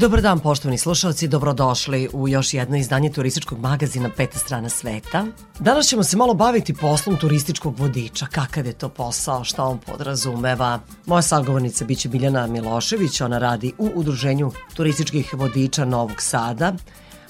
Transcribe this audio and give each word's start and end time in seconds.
Dobar 0.00 0.22
dan 0.22 0.38
poštovani 0.40 0.78
slušalci, 0.78 1.28
dobrodošli 1.28 2.08
u 2.12 2.28
još 2.28 2.54
jedno 2.54 2.76
izdanje 2.76 3.12
turističkog 3.12 3.58
magazina 3.58 4.10
Peta 4.16 4.38
strana 4.38 4.68
sveta. 4.68 5.26
Danas 5.58 5.86
ćemo 5.86 6.02
se 6.02 6.16
malo 6.16 6.34
baviti 6.34 6.74
poslom 6.74 7.16
turističkog 7.16 7.78
vodiča, 7.78 8.26
kakav 8.26 8.66
je 8.66 8.72
to 8.72 8.88
posao, 8.88 9.44
šta 9.44 9.64
on 9.64 9.78
podrazumeva. 9.78 10.80
Moja 11.06 11.22
sagovornica 11.22 11.84
biće 11.84 12.08
Biljana 12.08 12.46
Milošević, 12.46 13.20
ona 13.20 13.38
radi 13.38 13.72
u 13.78 13.90
Udruženju 13.94 14.52
turističkih 14.74 15.34
vodiča 15.34 15.84
Novog 15.84 16.22
Sada. 16.22 16.72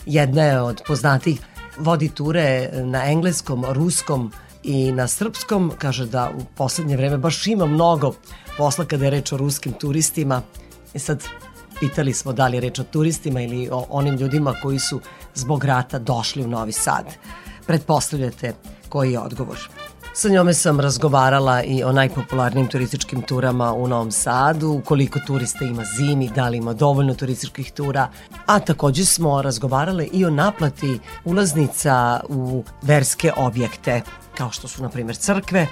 Jedna 0.07 0.43
je 0.43 0.61
od 0.61 0.83
poznatih 0.87 1.41
vodi 1.79 2.09
ture 2.09 2.71
na 2.73 3.11
engleskom, 3.11 3.65
ruskom 3.69 4.33
i 4.63 4.93
na 4.93 5.09
srpskom. 5.09 5.73
Kaže 5.79 6.07
da 6.07 6.31
u 6.39 6.45
poslednje 6.57 6.97
vreme 6.97 7.19
baš 7.19 7.47
ima 7.47 7.67
mnogo 7.67 8.15
posla 8.57 8.85
kada 8.85 9.05
je 9.05 9.11
reč 9.11 9.33
o 9.33 9.37
ruskim 9.37 9.73
turistima. 9.73 10.43
I 10.95 10.97
e 10.97 10.99
sad 10.99 11.25
Pitali 11.81 12.13
smo 12.13 12.33
da 12.33 12.49
li 12.49 12.57
je 12.57 12.61
reč 12.61 12.79
o 12.79 12.85
turistima 12.85 13.41
ili 13.41 13.69
o 13.73 13.87
onim 13.91 14.15
ljudima 14.15 14.55
koji 14.63 14.79
su 14.79 15.01
zbog 15.35 15.65
rata 15.65 15.99
došli 15.99 16.45
u 16.45 16.49
Novi 16.49 16.73
Sad. 16.73 17.05
Pretpostavljate 17.67 18.55
koji 18.89 19.13
je 19.13 19.19
odgovor. 19.19 19.59
Sa 20.15 20.29
njome 20.29 20.55
sam 20.55 20.81
razgovarala 20.81 21.63
i 21.63 21.85
o 21.85 21.93
najpopularnijim 21.93 22.69
turističkim 22.69 23.23
turama 23.23 23.73
u 23.73 23.89
Novom 23.89 24.11
Sadu, 24.11 24.83
koliko 24.85 25.19
turista 25.27 25.65
ima 25.65 25.85
zimi, 25.97 26.31
da 26.35 26.49
li 26.49 26.57
ima 26.57 26.73
dovoljno 26.73 27.15
turističkih 27.15 27.73
tura, 27.73 28.09
a 28.47 28.59
takođe 28.61 29.05
smo 29.05 29.43
razgovarale 29.43 30.07
i 30.13 30.25
o 30.25 30.31
naplati 30.31 30.99
ulaznica 31.25 32.21
u 32.29 32.65
verske 32.83 33.33
objekte, 33.37 34.03
kao 34.37 34.51
što 34.51 34.69
su, 34.69 34.83
na 34.83 34.89
primjer, 34.89 35.17
crkve, 35.17 35.67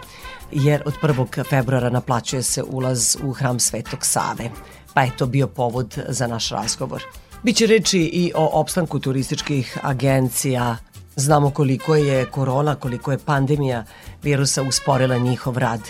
jer 0.53 0.83
od 0.87 0.95
1. 1.03 1.49
februara 1.49 1.91
naplaćuje 1.91 2.43
se 2.43 2.63
ulaz 2.63 3.17
u 3.23 3.33
hram 3.33 3.61
Svetog 3.61 3.99
Save 4.03 4.51
pa 4.99 5.03
je 5.03 5.17
to 5.17 5.27
bio 5.27 5.47
povod 5.47 5.99
za 6.09 6.27
naš 6.27 6.49
razgovor. 6.49 7.03
Biće 7.43 7.67
reči 7.67 7.99
i 8.01 8.33
o 8.35 8.61
opstanku 8.61 8.99
turističkih 8.99 9.79
agencija. 9.83 10.77
Znamo 11.17 11.51
koliko 11.51 11.95
je 11.95 12.25
korona, 12.25 12.75
koliko 12.75 13.13
je 13.13 13.19
pandemija 13.19 13.85
virusa 14.23 14.63
usporila 14.63 15.19
njihov 15.19 15.59
rad. 15.59 15.81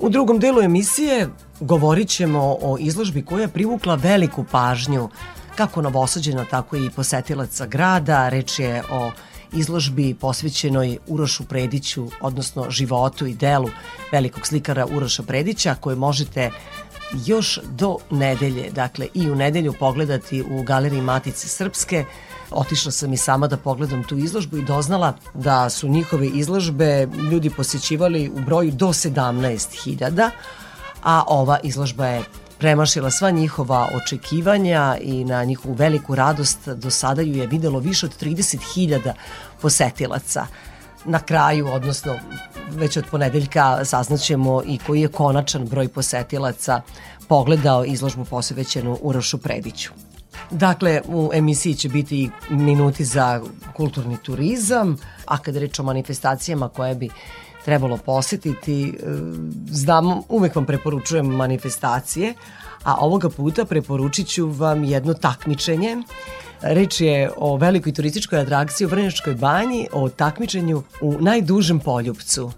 U 0.00 0.08
drugom 0.08 0.38
delu 0.38 0.62
emisije 0.62 1.28
govorit 1.60 2.08
ćemo 2.08 2.56
o 2.62 2.76
izložbi 2.80 3.24
koja 3.24 3.42
je 3.42 3.48
privukla 3.48 3.94
veliku 3.94 4.44
pažnju 4.44 5.08
kako 5.56 5.82
novosađena, 5.82 6.44
tako 6.44 6.76
i 6.76 6.90
posetilaca 6.90 7.66
grada. 7.66 8.28
Reč 8.28 8.58
je 8.58 8.82
o 8.90 9.10
izložbi 9.52 10.14
posvećenoj 10.14 10.98
Urošu 11.06 11.44
Prediću, 11.44 12.08
odnosno 12.20 12.70
životu 12.70 13.26
i 13.26 13.34
delu 13.34 13.68
velikog 14.12 14.46
slikara 14.46 14.86
Uroša 14.86 15.22
Predića, 15.22 15.74
koje 15.74 15.96
možete 15.96 16.50
još 17.26 17.58
do 17.64 17.96
nedelje, 18.10 18.70
dakle 18.70 19.08
i 19.14 19.30
u 19.30 19.34
nedelju 19.34 19.74
pogledati 19.78 20.42
u 20.42 20.62
galeriji 20.62 21.00
Matice 21.00 21.48
Srpske. 21.48 22.04
Otišla 22.50 22.92
sam 22.92 23.12
i 23.12 23.16
sama 23.16 23.46
da 23.46 23.56
pogledam 23.56 24.04
tu 24.04 24.18
izložbu 24.18 24.56
i 24.56 24.64
doznala 24.64 25.14
da 25.34 25.70
su 25.70 25.88
njihove 25.88 26.26
izložbe 26.26 27.08
ljudi 27.30 27.50
posjećivali 27.50 28.30
u 28.34 28.40
broju 28.40 28.70
do 28.70 28.86
17.000, 28.86 30.30
a 31.02 31.22
ova 31.26 31.58
izložba 31.62 32.06
je 32.06 32.22
premašila 32.58 33.10
sva 33.10 33.30
njihova 33.30 33.88
očekivanja 33.94 34.96
i 35.00 35.24
na 35.24 35.44
njihovu 35.44 35.74
veliku 35.74 36.14
radost 36.14 36.68
do 36.68 36.90
sada 36.90 37.22
ju 37.22 37.34
je 37.34 37.46
videlo 37.46 37.78
više 37.78 38.06
od 38.06 38.18
30.000 38.20 39.12
posetilaca 39.60 40.46
na 41.04 41.18
kraju, 41.18 41.68
odnosno 41.68 42.18
već 42.70 42.96
od 42.96 43.04
ponedeljka 43.10 43.84
saznaćemo 43.84 44.62
i 44.66 44.78
koji 44.78 45.00
je 45.00 45.08
konačan 45.08 45.66
broj 45.66 45.88
posetilaca 45.88 46.80
pogledao 47.28 47.84
izložbu 47.84 48.24
posvećenu 48.24 48.98
Urošu 49.02 49.38
Prediću. 49.38 49.90
Dakle, 50.50 51.00
u 51.08 51.30
emisiji 51.34 51.74
će 51.74 51.88
biti 51.88 52.30
minuti 52.50 53.04
za 53.04 53.40
kulturni 53.76 54.16
turizam, 54.22 54.96
a 55.26 55.38
kada 55.38 55.58
reč 55.58 55.78
o 55.78 55.82
manifestacijama 55.82 56.68
koje 56.68 56.94
bi 56.94 57.08
trebalo 57.64 57.96
posetiti, 57.96 58.88
e, 58.88 58.92
znam, 59.70 60.22
uvek 60.28 60.56
vam 60.56 60.66
preporučujem 60.66 61.26
manifestacije, 61.26 62.34
a 62.84 62.96
ovoga 63.00 63.30
puta 63.30 63.64
preporučit 63.64 64.28
ću 64.28 64.46
vam 64.46 64.84
jedno 64.84 65.14
takmičenje 65.14 65.96
Reč 66.62 67.00
je 67.00 67.30
o 67.36 67.56
velikoj 67.56 67.92
turističkoj 67.92 68.38
atrakciji 68.38 68.86
u 68.86 68.90
Vrnjačkoj 68.90 69.34
banji, 69.34 69.88
o 69.92 70.08
takmičenju 70.08 70.82
u 71.00 71.12
najdužem 71.20 71.80
poljupcu. 71.80 72.52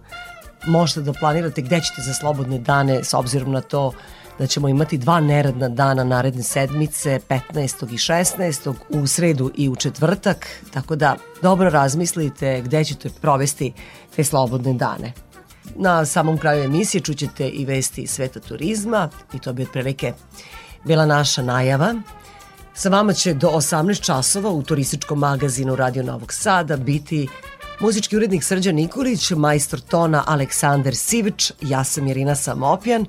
Možete 0.66 1.00
da 1.00 1.12
planirate 1.12 1.62
gde 1.62 1.80
ćete 1.80 2.02
za 2.02 2.14
slobodne 2.14 2.58
dane 2.58 3.04
s 3.04 3.14
obzirom 3.14 3.52
na 3.52 3.60
to 3.60 3.92
da 4.38 4.46
ćemo 4.46 4.68
imati 4.68 4.98
dva 4.98 5.20
neradna 5.20 5.68
dana 5.68 6.04
naredne 6.04 6.42
sedmice, 6.42 7.20
15. 7.28 7.92
i 7.92 7.96
16. 7.96 8.74
u 8.88 9.06
sredu 9.06 9.50
i 9.56 9.68
u 9.68 9.76
četvrtak, 9.76 10.46
tako 10.72 10.96
da 10.96 11.16
dobro 11.42 11.70
razmislite 11.70 12.60
gde 12.64 12.84
ćete 12.84 13.10
provesti 13.20 13.72
te 14.16 14.24
slobodne 14.24 14.72
dane. 14.72 15.12
Na 15.76 16.04
samom 16.04 16.38
kraju 16.38 16.64
emisije 16.64 17.00
čućete 17.00 17.48
i 17.48 17.64
vesti 17.64 18.06
sveta 18.06 18.40
turizma 18.40 19.10
i 19.34 19.38
to 19.38 19.52
bi 19.52 19.62
otprilike 19.62 20.12
bila 20.84 21.06
naša 21.06 21.42
najava. 21.42 21.94
Sa 22.76 22.88
vama 22.88 23.12
će 23.12 23.34
do 23.34 23.48
18 23.48 24.00
časova 24.00 24.50
u 24.50 24.62
turističkom 24.62 25.18
magazinu 25.18 25.76
Radio 25.76 26.02
Novog 26.02 26.32
Sada 26.32 26.76
biti 26.76 27.28
muzički 27.80 28.16
urednik 28.16 28.44
Srđan 28.44 28.74
Nikolić, 28.74 29.30
majstor 29.30 29.80
tona 29.80 30.24
Aleksandar 30.26 30.94
Sivić, 30.94 31.52
ja 31.60 31.84
sam 31.84 32.06
Irina 32.06 32.34
Samopjan 32.34 33.06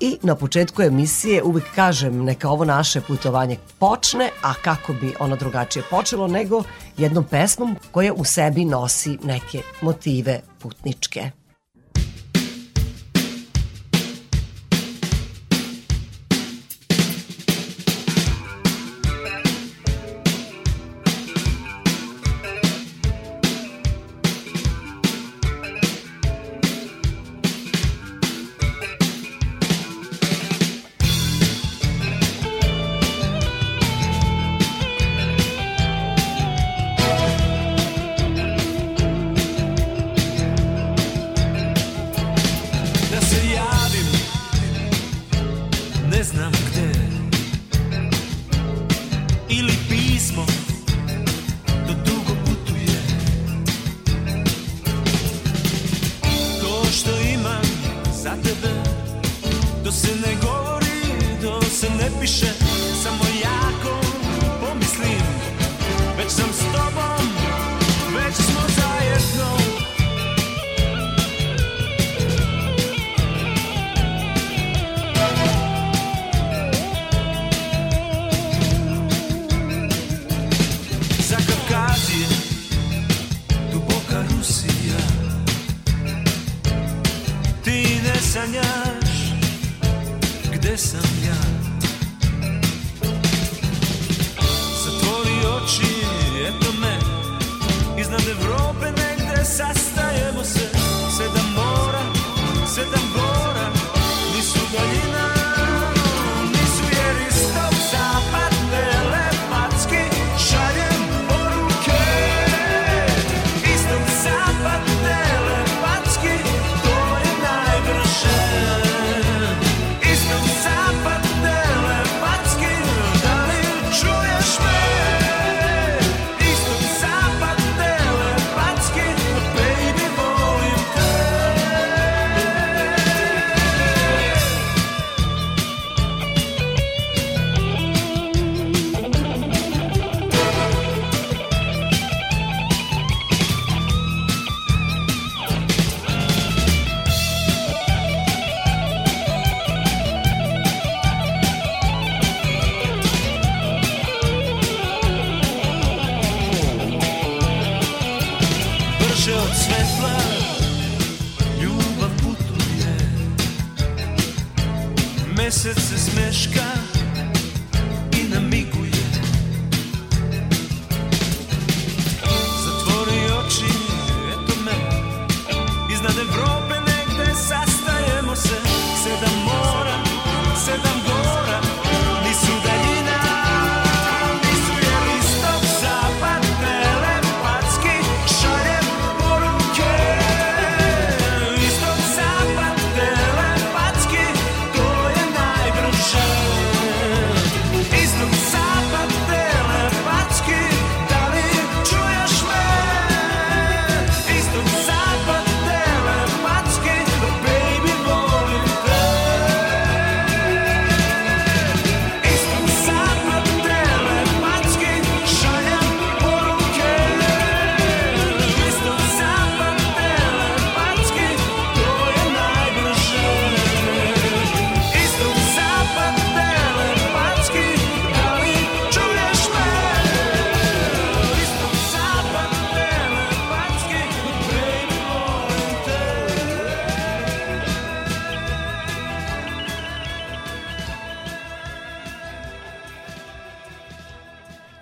i 0.00 0.18
na 0.22 0.34
početku 0.34 0.82
emisije 0.82 1.42
uvek 1.42 1.64
kažem 1.74 2.24
neka 2.24 2.48
ovo 2.48 2.64
naše 2.64 3.00
putovanje 3.00 3.56
počne, 3.78 4.30
a 4.42 4.54
kako 4.54 4.92
bi 4.92 5.14
ono 5.20 5.36
drugačije 5.36 5.82
počelo 5.90 6.26
nego 6.26 6.62
jednom 6.96 7.24
pesmom 7.24 7.76
koja 7.90 8.12
u 8.12 8.24
sebi 8.24 8.64
nosi 8.64 9.18
neke 9.22 9.62
motive 9.82 10.40
putničke. 10.58 11.30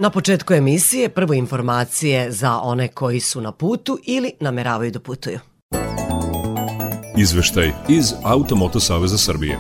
Na 0.04 0.10
početku 0.10 0.54
emisije 0.54 1.08
prvo 1.08 1.34
informacije 1.34 2.32
za 2.32 2.58
one 2.58 2.88
koji 2.88 3.20
su 3.20 3.40
na 3.40 3.52
putu 3.52 3.98
ili 4.06 4.32
nameravaju 4.40 4.90
da 4.90 5.00
putuju. 5.00 5.38
Izveštaj 7.18 7.72
iz 7.88 8.12
Automoto 8.24 8.80
Saveza 8.80 9.18
Srbije. 9.18 9.58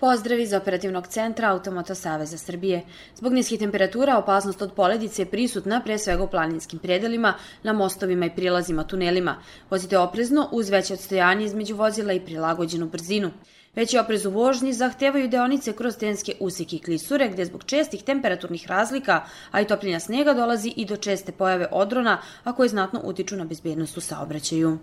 Pozdrav 0.00 0.38
iz 0.40 0.52
operativnog 0.52 1.06
centra 1.06 1.50
Automoto 1.50 1.94
Saveza 1.94 2.38
Srbije. 2.38 2.82
Zbog 3.16 3.32
niskih 3.32 3.58
temperatura 3.58 4.18
opasnost 4.18 4.62
od 4.62 4.72
poledice 4.72 5.22
je 5.22 5.26
prisutna 5.26 5.80
pre 5.84 5.98
svega 5.98 6.24
u 6.24 6.30
planinskim 6.30 6.78
predelima, 6.78 7.34
na 7.62 7.72
mostovima 7.72 8.26
i 8.26 8.34
prilazima 8.34 8.84
tunelima. 8.84 9.36
Vozite 9.70 9.98
oprezno 9.98 10.48
uz 10.52 10.70
veće 10.70 10.94
odstojanje 10.94 11.44
između 11.44 11.76
vozila 11.76 12.12
i 12.12 12.20
prilagođenu 12.20 12.86
brzinu. 12.88 13.30
Veći 13.76 13.98
oprez 13.98 14.26
u 14.26 14.30
vožnji 14.30 14.72
zahtevaju 14.72 15.28
deonice 15.28 15.72
kroz 15.72 15.96
tenske 15.96 16.34
usike 16.40 16.76
i 16.76 16.78
klisure, 16.78 17.28
gde 17.28 17.44
zbog 17.44 17.64
čestih 17.64 18.02
temperaturnih 18.02 18.66
razlika, 18.68 19.24
a 19.50 19.60
i 19.60 19.66
topljenja 19.66 20.00
snega 20.00 20.34
dolazi 20.34 20.72
i 20.76 20.84
do 20.84 20.96
česte 20.96 21.32
pojave 21.32 21.68
odrona, 21.70 22.18
a 22.44 22.52
koje 22.52 22.68
znatno 22.68 23.00
utiču 23.04 23.36
na 23.36 23.44
bezbednost 23.44 23.96
u 23.96 24.00
saobraćaju. 24.00 24.78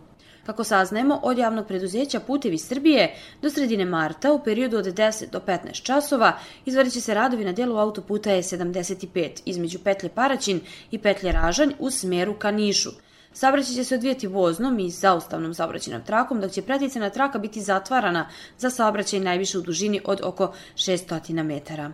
Kako 0.46 0.64
saznajemo, 0.64 1.20
od 1.24 1.38
javnog 1.38 1.68
preduzeća 1.68 2.20
Putevi 2.20 2.58
Srbije 2.58 3.16
do 3.42 3.50
sredine 3.50 3.86
marta 3.86 4.34
u 4.34 4.44
periodu 4.44 4.78
od 4.78 4.86
10 4.86 5.30
do 5.32 5.40
15 5.40 5.84
časova 5.84 6.34
izvadit 6.66 6.94
će 6.94 7.02
se 7.02 7.14
radovi 7.14 7.46
na 7.46 7.52
delu 7.52 7.78
autoputa 7.78 8.30
E75 8.30 9.42
između 9.46 9.80
petlje 9.80 10.10
Paraćin 10.10 10.62
i 10.92 10.98
petlje 10.98 11.32
Ražanj 11.32 11.74
u 11.80 11.92
smeru 11.92 12.34
ka 12.34 12.52
Nišu. 12.52 12.90
Saobraćaj 13.34 13.76
će 13.76 13.84
se 13.84 13.96
odvijati 13.96 14.28
voznom 14.28 14.80
i 14.80 14.90
zaustavnom 14.90 15.54
saobraćajnom 15.54 16.04
trakom, 16.04 16.42
dok 16.42 16.52
će 16.52 16.62
preticana 16.62 17.10
traka 17.10 17.40
biti 17.40 17.62
zatvarana 17.62 18.30
za 18.58 18.70
saobraćaj 18.70 19.20
najviše 19.20 19.58
u 19.58 19.62
dužini 19.62 20.02
od 20.06 20.22
oko 20.24 20.54
600 20.76 21.44
metara. 21.44 21.92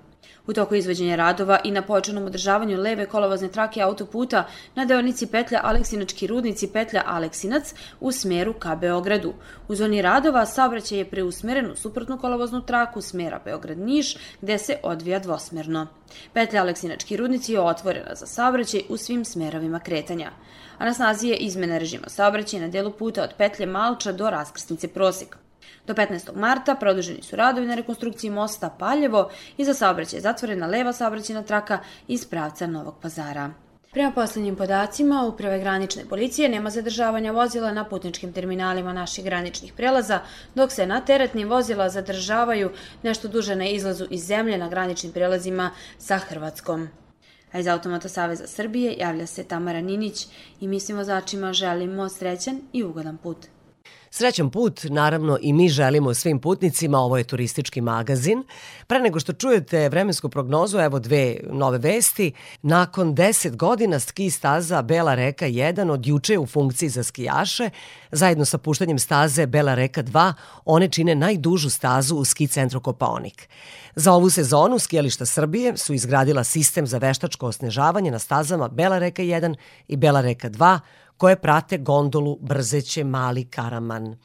U 0.47 0.53
toku 0.53 0.75
izvođenja 0.75 1.15
radova 1.15 1.59
i 1.63 1.71
na 1.71 1.81
pojačanom 1.81 2.25
održavanju 2.25 2.77
leve 2.77 3.05
kolovozne 3.05 3.47
trake 3.47 3.81
autoputa 3.81 4.47
na 4.75 4.85
deonici 4.85 5.27
petlja 5.27 5.59
Aleksinački 5.63 6.27
rudnici 6.27 6.67
petlja 6.67 7.03
Aleksinac 7.05 7.73
u 7.99 8.11
smeru 8.11 8.53
ka 8.53 8.75
Beogradu. 8.75 9.33
U 9.67 9.75
zoni 9.75 10.01
radova 10.01 10.45
saobraćaj 10.45 10.97
je 10.97 11.09
preusmeren 11.09 11.71
u 11.71 11.75
suprotnu 11.75 12.17
kolovoznu 12.17 12.61
traku 12.61 13.01
smera 13.01 13.41
Beograd-Niš 13.45 14.17
gde 14.41 14.57
se 14.57 14.77
odvija 14.83 15.19
dvosmerno. 15.19 15.87
Petlja 16.33 16.61
Aleksinački 16.61 17.17
rudnici 17.17 17.53
je 17.53 17.61
otvorena 17.61 18.15
za 18.15 18.25
saobraćaj 18.25 18.81
u 18.89 18.97
svim 18.97 19.25
smerovima 19.25 19.79
kretanja. 19.79 20.31
A 20.77 20.85
na 20.85 20.93
snazi 20.93 21.27
je 21.27 21.37
izmena 21.37 21.77
režima 21.77 22.09
saobraćaja 22.09 22.61
na 22.61 22.67
delu 22.67 22.91
puta 22.91 23.23
od 23.23 23.33
petlje 23.37 23.65
Malča 23.65 24.11
do 24.11 24.29
raskrsnice 24.29 24.87
Prosek. 24.87 25.37
Do 25.87 25.93
15. 25.93 26.35
marta 26.35 26.75
produženi 26.75 27.21
su 27.21 27.35
radovi 27.35 27.67
na 27.67 27.75
rekonstrukciji 27.75 28.29
mosta 28.29 28.69
Paljevo 28.69 29.29
i 29.57 29.65
za 29.65 29.73
saobraćaj 29.73 30.17
je 30.17 30.21
zatvorena 30.21 30.67
leva 30.67 30.93
saobraćajna 30.93 31.43
traka 31.43 31.79
iz 32.07 32.25
pravca 32.25 32.67
Novog 32.67 32.95
pazara. 33.01 33.53
Prema 33.95 34.11
poslednjim 34.11 34.55
podacima, 34.55 35.23
Uprave 35.25 35.59
granične 35.59 36.05
policije 36.05 36.49
nema 36.49 36.69
zadržavanja 36.69 37.31
vozila 37.31 37.71
na 37.73 37.83
putničkim 37.83 38.33
terminalima 38.33 38.93
naših 38.93 39.25
graničnih 39.25 39.73
prelaza, 39.73 40.19
dok 40.55 40.71
se 40.71 40.85
na 40.85 41.01
teretnim 41.01 41.49
vozila 41.49 41.89
zadržavaju 41.89 42.71
nešto 43.03 43.27
duže 43.27 43.55
na 43.55 43.65
izlazu 43.65 44.07
iz 44.09 44.25
zemlje 44.25 44.57
na 44.57 44.69
graničnim 44.69 45.11
prelazima 45.11 45.71
sa 45.97 46.17
Hrvatskom. 46.17 46.89
A 47.55 47.59
iz 47.59 47.67
Automata 47.67 48.09
Saveza 48.09 48.47
Srbije 48.47 48.95
javlja 48.99 49.25
se 49.27 49.43
Tamara 49.43 49.81
Ninić 49.81 50.27
i 50.59 50.67
mi 50.67 50.79
svim 50.79 50.97
vozačima 50.97 51.53
želimo 51.53 52.09
srećan 52.09 52.61
i 52.73 52.83
ugodan 52.83 53.17
put. 53.17 53.37
Srećan 54.09 54.49
put, 54.49 54.83
naravno 54.83 55.37
i 55.41 55.53
mi 55.53 55.69
želimo 55.69 56.13
svim 56.13 56.39
putnicima, 56.39 56.99
ovo 56.99 57.17
je 57.17 57.23
turistički 57.23 57.81
magazin. 57.81 58.43
Pre 58.87 58.99
nego 58.99 59.19
što 59.19 59.33
čujete 59.33 59.89
vremensku 59.89 60.29
prognozu, 60.29 60.77
evo 60.77 60.99
dve 60.99 61.37
nove 61.51 61.77
vesti. 61.77 62.31
Nakon 62.61 63.15
10 63.15 63.55
godina 63.55 63.99
ski 63.99 64.31
staza 64.31 64.81
Bela 64.81 65.15
reka 65.15 65.45
1 65.45 65.91
od 65.91 66.07
juče 66.07 66.37
u 66.37 66.45
funkciji 66.45 66.89
za 66.89 67.03
skijaše. 67.03 67.69
Zajedno 68.11 68.45
sa 68.45 68.57
puštanjem 68.57 68.99
staze 68.99 69.45
Bela 69.45 69.75
reka 69.75 70.03
2, 70.03 70.33
one 70.65 70.89
čine 70.89 71.15
najdužu 71.15 71.69
stazu 71.69 72.15
u 72.15 72.25
ski 72.25 72.47
centru 72.47 72.79
Kopaonik. 72.79 73.49
Za 73.97 74.13
ovu 74.13 74.29
sezonu 74.29 74.79
skijališta 74.79 75.25
Srbije 75.25 75.77
su 75.77 75.93
izgradila 75.93 76.43
sistem 76.43 76.87
za 76.87 76.97
veštačko 76.97 77.47
osnežavanje 77.47 78.11
na 78.11 78.19
stazama 78.19 78.67
Bela 78.67 78.99
reka 78.99 79.23
1 79.23 79.55
i 79.87 79.97
Bela 79.97 80.21
reka 80.21 80.49
2, 80.49 80.79
koje 81.17 81.35
prate 81.35 81.77
gondolu 81.77 82.37
Brzeće 82.41 83.03
Mali 83.03 83.45
Karaman. 83.45 84.17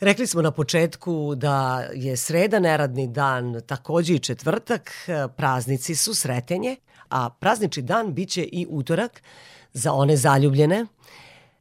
Rekli 0.00 0.26
smo 0.26 0.42
na 0.42 0.50
početku 0.50 1.34
da 1.34 1.84
je 1.94 2.16
sreda 2.16 2.58
neradni 2.58 3.08
dan, 3.08 3.60
takođe 3.66 4.14
i 4.14 4.18
četvrtak, 4.18 4.92
praznici 5.36 5.94
su 5.94 6.14
sretenje, 6.14 6.76
a 7.08 7.30
praznični 7.30 7.82
dan 7.82 8.14
biće 8.14 8.42
i 8.42 8.66
utorak 8.70 9.22
za 9.72 9.92
one 9.92 10.16
zaljubljene. 10.16 10.86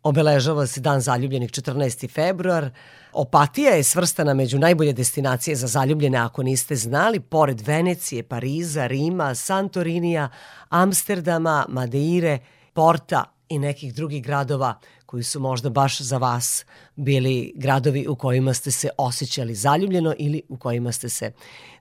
Obeležava 0.04 0.68
se 0.68 0.82
dan 0.82 1.02
zaljubljenih 1.02 1.50
14. 1.50 2.10
februar. 2.14 2.70
Opatija 3.14 3.72
je 3.72 3.84
svrstana 3.84 4.34
među 4.34 4.60
najbolje 4.60 4.94
destinacije 4.94 5.56
za 5.56 5.68
zaljubljene 5.68 6.18
ako 6.18 6.44
niste 6.44 6.76
znali, 6.76 7.20
pored 7.20 7.62
Venecije, 7.62 8.24
Pariza, 8.24 8.88
Rima, 8.88 9.36
Santorinija, 9.36 10.30
Amsterdama, 10.70 11.66
Madeire, 11.70 12.40
Porta 12.74 13.24
i 13.50 13.60
nekih 13.60 13.94
drugih 13.94 14.24
gradova 14.24 14.80
koji 15.06 15.24
su 15.24 15.40
možda 15.40 15.70
baš 15.70 16.02
za 16.02 16.18
vas 16.18 16.66
bili 16.96 17.54
gradovi 17.56 18.08
u 18.08 18.16
kojima 18.16 18.54
ste 18.54 18.72
se 18.72 18.90
osjećali 18.98 19.56
zaljubljeno 19.56 20.14
ili 20.18 20.42
u 20.50 20.58
kojima 20.58 20.92
ste 20.92 21.10
se 21.10 21.32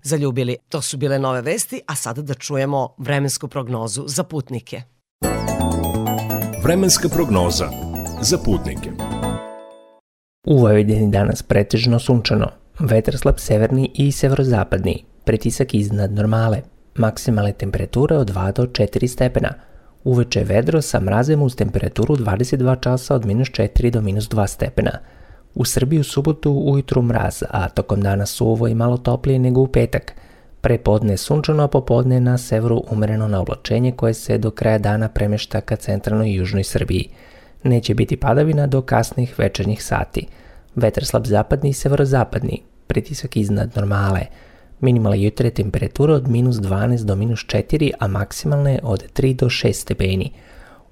zaljubili. 0.02 0.56
To 0.68 0.82
su 0.82 0.96
bile 0.96 1.18
nove 1.18 1.42
vesti, 1.42 1.80
a 1.86 1.94
sada 1.94 2.22
da 2.22 2.34
čujemo 2.34 2.94
vremensku 2.98 3.48
prognozu 3.48 4.04
za 4.06 4.24
putnike. 4.24 4.82
Vremenska 6.62 7.08
prognoza 7.08 7.70
za 8.20 8.38
putnike. 8.38 9.01
U 10.46 10.56
Vojvodini 10.58 11.10
danas 11.10 11.42
pretežno 11.42 11.98
sunčano, 12.02 12.46
vetar 12.78 13.14
slab 13.18 13.36
severni 13.38 13.90
i 13.94 14.12
severozapadni, 14.12 15.04
pritisak 15.24 15.74
iznad 15.74 16.12
normale, 16.12 16.62
maksimalne 16.94 17.52
temperature 17.52 18.16
od 18.16 18.30
2 18.30 18.52
do 18.52 18.66
4 18.66 19.06
stepena, 19.06 19.52
uveče 20.04 20.44
vedro 20.44 20.82
sa 20.82 21.00
mrazem 21.00 21.42
uz 21.42 21.54
temperaturu 21.56 22.16
22 22.16 22.80
časa 22.80 23.14
od 23.14 23.26
minus 23.26 23.48
4 23.48 23.90
do 23.90 24.00
minus 24.00 24.28
2 24.28 24.46
stepena. 24.46 24.98
U 25.54 25.64
Srbiji 25.64 26.00
u 26.00 26.04
subotu 26.04 26.52
ujutru 26.52 27.02
mraz, 27.02 27.42
a 27.50 27.68
tokom 27.68 28.00
dana 28.00 28.26
suvo 28.26 28.68
i 28.68 28.74
malo 28.74 28.96
toplije 28.96 29.38
nego 29.38 29.60
u 29.60 29.66
petak. 29.66 30.12
Prepodne 30.60 31.16
sunčano, 31.16 31.62
a 31.62 31.68
popodne 31.68 32.20
na 32.20 32.38
severu 32.38 32.82
umereno 32.90 33.28
na 33.28 33.40
oblačenje 33.40 33.92
koje 33.92 34.14
se 34.14 34.38
do 34.38 34.50
kraja 34.50 34.78
dana 34.78 35.08
premešta 35.08 35.60
ka 35.60 35.76
centralnoj 35.76 36.30
i 36.30 36.34
južnoj 36.34 36.64
Srbiji. 36.64 37.10
Neće 37.64 37.94
biti 37.94 38.16
padavina 38.16 38.66
do 38.66 38.82
kasnih 38.82 39.38
večernjih 39.38 39.84
sati. 39.84 40.26
Vetar 40.76 41.04
slab 41.04 41.26
zapadni 41.26 41.70
i 41.70 41.72
severozapadni, 41.72 42.62
pritisak 42.86 43.36
iznad 43.36 43.70
normale. 43.76 44.20
Minimalne 44.80 45.22
jutre 45.22 45.50
temperature 45.50 46.12
od 46.12 46.28
minus 46.28 46.56
12 46.56 47.04
do 47.04 47.16
minus 47.16 47.40
4, 47.40 47.90
a 47.98 48.08
maksimalne 48.08 48.78
od 48.82 49.04
3 49.14 49.36
do 49.36 49.46
6 49.46 49.72
stepeni. 49.72 50.30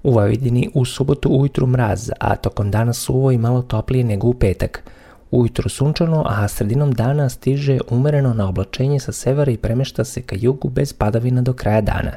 U 0.03 0.11
Vojvodini 0.11 0.69
u 0.73 0.85
subotu 0.85 1.29
ujutru 1.29 1.67
mraz, 1.67 2.09
a 2.19 2.35
tokom 2.35 2.71
dana 2.71 2.93
suvo 2.93 3.31
i 3.31 3.37
malo 3.37 3.61
toplije 3.61 4.03
nego 4.03 4.27
u 4.27 4.33
petak. 4.33 4.83
Ujutru 5.31 5.69
sunčano, 5.69 6.23
a 6.27 6.47
sredinom 6.47 6.91
dana 6.91 7.29
stiže 7.29 7.79
umereno 7.89 8.33
na 8.33 8.49
oblačenje 8.49 8.99
sa 8.99 9.11
severa 9.11 9.51
i 9.51 9.57
premešta 9.57 10.03
se 10.03 10.21
ka 10.21 10.35
jugu 10.39 10.69
bez 10.69 10.93
padavina 10.93 11.41
do 11.41 11.53
kraja 11.53 11.81
dana. 11.81 12.11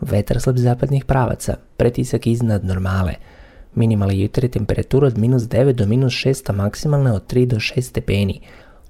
Vetar 0.00 0.40
slab 0.40 0.56
zapadnih 0.56 1.04
pravaca, 1.04 1.56
pretisak 1.76 2.26
iznad 2.26 2.64
normale. 2.64 3.14
Minimalne 3.74 4.20
jutre 4.20 4.48
temperature 4.48 5.06
od 5.06 5.18
minus 5.18 5.42
9 5.42 5.72
do 5.72 5.86
minus 5.86 6.12
6, 6.12 6.50
a 6.50 6.52
maksimalne 6.52 7.12
od 7.12 7.32
3 7.32 7.46
do 7.46 7.56
6 7.56 7.80
stepeni. 7.80 8.40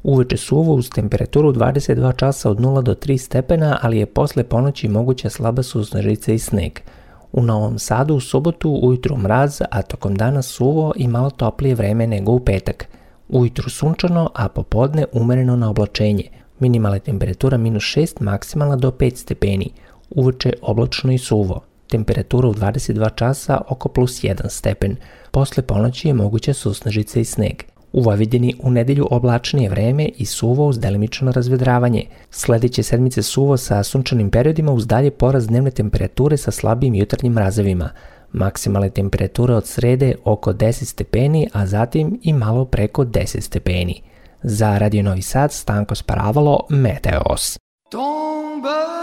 Uveče 0.02 0.36
suvo 0.36 0.74
uz 0.74 0.90
temperaturu 0.90 1.52
22 1.52 2.16
časa 2.16 2.50
od 2.50 2.58
0 2.58 2.82
do 2.82 2.94
3 2.94 3.18
stepena, 3.18 3.78
ali 3.82 3.98
je 3.98 4.06
posle 4.06 4.44
ponoći 4.44 4.88
moguća 4.88 5.30
slaba 5.30 5.62
susnežica 5.62 6.32
i 6.32 6.38
sneg. 6.38 6.72
U 7.32 7.42
Novom 7.42 7.78
Sadu 7.78 8.14
u 8.14 8.20
subotu 8.20 8.70
ujutru 8.82 9.16
mraz, 9.16 9.60
a 9.70 9.82
tokom 9.82 10.14
dana 10.14 10.42
suvo 10.42 10.92
i 10.96 11.08
malo 11.08 11.30
toplije 11.30 11.74
vreme 11.74 12.06
nego 12.06 12.32
u 12.32 12.40
petak. 12.40 12.88
Ujutru 13.28 13.70
sunčano, 13.70 14.30
a 14.34 14.48
popodne 14.48 15.04
umereno 15.12 15.56
na 15.56 15.70
oblačenje. 15.70 16.24
Minimalna 16.58 16.98
temperatura 16.98 17.56
minus 17.56 17.82
6, 17.82 18.22
maksimalna 18.22 18.76
do 18.76 18.90
5 18.90 19.16
stepeni. 19.16 19.70
Uveče 20.10 20.52
oblačno 20.62 21.12
i 21.12 21.18
suvo. 21.18 21.67
Temperatura 21.90 22.48
u 22.48 22.54
22 22.54 23.14
časa 23.14 23.60
oko 23.68 23.88
plus 23.88 24.22
1 24.22 24.48
stepen. 24.48 24.96
Posle 25.30 25.62
ponoći 25.62 26.08
je 26.08 26.14
moguća 26.14 26.54
susnežica 26.54 27.20
i 27.20 27.24
sneg. 27.24 27.62
U 27.92 28.00
Vojvodini 28.00 28.54
u 28.62 28.70
nedelju 28.70 29.08
oblačnije 29.10 29.70
vreme 29.70 30.08
i 30.16 30.26
suvo 30.26 30.66
uz 30.66 30.78
delimično 30.78 31.32
razvedravanje. 31.32 32.04
Sledeće 32.30 32.82
sedmice 32.82 33.22
suvo 33.22 33.56
sa 33.56 33.82
sunčanim 33.82 34.30
periodima 34.30 34.72
uz 34.72 34.86
dalje 34.86 35.10
porast 35.10 35.48
dnevne 35.48 35.70
temperature 35.70 36.36
sa 36.36 36.50
slabim 36.50 36.94
jutarnjim 36.94 37.32
mrazevima. 37.32 37.90
Maksimalne 38.32 38.90
temperature 38.90 39.54
od 39.54 39.66
srede 39.66 40.14
oko 40.24 40.52
10 40.52 40.84
stepeni, 40.84 41.48
a 41.52 41.66
zatim 41.66 42.20
i 42.22 42.32
malo 42.32 42.64
preko 42.64 43.04
10 43.04 43.40
stepeni. 43.40 44.02
Za 44.42 44.78
Radio 44.78 45.02
Novi 45.02 45.22
Sad 45.22 45.52
Stanko 45.52 45.94
Sparavalo, 45.94 46.60
Meteos. 46.68 47.58
Tombe 47.90 48.97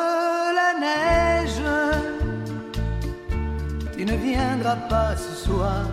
ne 4.06 4.16
viendras 4.16 4.76
pas 4.90 5.16
ce 5.16 5.34
soir. 5.46 5.86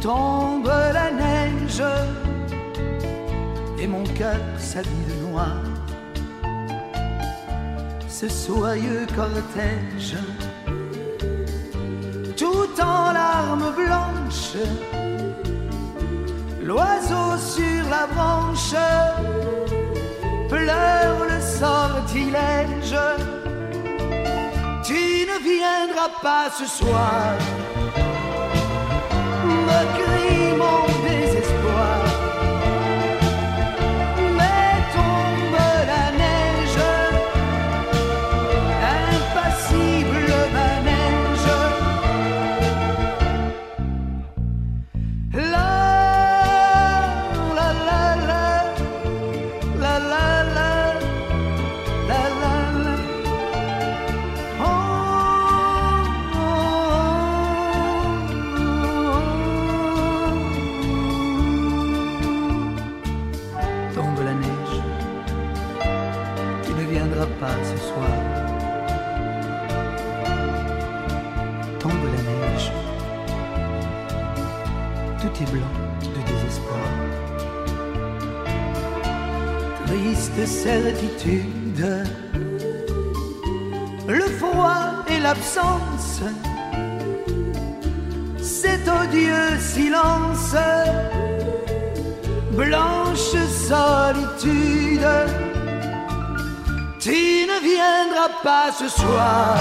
Tombe 0.00 0.70
la 0.98 1.10
neige, 1.10 1.82
et 3.80 3.86
mon 3.86 4.04
cœur 4.04 4.40
s'habille 4.58 5.06
de 5.08 5.26
noir. 5.28 5.62
Ce 8.08 8.28
soyeux 8.28 9.06
cortège, 9.14 10.16
tout 12.36 12.72
en 12.80 13.12
larmes 13.12 13.72
blanches, 13.74 14.56
l'oiseau 16.62 17.36
sur 17.36 17.82
la 17.90 18.06
branche 18.14 18.74
pleure 20.48 21.24
le 21.32 21.40
sortilège. 21.40 22.96
Tu 24.98 25.24
ne 25.30 25.38
viendras 25.38 26.10
pas 26.20 26.50
ce 26.50 26.66
soir, 26.66 27.36
me 29.68 29.80
crie 29.96 30.56
mon 30.62 30.86
désespoir. 31.04 31.27
Triste 80.38 80.62
certitude, 80.62 82.04
le 84.06 84.24
froid 84.38 85.04
et 85.08 85.18
l'absence, 85.20 86.20
cet 88.40 88.88
odieux 88.88 89.58
silence, 89.58 90.54
blanche 92.52 93.34
solitude, 93.68 95.08
tu 97.00 97.46
ne 97.50 97.58
viendras 97.70 98.32
pas 98.42 98.70
ce 98.72 98.88
soir, 98.88 99.56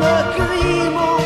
me 0.00 0.16
crie 0.36 0.90
mon 0.90 1.23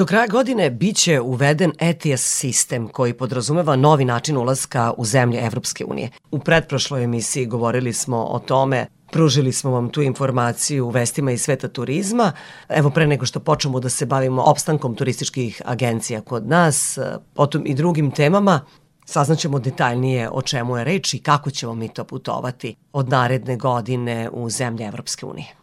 Do 0.00 0.06
kraja 0.06 0.26
godine 0.26 0.70
biće 0.70 1.20
uveden 1.20 1.72
ETS 1.78 2.22
sistem 2.22 2.88
koji 2.88 3.14
podrazumeva 3.14 3.76
novi 3.76 4.04
način 4.04 4.36
ulaska 4.36 4.92
u 4.96 5.04
zemlje 5.04 5.40
Evropske 5.40 5.84
unije. 5.84 6.10
U 6.30 6.38
pretprošloj 6.38 7.04
emisiji 7.04 7.46
govorili 7.46 7.92
smo 7.92 8.24
o 8.24 8.38
tome 8.38 8.86
Pružili 9.12 9.52
smo 9.52 9.70
vam 9.70 9.88
tu 9.88 10.02
informaciju 10.02 10.86
u 10.86 10.90
vestima 10.90 11.32
iz 11.32 11.42
sveta 11.42 11.68
turizma. 11.68 12.32
Evo 12.68 12.90
pre 12.90 13.06
nego 13.06 13.26
što 13.26 13.40
počnemo 13.40 13.80
da 13.80 13.88
se 13.88 14.06
bavimo 14.06 14.42
opstankom 14.42 14.94
turističkih 14.94 15.62
agencija 15.64 16.20
kod 16.20 16.48
nas, 16.48 16.98
potom 17.34 17.66
i 17.66 17.74
drugim 17.74 18.10
temama, 18.10 18.60
saznaćemo 19.04 19.58
detaljnije 19.58 20.30
o 20.30 20.42
čemu 20.42 20.76
je 20.76 20.84
reč 20.84 21.14
i 21.14 21.18
kako 21.18 21.50
ćemo 21.50 21.74
mi 21.74 21.88
to 21.88 22.04
putovati 22.04 22.74
od 22.92 23.08
naredne 23.08 23.56
godine 23.56 24.30
u 24.32 24.50
zemlje 24.50 24.86
Evropske 24.86 25.26
unije. 25.26 25.59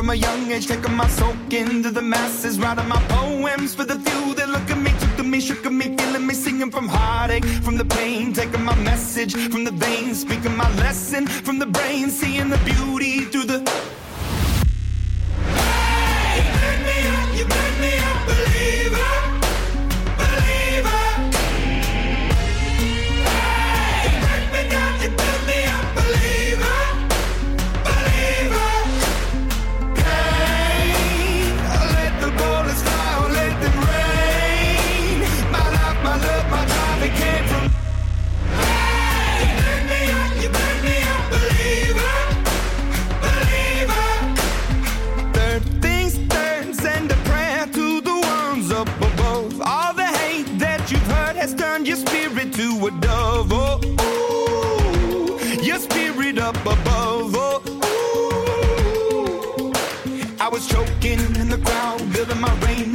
From 0.00 0.08
a 0.08 0.14
young 0.14 0.50
age, 0.50 0.66
taking 0.66 0.94
my 0.94 1.06
soak 1.08 1.52
into 1.52 1.90
the 1.90 2.00
masses, 2.00 2.58
writing 2.58 2.88
my 2.88 2.98
poems 3.08 3.74
for 3.74 3.84
the 3.84 3.96
few 3.96 4.34
that 4.34 4.48
look 4.48 4.70
at 4.70 4.78
me, 4.78 4.90
took 4.98 5.14
to 5.18 5.22
me, 5.22 5.38
shook 5.38 5.66
at 5.66 5.74
me, 5.74 5.94
feeling 5.94 6.26
me, 6.26 6.32
singing 6.32 6.70
from 6.70 6.88
heartache, 6.88 7.44
from 7.44 7.76
the 7.76 7.84
pain, 7.84 8.32
taking 8.32 8.64
my 8.64 8.74
message 8.76 9.34
from 9.52 9.62
the 9.62 9.70
veins, 9.72 10.22
speaking 10.22 10.56
my 10.56 10.74
lesson 10.76 11.26
from 11.26 11.58
the 11.58 11.66
brain, 11.66 12.08
seeing 12.08 12.48
the 12.48 12.56
beauty 12.64 13.26
through 13.26 13.44
the. 13.44 13.58
Hey, 15.44 16.48
you 16.62 16.72
me 16.86 16.96
up, 17.18 17.36
you 17.36 17.44
me 17.82 17.92
a 17.98 18.09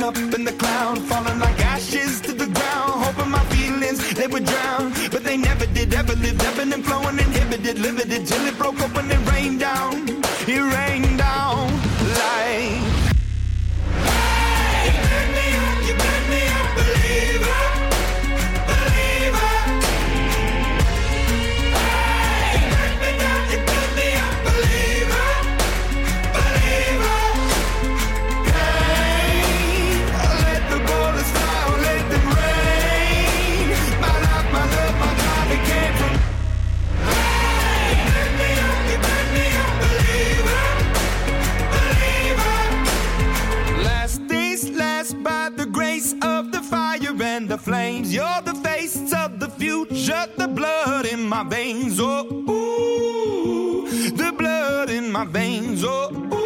up 0.05 0.15
in 0.17 0.43
the 0.45 0.51
cloud, 0.51 0.99
falling 1.09 1.39
like 1.39 1.59
ashes 1.65 2.21
to 2.21 2.31
the 2.31 2.45
ground, 2.45 2.91
hoping 3.03 3.31
my 3.31 3.43
feelings 3.55 3.97
they 4.13 4.27
would 4.27 4.45
drown, 4.45 4.93
but 5.09 5.23
they 5.23 5.35
never 5.35 5.65
did. 5.65 5.93
Ever 5.93 6.15
lived, 6.15 6.43
ebbing 6.43 6.73
and 6.73 6.85
flowing, 6.85 7.17
inhibited, 7.17 7.79
limited, 7.79 8.27
till 8.27 8.45
it 8.45 8.55
broke 8.57 8.79
up 8.81 8.95
and 8.97 9.11
it 9.11 9.31
rained 9.31 9.59
down. 9.59 10.07
It 10.47 10.61
rained 10.75 11.17
down 11.17 11.71
like. 12.19 12.84
My 51.27 51.43
veins. 51.43 51.99
Oh, 51.99 52.25
ooh, 52.49 53.87
the 54.11 54.31
blood 54.37 54.89
in 54.89 55.11
my 55.11 55.25
veins. 55.25 55.83
Oh, 55.83 56.09
ooh. 56.13 56.45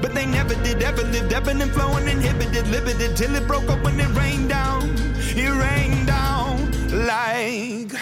But 0.00 0.14
they 0.14 0.26
never 0.26 0.54
did, 0.62 0.82
ever 0.82 1.02
lived, 1.02 1.32
ebbing 1.32 1.60
and 1.60 1.70
flowing, 1.72 2.06
inhibited, 2.08 2.68
limited, 2.68 3.16
till 3.16 3.34
it 3.34 3.46
broke 3.46 3.68
up 3.68 3.82
when 3.82 3.98
it 4.00 4.08
rained 4.16 4.48
down. 4.48 4.82
It 5.36 5.50
rained 5.50 6.06
down 6.06 6.70
like. 7.06 7.92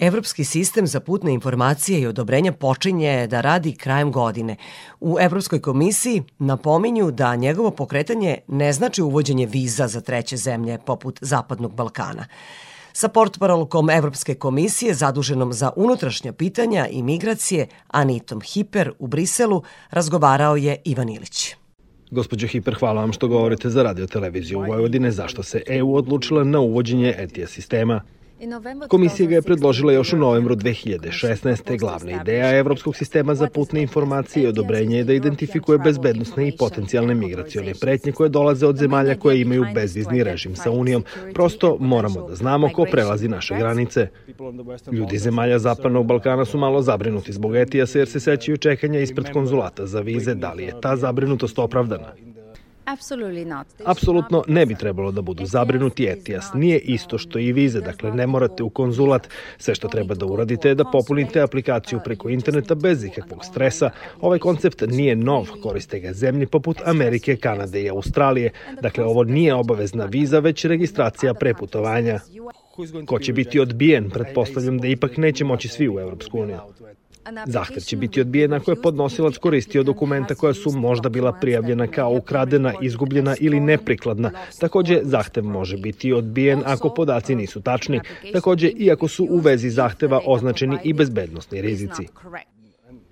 Evropski 0.00 0.44
sistem 0.44 0.86
za 0.86 1.00
putne 1.00 1.34
informacije 1.34 2.00
i 2.00 2.06
odobrenja 2.06 2.52
počinje 2.52 3.26
da 3.26 3.40
radi 3.40 3.72
krajem 3.72 4.12
godine. 4.12 4.56
U 5.00 5.16
Evropskoj 5.20 5.60
komisiji 5.60 6.22
napominju 6.38 7.10
da 7.10 7.36
njegovo 7.36 7.70
pokretanje 7.70 8.38
ne 8.48 8.72
znači 8.72 9.02
uvođenje 9.02 9.46
viza 9.46 9.88
za 9.88 10.00
treće 10.00 10.36
zemlje 10.36 10.78
poput 10.86 11.18
Zapadnog 11.20 11.74
Balkana. 11.74 12.26
Sa 12.92 13.08
portparolkom 13.08 13.90
Evropske 13.90 14.34
komisije 14.34 14.94
zaduženom 14.94 15.52
za 15.52 15.70
unutrašnja 15.76 16.32
pitanja 16.32 16.86
i 16.86 17.02
migracije 17.02 17.66
Anitom 17.88 18.40
Hiper 18.40 18.92
u 18.98 19.06
Briselu 19.06 19.62
razgovarao 19.90 20.56
je 20.56 20.76
Ivan 20.84 21.08
Ilić. 21.08 21.54
Gospođo 22.10 22.46
Hiper, 22.46 22.74
hvala 22.74 23.00
vam 23.00 23.12
što 23.12 23.28
govorite 23.28 23.70
za 23.70 23.82
radio 23.82 24.06
televiziju 24.06 24.60
Vojvodine 24.60 25.10
zašto 25.10 25.42
se 25.42 25.62
EU 25.66 25.94
odlučila 25.94 26.44
na 26.44 26.60
uvođenje 26.60 27.14
ETIAS 27.18 27.50
sistema. 27.50 28.00
Komisija 28.88 29.28
ga 29.28 29.34
je 29.34 29.42
predložila 29.42 29.92
još 29.92 30.12
u 30.12 30.16
novembru 30.16 30.56
2016. 30.56 31.78
Glavna 31.78 32.22
ideja 32.22 32.58
Evropskog 32.58 32.96
sistema 32.96 33.34
za 33.34 33.46
putne 33.46 33.82
informacije 33.82 34.44
i 34.44 34.46
odobrenje 34.46 34.96
je 34.96 35.04
da 35.04 35.12
identifikuje 35.12 35.78
bezbednosne 35.78 36.48
i 36.48 36.56
potencijalne 36.56 37.14
migracione 37.14 37.72
pretnje 37.80 38.12
koje 38.12 38.28
dolaze 38.28 38.66
od 38.66 38.76
zemalja 38.76 39.14
koje 39.14 39.40
imaju 39.40 39.66
bezvizni 39.74 40.24
režim 40.24 40.56
sa 40.56 40.70
Unijom. 40.70 41.04
Prosto 41.34 41.76
moramo 41.80 42.28
da 42.28 42.34
znamo 42.34 42.68
ko 42.68 42.86
prelazi 42.90 43.28
naše 43.28 43.54
granice. 43.58 44.08
Ljudi 44.92 45.18
zemalja 45.18 45.58
Zapadnog 45.58 46.06
Balkana 46.06 46.44
su 46.44 46.58
malo 46.58 46.82
zabrinuti 46.82 47.32
zbog 47.32 47.56
ETIAS 47.56 47.94
jer 47.94 48.08
se 48.08 48.20
sećaju 48.20 48.56
čekanja 48.56 49.00
ispred 49.00 49.32
konzulata 49.32 49.86
za 49.86 50.00
vize. 50.00 50.34
Da 50.34 50.52
li 50.52 50.62
je 50.62 50.80
ta 50.80 50.96
zabrinutost 50.96 51.58
opravdana? 51.58 52.12
Apsolutno 53.84 54.44
ne 54.48 54.66
bi 54.66 54.74
trebalo 54.74 55.12
da 55.12 55.22
budu 55.22 55.46
zabrinuti 55.46 56.06
ETIAS. 56.06 56.44
Nije 56.54 56.78
isto 56.78 57.18
što 57.18 57.38
i 57.38 57.52
vize, 57.52 57.80
dakle 57.80 58.12
ne 58.12 58.26
morate 58.26 58.62
u 58.62 58.70
konzulat. 58.70 59.28
Sve 59.58 59.74
što 59.74 59.88
treba 59.88 60.14
da 60.14 60.26
uradite 60.26 60.68
je 60.68 60.74
da 60.74 60.84
popunite 60.84 61.40
aplikaciju 61.40 62.00
preko 62.04 62.28
interneta 62.28 62.74
bez 62.74 63.04
ikakvog 63.04 63.44
stresa. 63.44 63.90
Ovaj 64.20 64.38
koncept 64.38 64.82
nije 64.86 65.16
nov, 65.16 65.48
koriste 65.62 66.00
ga 66.00 66.12
zemlje 66.12 66.46
poput 66.46 66.76
Amerike, 66.84 67.36
Kanade 67.36 67.82
i 67.82 67.90
Australije. 67.90 68.50
Dakle, 68.82 69.04
ovo 69.04 69.24
nije 69.24 69.54
obavezna 69.54 70.04
viza, 70.04 70.38
već 70.38 70.64
registracija 70.64 71.34
preputovanja. 71.34 72.20
Ko 73.06 73.18
će 73.18 73.32
biti 73.32 73.60
odbijen, 73.60 74.10
pretpostavljam 74.10 74.78
da 74.78 74.88
ipak 74.88 75.16
neće 75.16 75.44
moći 75.44 75.68
svi 75.68 75.88
u 75.88 75.98
Evropsku 75.98 76.38
uniju. 76.38 76.58
Zahtev 77.46 77.80
će 77.80 77.96
biti 77.96 78.20
odbijen 78.20 78.52
ako 78.52 78.70
je 78.70 78.82
podnosilac 78.82 79.36
koristio 79.36 79.82
dokumenta 79.82 80.34
koja 80.34 80.54
su 80.54 80.70
možda 80.70 81.08
bila 81.08 81.32
prijavljena 81.32 81.86
kao 81.86 82.12
ukradena, 82.12 82.74
izgubljena 82.82 83.34
ili 83.40 83.60
neprikladna. 83.60 84.30
Takođe, 84.60 85.00
zahtev 85.02 85.44
može 85.44 85.76
biti 85.76 86.12
odbijen 86.12 86.62
ako 86.66 86.94
podaci 86.94 87.34
nisu 87.34 87.60
tačni. 87.60 88.00
Takođe, 88.32 88.68
iako 88.68 89.08
su 89.08 89.26
u 89.30 89.38
vezi 89.38 89.70
zahteva 89.70 90.20
označeni 90.24 90.78
i 90.84 90.92
bezbednostni 90.92 91.62
rizici. 91.62 92.06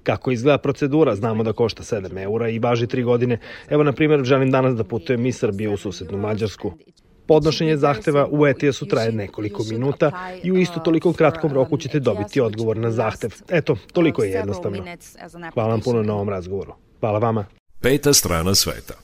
Kako 0.03 0.31
izgleda 0.31 0.59
procedura, 0.59 1.15
znamo 1.15 1.43
da 1.43 1.53
košta 1.53 1.83
7 1.83 2.23
eura 2.23 2.49
i 2.49 2.59
važi 2.59 2.87
3 2.87 3.05
godine. 3.05 3.39
Evo, 3.69 3.83
na 3.83 3.93
primjer, 3.93 4.25
želim 4.25 4.51
danas 4.51 4.77
da 4.77 4.85
putujem 4.85 5.27
iz 5.27 5.37
Srbije 5.37 5.69
u 5.69 5.77
susednu 5.77 6.19
Mađarsku. 6.19 6.73
Podnošenje 7.29 7.77
zahteva 7.77 8.29
u 8.31 8.47
ETS-u 8.47 8.87
traje 8.87 9.13
nekoliko 9.13 9.65
minuta 9.71 10.11
i 10.43 10.53
u 10.53 10.57
isto 10.57 10.81
toliko 10.81 11.13
kratkom 11.13 11.53
roku 11.53 11.77
ćete 11.77 12.01
dobiti 12.01 12.41
odgovor 12.41 12.77
na 12.77 12.91
zahtev. 12.91 13.35
Eto, 13.49 13.77
toliko 13.93 14.25
je 14.25 14.31
jednostavno. 14.31 14.85
Hvala 15.55 15.69
vam 15.69 15.81
puno 15.81 16.03
na 16.03 16.15
ovom 16.15 16.29
razgovoru. 16.29 16.73
Hvala 17.01 17.19
vama. 17.19 17.47
Peta 17.81 18.13
strana 18.13 18.55
sveta. 18.55 18.95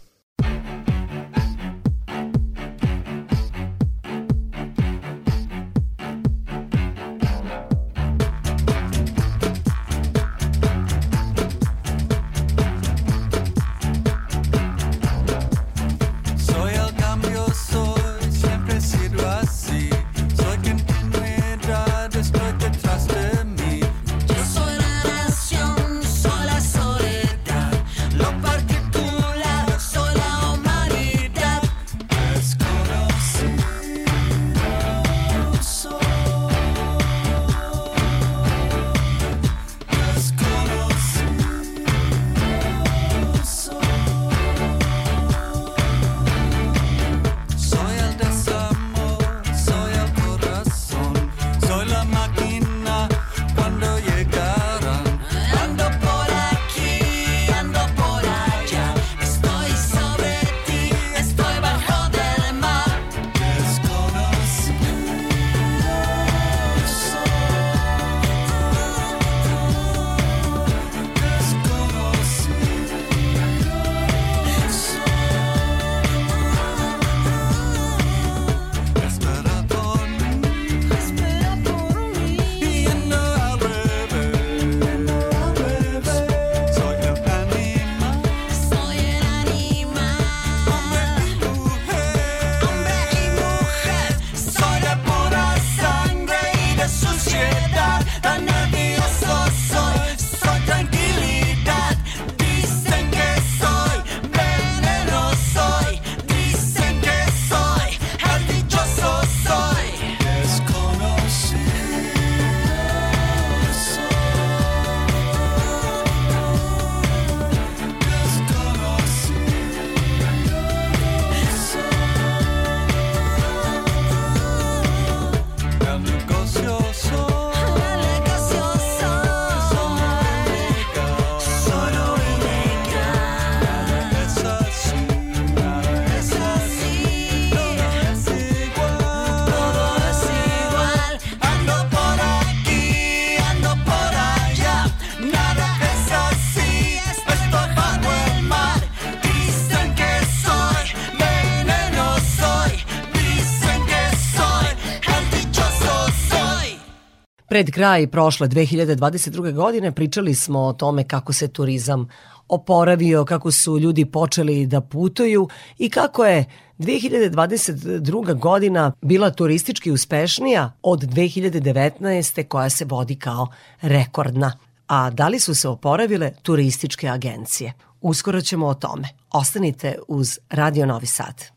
Pred 157.54 157.70
kraj 157.70 158.06
prošle 158.06 158.48
2022. 158.48 159.52
godine 159.52 159.92
pričali 159.92 160.34
smo 160.34 160.60
o 160.60 160.72
tome 160.72 161.04
kako 161.04 161.32
se 161.32 161.48
turizam 161.48 162.08
oporavio, 162.48 163.24
kako 163.24 163.50
su 163.50 163.78
ljudi 163.78 164.04
počeli 164.04 164.66
da 164.66 164.80
putuju 164.80 165.48
i 165.78 165.90
kako 165.90 166.24
je 166.24 166.44
2022. 166.78 168.38
godina 168.38 168.92
bila 169.02 169.30
turistički 169.30 169.90
uspešnija 169.90 170.72
od 170.82 171.00
2019. 171.00 172.48
koja 172.48 172.70
se 172.70 172.84
vodi 172.84 173.16
kao 173.16 173.48
rekordna. 173.80 174.58
A 174.86 175.10
da 175.10 175.28
li 175.28 175.40
su 175.40 175.54
se 175.54 175.68
oporavile 175.68 176.32
turističke 176.42 177.08
agencije? 177.08 177.72
Uskoro 178.00 178.40
ćemo 178.40 178.66
o 178.66 178.74
tome. 178.74 179.08
Ostanite 179.32 179.98
uz 180.08 180.38
Radio 180.50 180.86
Novi 180.86 181.06
Sad. 181.06 181.53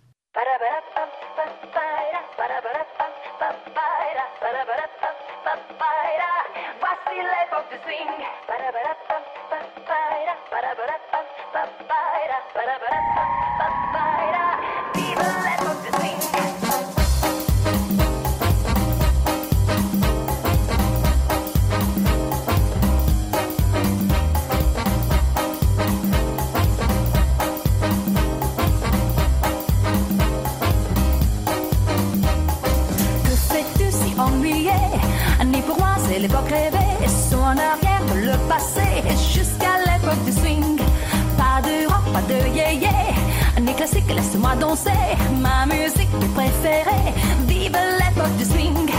Que 8.68 8.74
fais-tu 33.50 33.92
si 33.92 34.20
ennuyé? 34.20 34.72
Ni 35.46 35.62
pour 35.62 35.78
moi, 35.80 35.96
c'est 36.06 36.20
l'époque 36.20 36.50
rêvée. 36.50 37.08
Son 37.08 37.44
arrière 37.44 37.87
le 38.16 38.38
passé 38.48 39.04
jusqu'à 39.34 39.78
l'époque 39.86 40.24
du 40.26 40.32
swing. 40.32 40.78
Pas 41.38 41.62
de 41.62 41.88
rock, 41.88 42.06
pas 42.14 42.22
de 42.22 42.48
yé 42.56 42.80
yeah, 42.82 43.62
Ni 43.62 43.74
classique, 43.74 44.12
laisse-moi 44.14 44.56
danser. 44.60 44.92
Ma 45.42 45.66
musique 45.66 46.10
préférée. 46.36 47.14
Vive 47.48 47.78
l'époque 48.00 48.36
du 48.38 48.46
swing. 48.46 48.97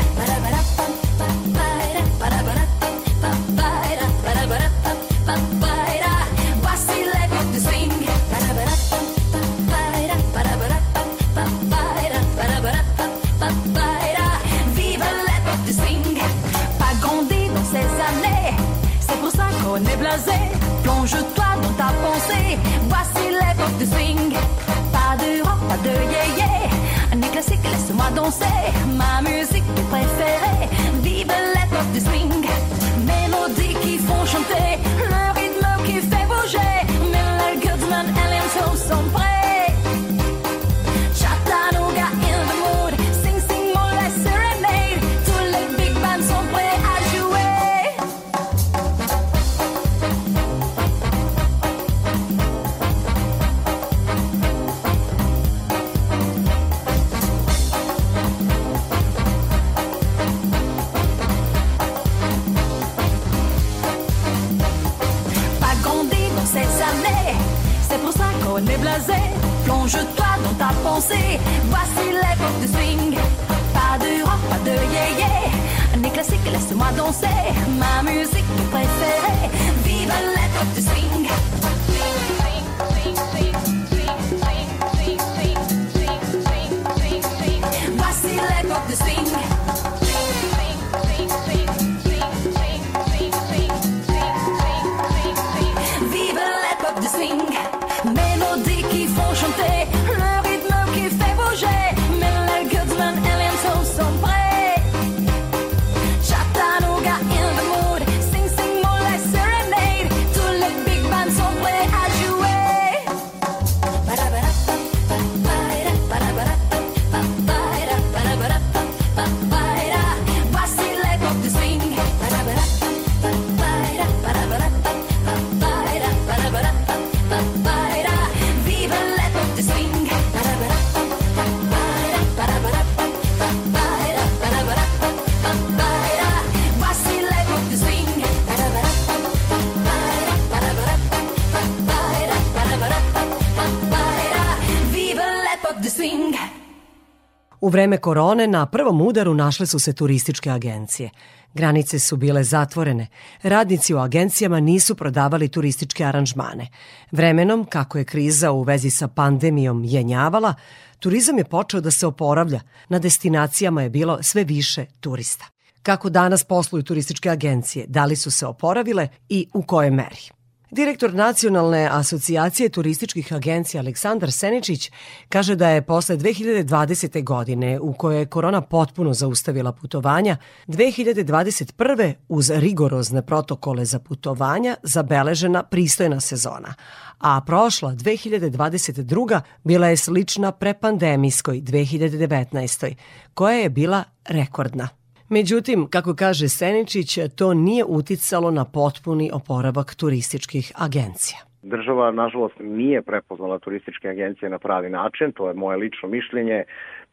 U 147.68 147.70
vreme 147.70 147.98
korone 147.98 148.46
na 148.46 148.66
prvom 148.66 149.00
udaru 149.00 149.34
našle 149.34 149.66
su 149.66 149.78
se 149.78 149.92
turističke 149.92 150.50
agencije. 150.50 151.10
Granice 151.54 151.98
su 151.98 152.16
bile 152.16 152.44
zatvorene. 152.44 153.06
Radnici 153.42 153.94
u 153.94 153.98
agencijama 153.98 154.60
nisu 154.60 154.94
prodavali 154.94 155.48
turističke 155.48 156.04
aranžmane. 156.04 156.68
Vremenom, 157.10 157.64
kako 157.64 157.98
je 157.98 158.04
kriza 158.04 158.52
u 158.52 158.62
vezi 158.62 158.90
sa 158.90 159.08
pandemijom 159.08 159.84
jenjavala, 159.84 160.54
turizam 160.98 161.38
je 161.38 161.44
počeo 161.44 161.80
da 161.80 161.90
se 161.90 162.06
oporavlja. 162.06 162.60
Na 162.88 162.98
destinacijama 162.98 163.82
je 163.82 163.90
bilo 163.90 164.22
sve 164.22 164.44
više 164.44 164.86
turista. 165.00 165.46
Kako 165.82 166.10
danas 166.10 166.44
posluju 166.44 166.82
turističke 166.82 167.30
agencije, 167.30 167.86
da 167.88 168.04
li 168.04 168.16
su 168.16 168.30
se 168.30 168.46
oporavile 168.46 169.08
i 169.28 169.46
u 169.54 169.62
kojoj 169.62 169.90
meri? 169.90 170.37
Direktor 170.70 171.14
Nacionalne 171.14 171.88
asocijacije 171.92 172.68
turističkih 172.68 173.32
agencija 173.32 173.80
Aleksandar 173.80 174.32
Seničić 174.32 174.90
kaže 175.28 175.56
da 175.56 175.68
je 175.68 175.82
posle 175.82 176.16
2020. 176.16 177.24
godine 177.24 177.80
u 177.80 177.92
kojoj 177.92 178.18
je 178.18 178.26
korona 178.26 178.60
potpuno 178.60 179.14
zaustavila 179.14 179.72
putovanja, 179.72 180.36
2021. 180.66 182.14
uz 182.28 182.50
rigorozne 182.50 183.22
protokole 183.22 183.84
za 183.84 183.98
putovanja 183.98 184.76
zabeležena 184.82 185.62
pristojna 185.62 186.20
sezona, 186.20 186.74
a 187.18 187.40
prošla 187.46 187.92
2022. 187.92 189.40
bila 189.64 189.86
je 189.86 189.96
slična 189.96 190.52
prepandemijskoj 190.52 191.60
2019. 191.60 192.94
koja 193.34 193.54
je 193.54 193.70
bila 193.70 194.04
rekordna. 194.24 194.88
Međutim, 195.30 195.86
kako 195.90 196.14
kaže 196.14 196.48
Seničić, 196.48 197.18
to 197.36 197.54
nije 197.54 197.84
uticalo 197.84 198.50
na 198.50 198.64
potpuni 198.64 199.30
oporavak 199.32 199.94
turističkih 199.94 200.72
agencija. 200.78 201.38
Država, 201.62 202.10
nažalost, 202.10 202.54
nije 202.60 203.02
prepoznala 203.02 203.58
turističke 203.58 204.08
agencije 204.08 204.50
na 204.50 204.58
pravi 204.58 204.90
način, 204.90 205.32
to 205.32 205.48
je 205.48 205.54
moje 205.54 205.76
lično 205.76 206.08
mišljenje. 206.08 206.64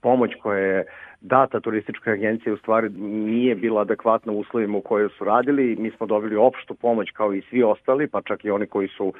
Pomoć 0.02 0.32
koja 0.42 0.60
je 0.60 0.86
data 1.22 1.60
turističkoj 1.60 2.14
agenciji 2.14 2.54
u 2.54 2.58
stvari 2.58 2.90
nije 3.00 3.56
bila 3.56 3.82
adekvatna 3.82 4.32
uslovima 4.34 4.78
u 4.78 4.82
kojoj 4.82 5.10
su 5.18 5.24
radili. 5.24 5.76
Mi 5.80 5.92
smo 5.92 6.06
dobili 6.06 6.36
opštu 6.36 6.74
pomoć 6.74 7.12
kao 7.12 7.34
i 7.34 7.42
svi 7.50 7.64
ostali, 7.64 8.08
pa 8.08 8.22
čak 8.22 8.46
i 8.46 8.52
oni 8.52 8.68
koji 8.68 8.88
su 8.88 9.14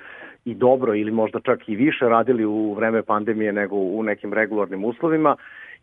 i 0.46 0.56
dobro 0.56 0.96
ili 0.96 1.12
možda 1.12 1.40
čak 1.40 1.70
i 1.70 1.76
više 1.76 2.06
radili 2.06 2.46
u 2.46 2.74
vreme 2.74 3.04
pandemije 3.04 3.54
nego 3.54 3.76
u 3.76 4.04
nekim 4.04 4.34
regularnim 4.34 4.86
uslovima 4.86 5.36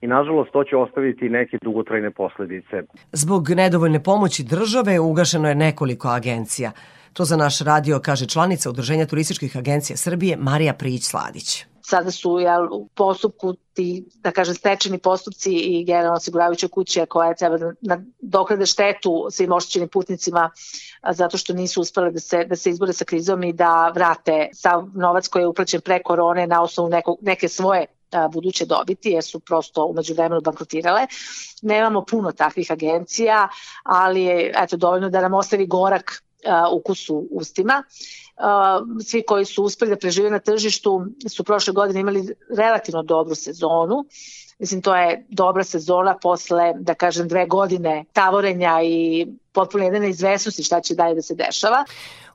i 0.02 0.06
nažalost 0.06 0.52
to 0.52 0.64
će 0.64 0.76
ostaviti 0.76 1.28
neke 1.28 1.58
dugotrajne 1.62 2.10
posledice. 2.10 2.82
Zbog 3.12 3.50
nedovoljne 3.50 4.02
pomoći 4.02 4.44
države 4.44 5.00
ugašeno 5.00 5.48
je 5.48 5.54
nekoliko 5.54 6.08
agencija. 6.08 6.72
To 7.12 7.24
za 7.24 7.36
naš 7.36 7.60
radio 7.60 8.00
kaže 8.04 8.26
članica 8.26 8.70
Udruženja 8.70 9.06
turističkih 9.06 9.56
agencija 9.56 9.96
Srbije 9.96 10.36
Marija 10.36 10.74
Prijić-Sladić. 10.74 11.64
sada 11.82 12.10
su 12.10 12.38
jel, 12.38 12.68
u 12.72 12.88
postupku 12.94 13.54
ti, 13.72 14.04
da 14.14 14.30
kažem, 14.30 14.54
stečeni 14.54 14.98
postupci 14.98 15.52
i 15.52 15.84
generalno 15.84 16.16
osiguravajuće 16.16 16.68
kuće 16.68 17.06
koje 17.06 17.36
treba 17.36 17.58
da 17.58 17.72
nadoknade 17.80 18.66
štetu 18.66 19.26
svim 19.30 19.52
oštećenim 19.52 19.88
putnicima 19.88 20.50
zato 21.10 21.38
što 21.38 21.52
nisu 21.52 21.80
uspele 21.80 22.10
da 22.10 22.20
se, 22.20 22.44
da 22.44 22.56
se 22.56 22.70
izbore 22.70 22.92
sa 22.92 23.04
krizom 23.04 23.42
i 23.42 23.52
da 23.52 23.92
vrate 23.94 24.48
sav 24.52 24.88
novac 24.94 25.28
koji 25.28 25.42
je 25.42 25.46
uplaćen 25.46 25.80
pre 25.80 26.02
korone 26.02 26.46
na 26.46 26.62
osnovu 26.62 26.88
nekog, 26.90 27.18
neke 27.22 27.48
svoje 27.48 27.86
buduće 28.32 28.66
dobiti, 28.66 29.10
jer 29.10 29.24
su 29.24 29.40
prosto 29.40 29.84
umeđu 29.84 30.14
vremenu 30.14 30.40
bankrotirale. 30.40 31.06
Nemamo 31.62 32.04
puno 32.04 32.32
takvih 32.32 32.72
agencija, 32.72 33.48
ali 33.82 34.22
je 34.22 34.52
eto, 34.56 34.76
dovoljno 34.76 35.10
da 35.10 35.20
nam 35.20 35.34
ostavi 35.34 35.66
gorak 35.66 36.22
ukus 36.72 37.10
u 37.10 37.28
ustima. 37.30 37.82
Svi 39.06 39.22
koji 39.26 39.44
su 39.44 39.64
uspeli 39.64 39.90
da 39.90 39.96
prežive 39.96 40.30
na 40.30 40.38
tržištu 40.38 41.06
su 41.28 41.44
prošle 41.44 41.72
godine 41.72 42.00
imali 42.00 42.34
relativno 42.56 43.02
dobru 43.02 43.34
sezonu. 43.34 44.04
Mislim, 44.58 44.82
to 44.82 44.96
je 44.96 45.26
dobra 45.28 45.64
sezona 45.64 46.18
posle, 46.22 46.72
da 46.76 46.94
kažem, 46.94 47.28
dve 47.28 47.46
godine 47.46 48.04
tavorenja 48.12 48.80
i 48.82 49.26
potpuno 49.52 49.84
jedne 49.84 50.00
neizvesnosti 50.00 50.62
šta 50.62 50.80
će 50.80 50.94
dalje 50.94 51.14
da 51.14 51.22
se 51.22 51.34
dešava. 51.34 51.84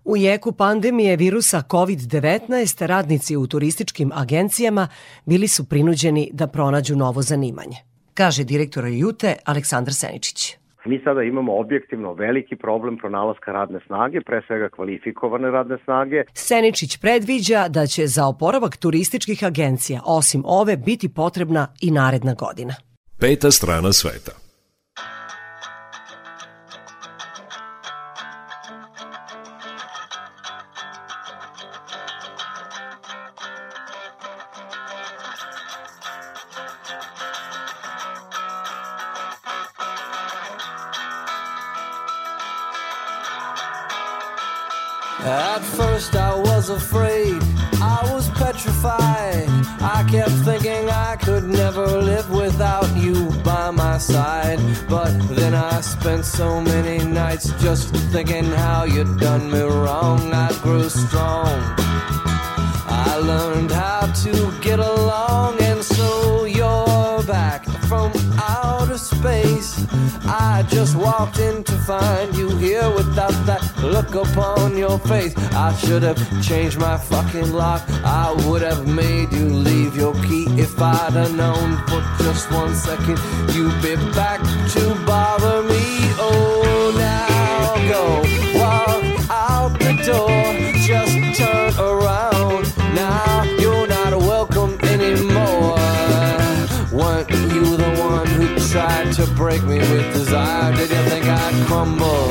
U 0.10 0.18
jeku 0.18 0.52
pandemije 0.52 1.16
virusa 1.16 1.64
COVID-19 1.70 2.86
radnici 2.86 3.36
u 3.38 3.48
turističkim 3.48 4.12
agencijama 4.14 4.88
bili 5.26 5.48
su 5.48 5.70
prinuđeni 5.70 6.30
da 6.34 6.48
pronađu 6.48 6.96
novo 6.96 7.22
zanimanje, 7.22 7.78
kaže 8.14 8.44
direktor 8.44 8.86
Jute 8.88 9.36
Aleksandar 9.46 9.94
Seničić. 9.94 10.58
Mi 10.86 11.02
sada 11.04 11.22
imamo 11.24 11.60
objektivno 11.60 12.14
veliki 12.14 12.56
problem 12.56 12.98
pronalaska 12.98 13.52
radne 13.52 13.80
snage, 13.88 14.22
pre 14.22 14.42
svega 14.48 14.70
kvalifikovane 14.70 15.52
radne 15.52 15.78
snage. 15.84 16.24
Seničić 16.34 16.98
predviđa 16.98 17.68
da 17.68 17.86
će 17.86 18.08
za 18.08 18.28
oporavak 18.28 18.78
turističkih 18.78 19.44
agencija 19.44 20.02
osim 20.06 20.44
ove 20.46 20.78
biti 20.78 21.10
potrebna 21.10 21.68
i 21.82 21.92
naredna 21.92 22.34
godina. 22.34 22.74
Peta 23.20 23.52
strana 23.52 23.94
sveta. 23.94 24.47
Was 46.68 46.84
afraid, 46.84 47.42
I 47.82 48.02
was 48.12 48.30
petrified. 48.32 49.48
I 49.80 50.06
kept 50.10 50.32
thinking 50.44 50.90
I 50.90 51.16
could 51.16 51.46
never 51.46 51.86
live 51.86 52.30
without 52.30 52.90
you 52.98 53.30
by 53.44 53.72
my 53.72 53.98
side. 53.98 54.60
But 54.90 55.12
then 55.30 55.54
I 55.54 55.80
spent 55.82 56.26
so 56.26 56.60
many 56.60 57.06
nights 57.06 57.52
just 57.62 57.96
thinking 58.12 58.46
how 58.46 58.84
you'd 58.84 59.20
done 59.20 59.50
me 59.52 59.62
wrong. 59.62 60.34
I 60.34 60.52
grew 60.62 60.90
strong. 60.90 61.58
I 63.06 63.20
learned 63.24 63.72
how 63.72 64.12
to 64.24 64.60
get 64.62 64.80
along, 64.80 65.62
and 65.62 65.84
so 65.84 66.46
you're 66.46 67.24
back 67.24 67.64
from 67.88 68.12
outer 68.38 68.57
space. 69.20 69.86
I 70.26 70.66
just 70.70 70.96
walked 70.96 71.40
in 71.40 71.64
to 71.64 71.76
find 71.90 72.36
you 72.36 72.50
here 72.58 72.90
without 72.92 73.38
that 73.48 73.62
look 73.82 74.14
upon 74.16 74.78
your 74.78 75.00
face. 75.00 75.34
I 75.54 75.76
should 75.76 76.04
have 76.04 76.20
changed 76.44 76.78
my 76.80 76.98
fucking 76.98 77.52
lock. 77.54 77.82
I 78.04 78.32
would 78.46 78.62
have 78.62 78.88
made 78.88 79.32
you 79.32 79.48
leave 79.70 79.96
your 79.96 80.14
key 80.26 80.46
if 80.66 80.80
I'd 80.82 81.14
have 81.14 81.36
known 81.36 81.78
for 81.88 82.02
just 82.24 82.52
one 82.52 82.76
second 82.76 83.18
you'd 83.56 83.82
be 83.82 83.96
back 84.14 84.42
to 84.74 84.84
bother 85.06 85.64
me. 85.64 85.86
Oh, 86.20 86.94
now 87.08 87.64
go 87.94 88.04
walk 88.62 89.04
out 89.30 89.72
the 89.80 89.94
door. 90.10 90.38
Just 90.88 91.40
turn 91.40 91.74
around. 91.80 92.37
Tried 99.14 99.26
to 99.26 99.32
break 99.34 99.64
me 99.64 99.80
with 99.80 100.14
desire? 100.14 100.74
Did 100.76 100.90
you 100.90 101.04
think 101.10 101.26
I'd 101.26 101.68
crumble? 101.68 102.30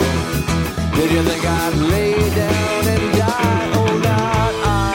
Did 0.94 1.10
you 1.10 1.22
think 1.22 1.44
I'd 1.44 1.74
lay 1.74 2.14
down 2.34 2.88
and 2.88 3.18
die? 3.18 3.70
Oh, 3.74 3.98
not 3.98 4.54
I. 4.64 4.94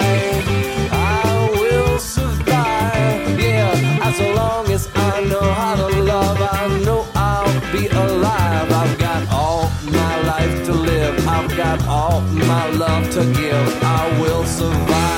I 0.92 1.50
will 1.60 2.00
survive. 2.00 3.40
Yeah, 3.40 4.00
as 4.04 4.20
long 4.36 4.68
as 4.70 4.90
I 4.96 5.24
know 5.26 5.42
how 5.42 5.76
to 5.76 6.02
love, 6.02 6.38
I 6.42 6.82
know 6.86 7.08
I'll 7.16 7.72
be 7.72 7.88
alive. 7.88 8.72
I've 8.72 8.98
got 9.00 9.28
all 9.32 9.70
my 9.86 10.22
life 10.24 10.66
to 10.66 10.74
live. 10.74 11.28
I've 11.28 11.56
got 11.58 11.86
all 11.88 12.22
my 12.22 12.70
love 12.72 13.10
to 13.12 13.24
give. 13.34 13.84
I 13.84 14.20
will 14.22 14.46
survive. 14.46 15.11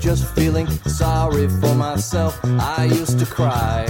Just 0.00 0.26
feeling 0.34 0.68
sorry 0.86 1.48
for 1.48 1.74
myself. 1.74 2.38
I 2.44 2.84
used 2.84 3.18
to 3.18 3.26
cry. 3.26 3.86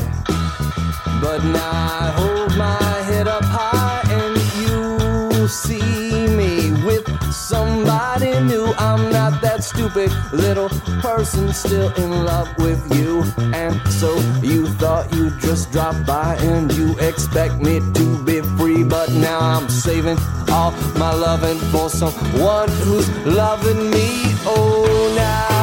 But 1.20 1.44
now 1.44 1.70
I 1.70 2.12
hold 2.16 2.56
my 2.56 2.82
head 3.08 3.28
up 3.28 3.44
high 3.44 4.00
and 4.10 4.34
you 4.62 5.48
see 5.48 6.26
me 6.28 6.72
with 6.86 7.06
somebody 7.32 8.30
new. 8.40 8.72
I'm 8.78 9.10
not 9.12 9.40
that 9.42 9.64
stupid 9.64 10.10
little 10.32 10.70
person 11.00 11.52
still 11.52 11.92
in 11.94 12.24
love 12.24 12.48
with 12.58 12.82
you. 12.96 13.22
And 13.52 13.76
so 13.92 14.16
you 14.42 14.68
thought 14.80 15.12
you'd 15.14 15.38
just 15.40 15.72
drop 15.72 15.94
by 16.06 16.36
and 16.36 16.72
you 16.72 16.98
expect 17.00 17.56
me 17.56 17.80
to 17.80 18.24
be 18.24 18.40
free. 18.56 18.82
But 18.82 19.10
now 19.10 19.40
I'm 19.40 19.68
saving 19.68 20.18
all 20.50 20.72
my 20.96 21.12
loving 21.12 21.58
for 21.70 21.90
someone 21.90 22.68
who's 22.82 23.08
loving 23.26 23.90
me. 23.90 24.08
Oh, 24.44 25.14
now 25.16 25.61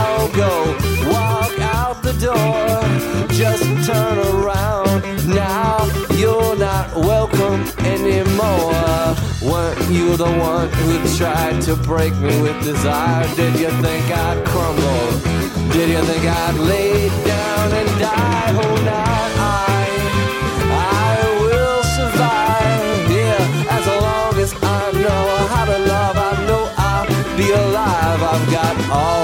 Just 3.31 3.63
turn 3.87 4.17
around. 4.33 5.03
Now 5.27 5.87
you're 6.15 6.55
not 6.57 6.95
welcome 6.95 7.61
anymore. 7.79 9.15
Weren't 9.41 9.89
you 9.89 10.17
the 10.17 10.31
one 10.51 10.69
who 10.69 11.17
tried 11.17 11.61
to 11.63 11.75
break 11.75 12.13
me 12.15 12.41
with 12.41 12.61
desire? 12.63 13.27
Did 13.35 13.59
you 13.59 13.71
think 13.83 14.05
I'd 14.11 14.45
crumble? 14.45 15.11
Did 15.71 15.89
you 15.89 16.01
think 16.09 16.25
I'd 16.25 16.55
lay 16.55 17.09
down 17.25 17.71
and 17.79 17.89
die? 17.99 18.51
Oh, 18.61 18.75
not 18.89 19.31
I. 19.39 19.87
I 20.71 21.15
will 21.43 21.83
survive. 21.97 23.11
Yeah, 23.19 23.77
as 23.77 23.85
long 24.05 24.33
as 24.43 24.51
I 24.61 24.91
know 25.03 25.25
how 25.53 25.65
to 25.65 25.77
love, 25.93 26.17
I 26.17 26.31
know 26.47 26.63
I'll 26.77 27.37
be 27.37 27.51
alive. 27.51 28.21
I've 28.33 28.51
got 28.51 28.75
all 28.91 29.18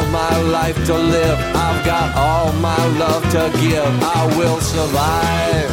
life 0.55 0.85
to 0.85 0.97
live. 0.97 1.37
I've 1.65 1.81
got 1.85 2.15
all 2.15 2.53
my 2.53 2.83
love 3.03 3.23
to 3.35 3.43
give. 3.59 3.93
I 4.17 4.21
will 4.37 4.61
survive. 4.61 5.69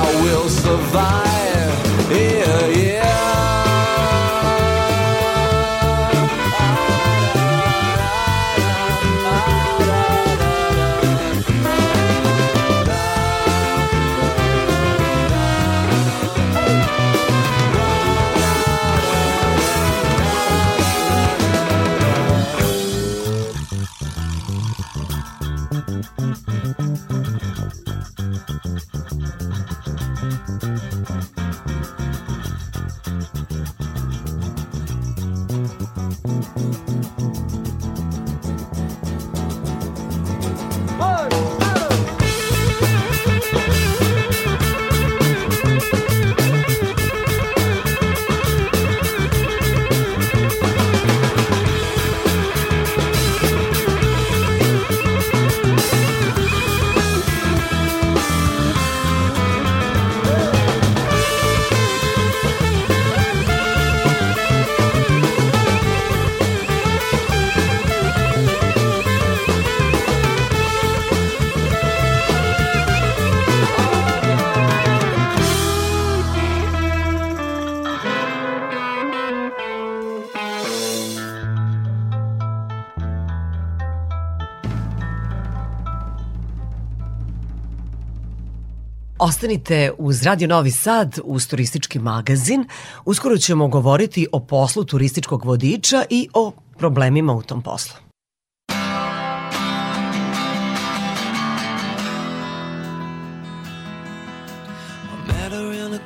I 0.00 0.04
will 0.22 0.48
survive. 0.48 1.72
Yeah, 2.10 2.66
yeah. 2.68 3.43
Ostanite 89.44 89.90
uz 89.98 90.22
Radio 90.22 90.48
Novi 90.48 90.70
Sad, 90.70 91.18
uz 91.24 91.46
turistički 91.46 91.98
magazin. 91.98 92.64
Uskoro 93.04 93.36
ćemo 93.36 93.68
govoriti 93.68 94.26
o 94.32 94.40
poslu 94.40 94.84
turističkog 94.84 95.44
vodiča 95.44 96.04
i 96.10 96.28
o 96.34 96.52
problemima 96.78 97.32
u 97.32 97.42
tom 97.42 97.62
poslu. 97.62 97.96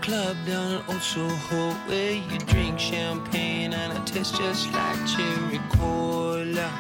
Club 0.05 0.37
down 0.47 0.81
Old 0.89 1.03
Soho 1.03 1.75
where 1.89 2.15
you 2.15 2.39
drink 2.53 2.79
champagne 2.79 3.75
and 3.75 3.93
it 3.99 4.15
tastes 4.15 4.39
just 4.39 4.67
like 4.67 5.01
cherry 5.07 5.61
cola. 5.77 6.71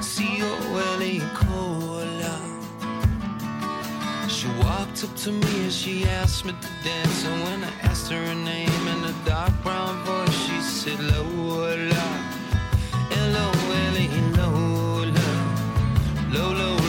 C-O-L-E 0.00 1.20
cola. 1.34 1.93
She 4.44 4.50
walked 4.62 5.02
up 5.02 5.16
to 5.24 5.32
me 5.32 5.62
and 5.62 5.72
she 5.72 6.04
asked 6.04 6.44
me 6.44 6.52
to 6.52 6.68
dance. 6.84 7.24
And 7.24 7.44
when 7.44 7.64
I 7.64 7.72
asked 7.88 8.10
her 8.12 8.26
her 8.26 8.34
name 8.34 8.88
in 8.88 9.04
a 9.04 9.14
dark 9.24 9.54
brown 9.62 10.04
voice 10.04 10.36
She 10.46 10.60
said 10.60 11.00
Lola 11.00 11.74
L-O-L-E 13.10 14.06
Lola 14.36 15.14
Lola, 16.28 16.52
Lola, 16.60 16.83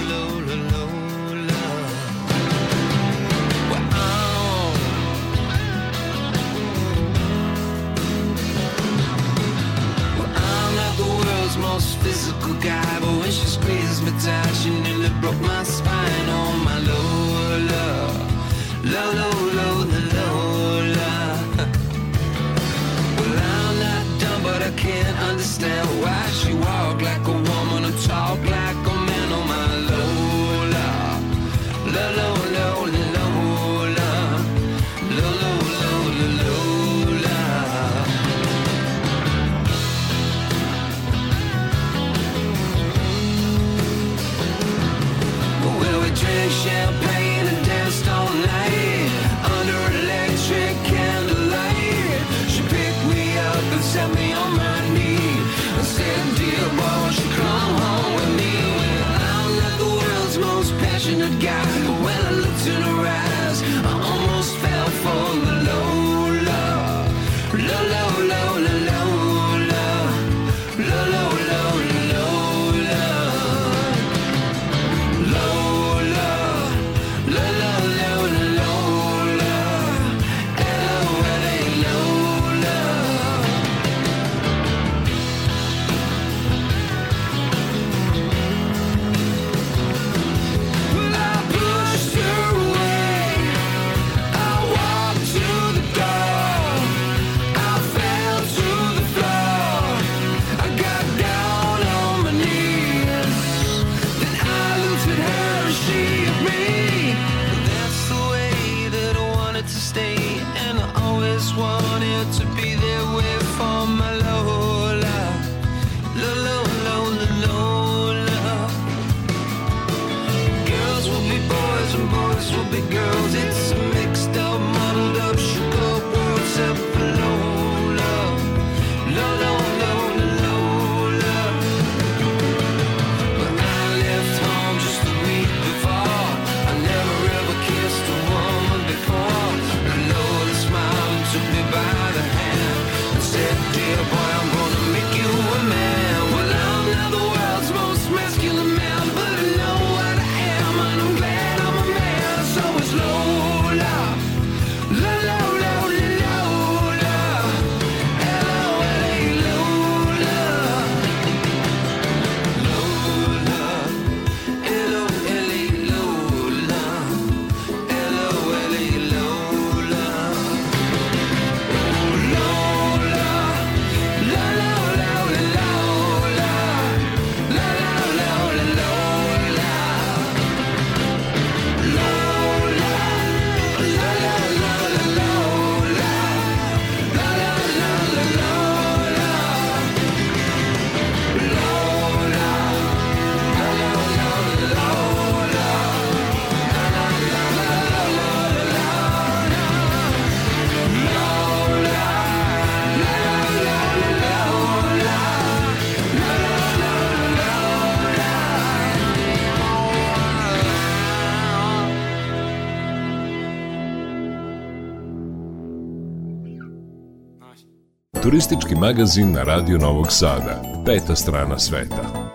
Turistički 218.23 218.75
magazin 218.75 219.31
na 219.31 219.43
Radio 219.43 219.77
Novog 219.77 220.11
Sada. 220.11 220.61
Peta 220.85 221.15
strana 221.15 221.59
sveta. 221.59 222.31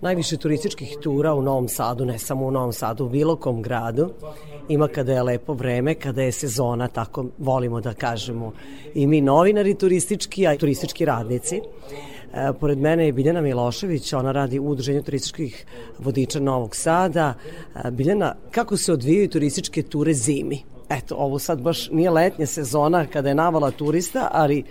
Najviše 0.00 0.36
turističkih 0.36 0.96
tura 1.02 1.34
u 1.34 1.42
Novom 1.42 1.68
Sadu, 1.68 2.04
ne 2.04 2.18
samo 2.18 2.46
u 2.46 2.50
Novom 2.50 2.72
Sadu, 2.72 3.04
u 3.04 3.08
bilo 3.08 3.36
kom 3.36 3.62
gradu, 3.62 4.10
ima 4.68 4.88
kada 4.88 5.12
je 5.12 5.22
lepo 5.22 5.52
vreme, 5.52 5.94
kada 5.94 6.22
je 6.22 6.32
sezona, 6.32 6.88
tako 6.88 7.26
volimo 7.38 7.80
da 7.80 7.94
kažemo 7.94 8.52
i 8.94 9.06
mi 9.06 9.20
novinari 9.20 9.74
turistički, 9.74 10.46
a 10.46 10.56
turistički 10.56 11.04
radnici. 11.04 11.56
E, 11.56 12.52
pored 12.60 12.78
mene 12.78 13.06
je 13.06 13.12
Biljana 13.12 13.40
Milošević, 13.40 14.12
ona 14.12 14.32
radi 14.32 14.58
u 14.58 14.68
Udruženju 14.68 15.02
turističkih 15.02 15.66
vodiča 15.98 16.40
Novog 16.40 16.76
Sada. 16.76 17.34
E, 17.74 17.90
Biljana, 17.90 18.34
kako 18.50 18.76
se 18.76 18.92
odvijaju 18.92 19.28
turističke 19.28 19.82
ture 19.82 20.14
zimi? 20.14 20.62
Eto, 20.88 21.14
ovo 21.18 21.38
sad 21.38 21.60
baš 21.60 21.90
nije 21.90 22.10
letnja 22.10 22.46
sezona 22.46 23.06
kada 23.06 23.28
je 23.28 23.34
navala 23.34 23.70
turista, 23.70 24.28
ali 24.32 24.64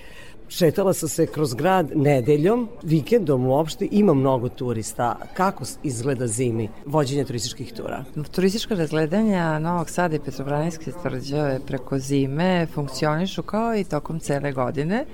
Šetala 0.50 0.93
sam 0.93 1.10
se 1.10 1.26
kroz 1.26 1.54
grad 1.54 1.91
nedeljom, 1.96 2.70
vikendom 2.84 3.46
uopšte, 3.46 3.88
ima 3.91 4.14
mnogo 4.14 4.50
turista. 4.50 5.16
Kako 5.34 5.64
izgleda 5.84 6.28
zimi 6.28 6.70
vođenje 6.86 7.26
turističkih 7.26 7.74
tura? 7.74 8.04
Turistička 8.32 8.76
razgledanja 8.76 9.60
Novog 9.60 9.89
Sada 9.89 10.16
i 10.16 10.20
Petrobranijske 10.20 10.91
tvrđave 11.02 11.60
preko 11.68 12.00
zime 12.00 12.68
funkcionišu 12.74 13.43
kao 13.43 13.76
i 13.76 13.84
tokom 13.84 14.20
cele 14.20 14.52
godine. 14.52 15.06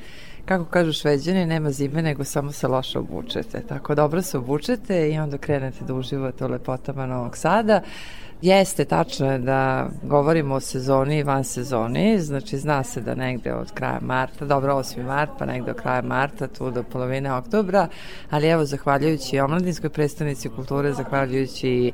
Kako 0.46 0.66
kažu 0.66 0.94
šveđani, 0.94 1.46
nema 1.46 1.72
zime, 1.72 2.02
nego 2.02 2.24
samo 2.24 2.52
se 2.52 2.68
loše 2.68 3.00
obučete. 3.00 3.62
Tako 3.68 3.96
dobro 3.96 4.22
se 4.22 4.38
obučete 4.38 5.12
i 5.12 5.18
onda 5.18 5.38
krenete 5.38 5.86
da 5.86 5.94
uživate 5.94 6.46
u 6.46 6.48
lepotama 6.48 7.06
Novog 7.06 7.38
Sada. 7.38 7.82
Jeste, 8.42 8.86
tačno 8.86 9.32
je 9.32 9.40
da 9.40 9.90
govorimo 10.04 10.56
o 10.56 10.60
sezoni 10.60 11.18
i 11.18 11.24
van 11.24 11.44
sezoni, 11.44 12.20
znači 12.20 12.58
zna 12.58 12.84
se 12.84 13.02
da 13.02 13.16
negde 13.16 13.54
od 13.54 13.72
kraja 13.72 14.00
marta, 14.02 14.46
dobro 14.46 14.74
8. 14.74 15.06
mart, 15.06 15.32
pa 15.40 15.46
negde 15.46 15.72
od 15.72 15.78
kraja 15.78 16.02
marta, 16.02 16.48
tu 16.48 16.72
do 16.72 16.84
polovine 16.84 17.34
oktobra, 17.34 17.88
ali 18.30 18.48
evo, 18.48 18.66
zahvaljujući 18.66 19.40
Omladinskoj 19.40 19.90
predstavnici 19.90 20.50
kulture, 20.50 20.94
zahvaljujući 20.94 21.70
i 21.70 21.92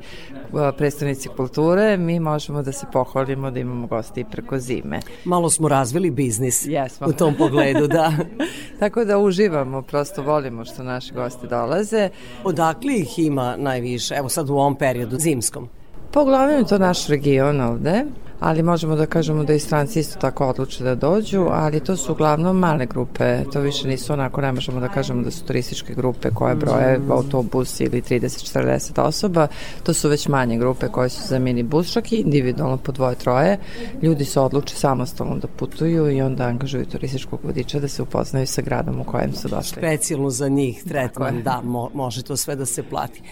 predstavnici 0.76 1.28
kulture, 1.28 1.96
mi 1.96 2.20
možemo 2.20 2.62
da 2.62 2.72
se 2.72 2.86
pohvalimo 2.92 3.50
da 3.50 3.60
imamo 3.60 3.86
gosti 3.86 4.20
i 4.20 4.24
preko 4.24 4.58
zime. 4.58 5.00
Malo 5.24 5.50
smo 5.50 5.68
razvili 5.68 6.10
biznis 6.10 6.66
Jesmo. 6.66 7.06
u 7.06 7.12
tom 7.12 7.34
pogledu, 7.34 7.86
da. 7.86 8.12
Tako 8.80 9.04
da 9.04 9.18
uživamo, 9.18 9.82
prosto 9.82 10.22
volimo 10.22 10.64
što 10.64 10.82
naši 10.82 11.14
gosti 11.14 11.46
dolaze. 11.46 12.08
Odakle 12.44 12.94
ih 12.94 13.18
ima 13.18 13.56
najviše, 13.56 14.14
evo 14.14 14.28
sad 14.28 14.50
u 14.50 14.54
ovom 14.54 14.76
periodu 14.76 15.16
zimskom? 15.18 15.68
Pa 16.10 16.20
uglavnom 16.20 16.58
je 16.58 16.64
to 16.64 16.78
naš 16.78 17.06
region 17.06 17.60
ovde, 17.60 18.04
ali 18.40 18.62
možemo 18.62 18.96
da 18.96 19.06
kažemo 19.06 19.44
da 19.44 19.54
i 19.54 19.58
stranci 19.58 20.00
isto 20.00 20.18
tako 20.20 20.46
odluče 20.46 20.84
da 20.84 20.94
dođu, 20.94 21.46
ali 21.50 21.80
to 21.80 21.96
su 21.96 22.12
uglavnom 22.12 22.58
male 22.58 22.86
grupe, 22.86 23.44
to 23.52 23.60
više 23.60 23.88
nisu 23.88 24.12
onako, 24.12 24.40
ne 24.40 24.52
možemo 24.52 24.80
da 24.80 24.88
kažemo 24.88 25.22
da 25.22 25.30
su 25.30 25.44
turističke 25.44 25.94
grupe 25.94 26.30
koje 26.30 26.54
broje 26.54 27.00
autobus 27.10 27.80
ili 27.80 28.02
30-40 28.02 29.00
osoba, 29.00 29.46
to 29.82 29.94
su 29.94 30.08
već 30.08 30.28
manje 30.28 30.58
grupe 30.58 30.88
koje 30.88 31.08
su 31.08 31.28
za 31.28 31.38
minibus, 31.38 31.92
čak 31.92 32.12
i 32.12 32.16
individualno 32.16 32.76
po 32.76 32.92
dvoje, 32.92 33.14
troje. 33.14 33.58
Ljudi 34.02 34.24
se 34.24 34.40
odluče 34.40 34.76
samostalno 34.76 35.36
da 35.36 35.48
putuju 35.48 36.10
i 36.10 36.22
onda 36.22 36.44
angažuju 36.44 36.86
turističkog 36.86 37.40
vodiča 37.42 37.80
da 37.80 37.88
se 37.88 38.02
upoznaju 38.02 38.46
sa 38.46 38.62
gradom 38.62 39.00
u 39.00 39.04
kojem 39.04 39.32
su 39.32 39.48
došli. 39.48 39.76
Specijalno 39.78 40.30
za 40.30 40.48
njih 40.48 40.84
tretman, 40.88 41.42
da, 41.42 41.60
mo, 41.64 41.90
može 41.94 42.22
to 42.22 42.36
sve 42.36 42.56
da 42.56 42.66
se 42.66 42.82
plati. 42.82 43.22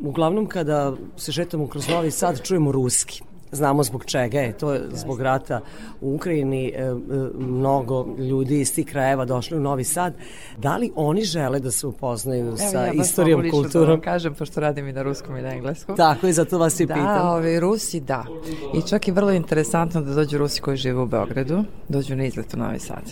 Uglavnom 0.00 0.46
kada 0.46 0.92
se 1.16 1.32
šetamo 1.32 1.66
kroz 1.66 1.88
Novi 1.88 2.10
Sad 2.10 2.42
čujemo 2.42 2.72
ruski. 2.72 3.22
Znamo 3.52 3.82
zbog 3.82 4.04
čega 4.04 4.40
je, 4.40 4.52
to 4.52 4.72
je 4.72 4.80
zbog 4.92 5.20
rata 5.20 5.60
u 6.00 6.14
Ukrajini, 6.14 6.72
e, 6.76 6.82
e, 6.82 6.94
mnogo 7.38 8.06
ljudi 8.18 8.60
iz 8.60 8.74
tih 8.74 8.86
krajeva 8.86 9.24
došli 9.24 9.56
u 9.56 9.60
Novi 9.60 9.84
Sad. 9.84 10.14
Da 10.58 10.76
li 10.76 10.92
oni 10.94 11.22
žele 11.24 11.60
da 11.60 11.70
se 11.70 11.86
upoznaju 11.86 12.56
sa 12.56 12.84
ja 12.84 12.92
istorijom, 12.92 13.42
Da 13.42 13.50
kulturom? 13.50 13.88
vam 13.90 14.00
kažem, 14.00 14.34
pošto 14.34 14.60
radim 14.60 14.88
i 14.88 14.92
na 14.92 15.02
ruskom 15.02 15.36
i 15.36 15.42
na 15.42 15.48
engleskom. 15.54 15.96
Tako 15.96 16.26
je, 16.26 16.32
zato 16.32 16.58
vas 16.58 16.80
i 16.80 16.86
da, 16.86 16.94
pitam. 16.94 17.28
ovi 17.28 17.60
Rusi 17.60 18.00
da. 18.00 18.24
I 18.74 18.82
čak 18.88 19.08
je 19.08 19.14
vrlo 19.14 19.30
interesantno 19.32 20.00
da 20.02 20.14
dođu 20.14 20.38
Rusi 20.38 20.60
koji 20.60 20.76
žive 20.76 21.00
u 21.00 21.06
Beogradu, 21.06 21.64
dođu 21.88 22.16
na 22.16 22.24
izlet 22.24 22.54
u 22.54 22.56
Novi 22.56 22.78
Sad. 22.78 23.02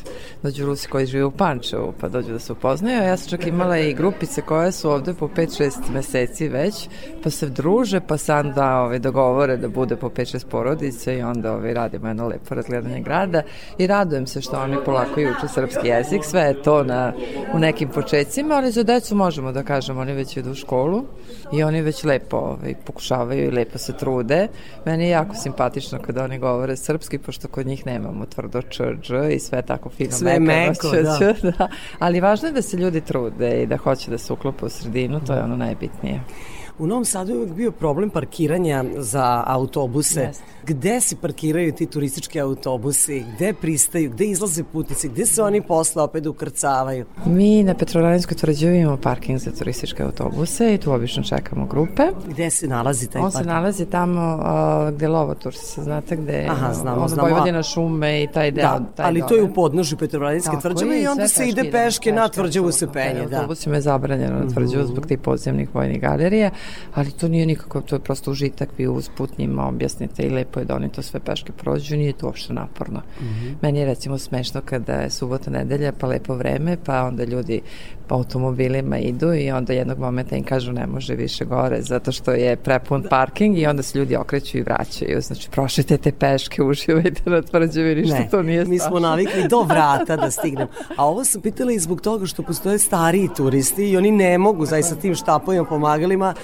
Dođu 0.42 0.66
Rusi 0.66 0.88
koji 0.88 1.06
žive 1.06 1.24
u 1.24 1.30
Pančevu, 1.30 1.92
pa 2.00 2.08
dođu 2.08 2.32
da 2.32 2.38
se 2.38 2.52
upoznaju. 2.52 3.02
Ja 3.02 3.16
sam 3.16 3.28
čak 3.30 3.46
imala 3.46 3.78
i 3.78 3.94
grupice 3.94 4.42
koje 4.42 4.72
su 4.72 4.90
ovde 4.90 5.14
po 5.14 5.28
5-6 5.28 5.70
meseci 5.92 6.48
već, 6.48 6.88
pa 7.22 7.30
se 7.30 7.46
druže, 7.48 8.00
pa 8.00 8.16
se 8.16 8.34
onda 8.34 8.80
ove, 8.80 8.98
dogovore 8.98 9.56
da 9.56 9.68
bude 9.68 9.96
po 9.96 10.08
5-6 10.28 10.46
porodice 10.46 11.18
i 11.18 11.22
onda 11.22 11.52
ove, 11.52 11.74
radimo 11.74 12.08
jedno 12.08 12.28
lepo 12.28 12.54
razgledanje 12.54 13.00
grada 13.00 13.42
i 13.78 13.86
radujem 13.86 14.26
se 14.26 14.40
što 14.40 14.60
oni 14.60 14.76
polako 14.84 15.20
i 15.20 15.26
uče 15.26 15.48
srpski 15.54 15.88
jezik, 15.88 16.24
sve 16.24 16.40
je 16.40 16.62
to 16.62 16.84
na, 16.84 17.12
u 17.54 17.58
nekim 17.58 17.88
početcima, 17.88 18.54
ali 18.54 18.70
za 18.70 18.82
decu 18.82 19.14
možemo 19.14 19.52
da 19.52 19.62
kažemo, 19.62 20.00
oni 20.00 20.12
već 20.12 20.36
idu 20.36 20.50
u 20.50 20.54
školu 20.54 21.04
i 21.52 21.62
oni 21.62 21.82
već 21.82 22.04
lepo 22.04 22.36
ovaj, 22.36 22.74
pokušavaju 22.86 23.44
i 23.44 23.50
lepo 23.50 23.78
se 23.78 23.96
trude. 23.96 24.48
Meni 24.84 25.04
je 25.04 25.10
jako 25.10 25.34
simpatično 25.34 25.98
kada 25.98 26.24
oni 26.24 26.38
govore 26.38 26.76
srpski, 26.76 27.18
pošto 27.18 27.48
kod 27.48 27.66
njih 27.66 27.86
nemamo 27.86 28.26
tvrdo 28.26 28.62
č, 28.62 28.84
dž 29.02 29.12
i 29.30 29.38
sve 29.38 29.62
tako 29.62 29.88
fino 29.88 30.10
Sve 30.12 30.40
meko, 30.40 30.88
ć, 30.90 31.02
da. 31.02 31.50
da. 31.58 31.68
Ali 31.98 32.20
važno 32.20 32.48
je 32.48 32.52
da 32.52 32.62
se 32.62 32.76
ljudi 32.76 33.00
trude 33.00 33.62
i 33.62 33.66
da 33.66 33.76
hoće 33.76 34.10
da 34.10 34.18
se 34.18 34.32
uklope 34.32 34.66
u 34.66 34.68
sredinu, 34.68 35.20
to 35.26 35.34
je 35.34 35.42
ono 35.42 35.56
najbitnije. 35.56 36.20
U 36.78 36.86
Novom 36.86 37.04
Sadu 37.04 37.34
je 37.34 37.46
bio 37.46 37.70
problem 37.70 38.10
parkiranja 38.10 38.84
za 38.96 39.44
autobuse. 39.46 40.20
Jeste. 40.20 40.44
Gde 40.66 41.00
se 41.00 41.16
parkiraju 41.16 41.72
ti 41.72 41.86
turistički 41.86 42.40
autobusi? 42.40 43.24
Gde 43.34 43.52
pristaju? 43.52 44.10
Gde 44.10 44.24
izlaze 44.24 44.64
putnici? 44.64 45.08
Gde 45.08 45.26
se 45.26 45.42
oni 45.42 45.62
posle 45.62 46.02
opet 46.02 46.26
ukrcavaju? 46.26 47.06
Mi 47.26 47.62
na 47.62 47.74
Petrovaradinskoj 47.74 48.36
tvrđavi 48.36 48.78
imamo 48.78 48.96
parking 48.96 49.38
za 49.38 49.50
turističke 49.50 50.02
autobuse 50.02 50.74
i 50.74 50.78
tu 50.78 50.92
obično 50.92 51.22
čekamo 51.22 51.66
grupe. 51.66 52.02
Gde 52.28 52.50
se 52.50 52.68
nalazi 52.68 53.06
taj 53.10 53.22
On 53.22 53.30
se 53.30 53.34
parking? 53.34 53.54
nalazi 53.54 53.86
tamo 53.86 54.36
uh, 54.36 54.94
gde 54.94 55.08
Lovoturs, 55.08 55.78
znate 55.78 56.16
gde 56.16 56.32
je 56.32 56.48
Aha, 56.50 56.74
znamo, 56.74 56.96
ono 56.98 57.08
znamo. 57.08 57.28
Vojvodina 57.28 57.62
šume 57.62 58.22
i 58.22 58.26
taj 58.26 58.50
deo. 58.50 58.64
Da, 58.64 58.80
taj 58.96 59.06
ali 59.06 59.20
deo, 59.20 59.28
to 59.28 59.36
je 59.36 59.42
u 59.42 59.54
podnožju 59.54 59.98
Petrovaradinske 59.98 60.56
tvrđave 60.60 61.02
i 61.02 61.06
onda 61.06 61.28
se 61.28 61.48
ide 61.48 61.60
idemo 61.60 61.72
peške 61.72 62.12
na 62.12 62.28
tvrđavu 62.28 62.72
se 62.72 62.92
penje. 62.92 63.26
Da. 63.26 63.36
Autobusima 63.36 63.74
je 63.74 63.80
zabranjeno 63.80 64.38
na 64.38 64.48
tvrđavu 64.48 64.86
zbog 64.86 65.06
tih 65.06 65.18
podzemnih 65.18 65.74
vojnih 65.74 66.00
galerija, 66.00 66.50
ali 66.94 67.10
to 67.10 67.28
nije 67.28 67.46
nikako, 67.46 67.80
to 67.80 67.96
je 67.96 68.00
prosto 68.00 68.30
užitak, 68.30 68.68
vi 68.78 68.86
usput 68.86 69.38
njima 69.38 69.68
objasnite 69.68 70.22
i 70.22 70.30
lepo 70.30 70.60
je 70.60 70.64
da 70.64 70.74
oni 70.74 70.88
to 70.88 71.02
sve 71.02 71.20
peške 71.20 71.52
prođu, 71.52 71.96
nije 71.96 72.12
to 72.12 72.26
uopšte 72.26 72.52
naporno. 72.52 73.02
Meni 73.62 73.78
je 73.78 73.86
recimo 73.86 74.18
smešno 74.18 74.60
kada 74.64 74.92
je 74.92 75.10
subota 75.10 75.50
nedelja, 75.50 75.92
pa 75.92 76.06
lepo 76.06 76.34
vreme, 76.34 76.76
pa 76.84 77.02
onda 77.02 77.24
ljudi 77.24 77.60
po 78.08 78.14
automobilima 78.14 78.98
idu 78.98 79.34
i 79.34 79.50
onda 79.50 79.72
jednog 79.72 79.98
momenta 79.98 80.36
im 80.36 80.44
kažu 80.44 80.72
ne 80.72 80.86
može 80.86 81.14
više 81.14 81.44
gore 81.44 81.82
zato 81.82 82.12
što 82.12 82.32
je 82.32 82.56
prepun 82.56 83.04
parking 83.10 83.58
i 83.58 83.66
onda 83.66 83.82
se 83.82 83.98
ljudi 83.98 84.16
okreću 84.16 84.58
i 84.58 84.62
vraćaju. 84.62 85.20
Znači 85.20 85.50
prošetajte 85.50 86.12
peške, 86.12 86.62
uživajte 86.70 87.30
na 87.30 87.42
tvrđavi, 87.42 87.94
ništa 87.94 88.28
to 88.30 88.42
nije 88.42 88.64
mi 88.64 88.78
smo 88.78 88.86
strašno. 88.86 89.00
navikli 89.00 89.48
do 89.48 89.62
vrata 89.70 90.16
da 90.16 90.30
stignemo. 90.30 90.70
A 90.96 91.06
ovo 91.06 91.24
sam 91.24 91.40
pitala 91.40 91.72
i 91.72 91.78
zbog 91.78 92.00
toga 92.00 92.26
što 92.26 92.42
postoje 92.42 92.78
stariji 92.78 93.28
turisti 93.36 93.90
i 93.90 93.96
oni 93.96 94.10
ne 94.10 94.38
mogu 94.38 94.66
zaista 94.66 94.94
tim 94.94 95.14
štapovima, 95.14 95.64
pomagalima 95.64 96.34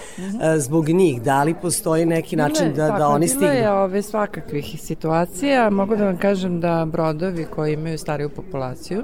zbog 0.59 0.89
njih. 0.89 1.23
Da 1.23 1.43
li 1.43 1.55
postoji 1.63 2.07
neki 2.07 2.37
način 2.37 2.73
da, 2.75 2.91
da 2.91 3.09
oni 3.09 3.27
Bilo 3.27 3.47
je 3.47 3.53
stignu? 3.53 3.71
ove 3.73 4.03
svakakvih 4.03 4.77
situacija. 4.79 5.71
Mogu 5.71 5.97
da 5.97 6.05
vam 6.05 6.17
kažem 6.17 6.61
da 6.61 6.87
brodovi 6.93 7.45
koji 7.45 7.73
imaju 7.73 7.99
stariju 7.99 8.29
populaciju, 8.29 9.03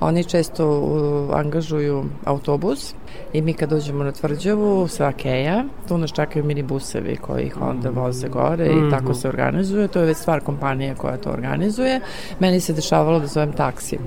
oni 0.00 0.24
često 0.24 0.80
uh, 0.80 1.38
angažuju 1.38 2.04
autobus 2.24 2.94
i 3.32 3.42
mi 3.42 3.52
kad 3.52 3.70
dođemo 3.70 4.04
na 4.04 4.12
tvrđavu 4.12 4.88
sa 4.88 5.12
Keja, 5.12 5.64
tu 5.88 5.98
nas 5.98 6.12
čakaju 6.12 6.44
minibusevi 6.44 7.16
koji 7.16 7.44
ih 7.44 7.60
onda 7.60 7.90
voze 7.90 8.28
gore 8.28 8.66
i 8.66 8.90
tako 8.90 9.14
se 9.14 9.28
organizuje. 9.28 9.88
To 9.88 10.00
je 10.00 10.06
već 10.06 10.16
stvar 10.16 10.40
kompanije 10.40 10.94
koja 10.94 11.16
to 11.16 11.30
organizuje. 11.30 12.00
Meni 12.40 12.60
se 12.60 12.72
dešavalo 12.72 13.20
da 13.20 13.26
zovem 13.26 13.52
taksi 13.52 13.98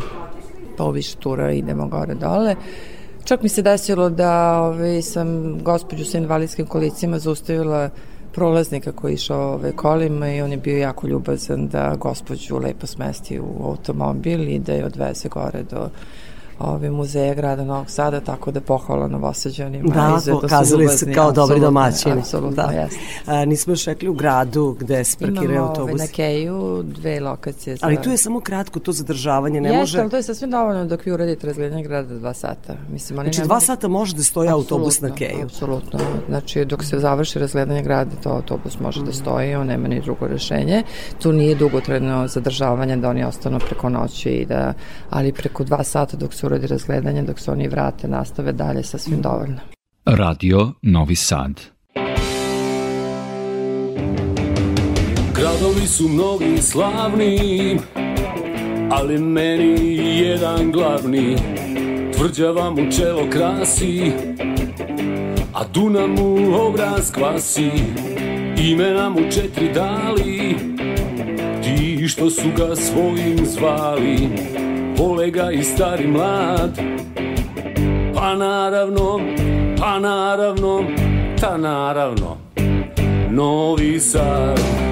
pa 0.78 0.84
u 0.84 0.92
više 0.92 1.16
tura 1.18 1.52
idemo 1.52 1.88
gore 1.88 2.14
dole. 2.14 2.56
Čak 3.26 3.42
mi 3.42 3.50
se 3.50 3.62
desilo 3.62 4.10
da 4.10 4.62
ovaj, 4.62 5.02
sam 5.02 5.60
gospođu 5.64 6.06
sa 6.06 6.18
invalidskim 6.18 6.66
kolicima 6.66 7.20
zaustavila 7.20 7.90
prolaznika 8.34 8.92
koji 8.92 9.14
išao 9.14 9.54
ove 9.54 9.72
kolima 9.72 10.30
i 10.30 10.42
on 10.42 10.52
je 10.52 10.58
bio 10.58 10.78
jako 10.78 11.08
ljubazan 11.08 11.68
da 11.68 11.96
gospođu 11.96 12.58
lepo 12.58 12.88
smesti 12.88 13.40
u 13.40 13.64
automobil 13.64 14.50
i 14.50 14.60
da 14.60 14.74
je 14.74 14.86
odveze 14.86 15.30
gore 15.30 15.64
do 15.64 15.90
ove 16.60 16.89
muzeja 16.91 17.34
grada 17.34 17.64
Novog 17.66 17.89
Sada, 17.89 18.20
tako 18.20 18.51
da 18.51 18.62
pohvala 18.62 19.08
novosađanima. 19.08 19.93
Da, 19.93 20.20
su 20.22 20.32
pokazali 20.32 20.68
se 20.80 20.84
ljubazni, 20.84 21.14
kao 21.14 21.32
dobri 21.32 21.60
domaćini. 21.60 22.16
Apsolutno, 22.16 22.64
da. 22.64 22.72
jeste. 22.72 22.99
A, 23.26 23.45
nismo 23.45 23.74
još 23.74 23.86
rekli 23.86 24.10
u 24.10 24.14
gradu 24.14 24.76
gde 24.80 25.03
se 25.03 25.18
parkiraju 25.18 25.43
Imamo 25.45 25.60
ove, 25.62 25.70
autobusi. 25.70 25.97
na 25.97 26.08
Keju 26.08 26.84
dve 26.86 27.20
lokacije. 27.20 27.76
za- 27.76 27.86
Ali 27.86 27.97
tu 27.97 28.10
je 28.10 28.18
samo 28.18 28.39
kratko 28.39 28.80
to 28.80 28.91
zadržavanje, 28.91 29.62
ne 29.62 29.70
Jeste, 29.70 29.80
može... 29.80 29.99
ali 29.99 30.10
to 30.10 30.16
je 30.16 30.24
sasvim 30.24 30.51
dovoljno 30.51 30.86
dok 30.86 31.06
vi 31.06 31.12
uradite 31.12 31.47
razgledanje 31.47 31.84
grada 31.84 32.14
dva 32.16 32.34
sata. 32.34 32.76
Mislim, 32.89 33.20
oni 33.20 33.26
Znači 33.26 33.39
ne 33.39 33.45
dva 33.45 33.60
sata 33.60 33.88
može 33.88 34.16
da 34.16 34.24
stoji 34.24 34.49
autobus 34.49 35.01
na 35.01 35.10
Keju. 35.12 35.43
Apsolutno. 35.43 35.99
Znači, 36.30 36.66
dok 36.66 36.84
se 36.84 36.99
završi 36.99 37.39
razgledanje 37.39 37.82
grada, 37.84 38.12
to 38.16 38.30
autobus 38.30 38.80
može 38.80 38.99
Mhm. 38.99 39.06
da 39.06 39.14
stoji, 39.14 39.56
on 39.56 39.68
nema 39.68 39.88
ni 39.88 40.01
drugo 40.01 40.28
rešenje. 40.28 40.84
Tu 41.20 41.32
nije 41.32 41.56
dugotrajno 41.56 42.28
zadržavanje 42.28 42.97
da 42.97 43.10
oni 43.10 43.24
ostanu 43.24 43.60
preko 43.60 43.89
noći 43.89 44.30
i 44.30 44.45
da, 44.45 44.74
ali 45.10 45.34
preko 45.34 45.64
dva 45.64 45.84
sata 45.84 46.18
dok 46.18 46.34
se 46.34 46.45
uradi 46.46 46.68
razgledanje, 46.68 47.24
dok 47.24 47.39
se 47.39 47.52
oni 47.52 47.68
vrate, 47.68 48.08
nastave 48.08 48.52
dalje, 48.52 48.84
sasvim 48.84 49.22
dovoljno. 49.22 49.60
Radio 50.06 50.72
Novi 50.82 51.16
Sad. 51.16 51.62
Gradovi 55.36 55.88
su 55.88 56.08
mnogi 56.10 56.58
slavni, 56.62 57.80
ali 58.91 59.18
meni 59.18 59.98
jedan 60.20 60.72
glavni. 60.72 61.36
Tvrđava 62.18 62.70
mu 62.70 62.91
čelo 62.91 63.30
krasi, 63.30 64.12
a 65.54 65.64
Dunav 65.74 66.08
mu 66.08 66.56
obraz 66.68 67.12
kvasi. 67.12 67.72
Imena 68.58 69.10
mu 69.10 69.20
četiri 69.32 69.74
dali, 69.74 70.56
ti 71.64 72.08
što 72.08 72.30
su 72.30 72.48
ga 72.58 72.76
svojim 72.76 73.46
zvali. 73.46 74.30
Vole 74.98 75.32
ga 75.32 75.52
i 75.52 75.64
stari 75.64 76.08
mlad, 76.08 76.80
pa 78.16 78.36
naravno, 78.36 79.20
pa 79.80 80.00
naravno, 80.00 80.84
ta 81.41 81.58
naravno, 81.58 82.38
Novi 83.30 84.00
Sad. 84.00 84.86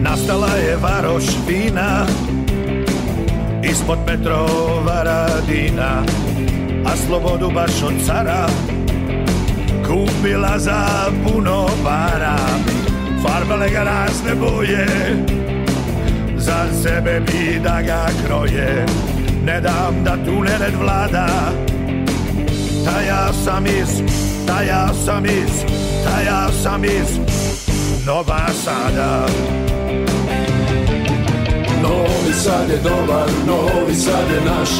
Nastala 0.00 0.48
je 0.56 0.76
varoš 0.76 1.24
vina 1.48 2.06
Ispod 3.62 3.98
Petrova 4.06 5.02
radina 5.02 6.02
A 6.86 6.96
slobodu 6.96 7.50
baš 7.54 7.82
od 7.82 7.92
cara 8.06 8.46
Kupila 9.86 10.58
za 10.58 10.86
puno 11.24 11.66
para 11.84 12.36
Farbale 13.22 13.70
ga 13.70 13.82
razne 13.82 14.34
boje 14.34 14.86
Za 16.46 16.66
sebe 16.82 17.20
bi 17.20 17.60
da 17.62 17.82
ga 17.82 18.06
kroje? 18.26 18.86
Ne 19.44 19.60
dam 19.60 20.04
da 20.04 20.16
tu 20.24 20.42
nered 20.42 20.74
vlada. 20.80 21.26
Ta 22.84 23.00
ja 23.00 23.32
sam 23.44 23.66
iz, 23.66 24.02
ta 24.46 24.62
ja 24.62 24.88
sam 25.04 25.24
iz, 25.26 25.64
ta 26.04 26.20
ja 26.20 26.48
sam 26.62 26.84
iz 26.84 27.18
Nova 28.06 28.46
Sada. 28.64 29.26
Novi 31.82 32.32
Sad 32.34 32.70
je 32.70 32.76
dobar, 32.76 33.28
Novi 33.46 33.94
Sad 33.94 34.30
je 34.34 34.40
naš. 34.50 34.70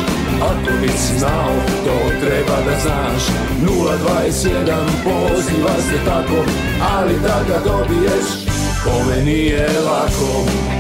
Ako 0.42 0.70
nisi 0.80 1.18
znao, 1.18 1.54
to 1.84 2.26
treba 2.26 2.56
da 2.66 2.80
znaš. 2.80 3.22
021, 3.62 4.74
poziva 5.04 5.76
se 5.90 6.04
tako 6.04 6.44
Ali 6.96 7.14
da 7.14 7.40
ga 7.48 7.58
dobiješ 7.64 8.26
ove 8.86 9.24
nije 9.24 9.68
lako 9.86 10.75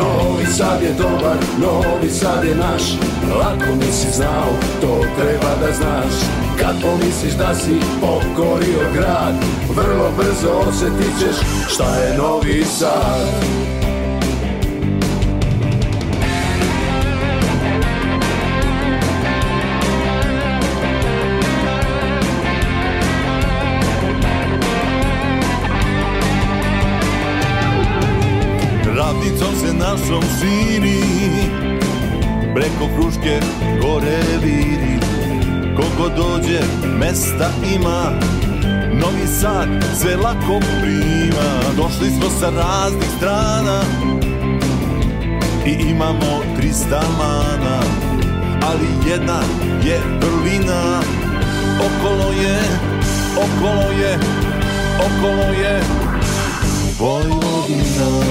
Novi 0.00 0.46
Sad 0.46 0.82
je 0.82 0.92
dobar, 0.98 1.36
Novi 1.58 2.10
Sad 2.10 2.44
je 2.44 2.54
naš. 2.54 2.82
Lako 3.38 3.74
nisi 3.74 4.10
znao, 4.10 4.50
to 4.80 5.04
treba 5.16 5.66
da 5.66 5.72
znaš. 5.72 6.14
Kad 6.60 6.76
pomisliš 6.82 7.32
da 7.32 7.54
si 7.54 7.80
pokorio 8.00 8.92
grad 8.94 9.34
Vrlo 9.68 10.10
brzo 10.16 10.50
osjetit 10.68 11.18
ćeš 11.18 11.36
šta 11.68 11.96
je 11.96 12.18
Novi 12.18 12.64
Sad 12.64 13.69
našom 29.80 30.22
širi 30.38 31.02
Preko 32.54 32.88
Fruške 32.96 33.40
gore 33.82 34.18
viri 34.42 34.90
Koliko 35.76 36.08
dođe 36.16 36.60
mesta 36.98 37.50
ima. 37.74 38.12
Novi 38.92 39.26
Sad 39.40 39.68
sve 40.00 40.16
lako 40.16 40.60
prima. 40.80 41.60
Došli 41.76 42.10
smo 42.10 42.30
sa 42.40 42.50
raznih 42.50 43.08
strana. 43.16 43.80
I 45.66 45.90
imamo 45.90 46.42
300 46.58 47.02
mana. 47.18 47.80
Ali 48.62 49.10
jedna 49.10 49.40
je 49.84 50.00
vrlina. 50.20 51.00
Okolo 51.80 52.32
je, 52.32 52.60
okolo 53.36 53.90
je, 53.90 54.18
okolo 54.98 55.52
je 55.52 55.80
Vojvodina 56.98 58.29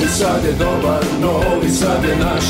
Novi 0.00 0.12
Sad 0.12 0.44
je 0.44 0.52
dobar, 0.52 1.04
Novi 1.20 1.70
Sad 1.70 2.04
je 2.04 2.16
naš 2.16 2.44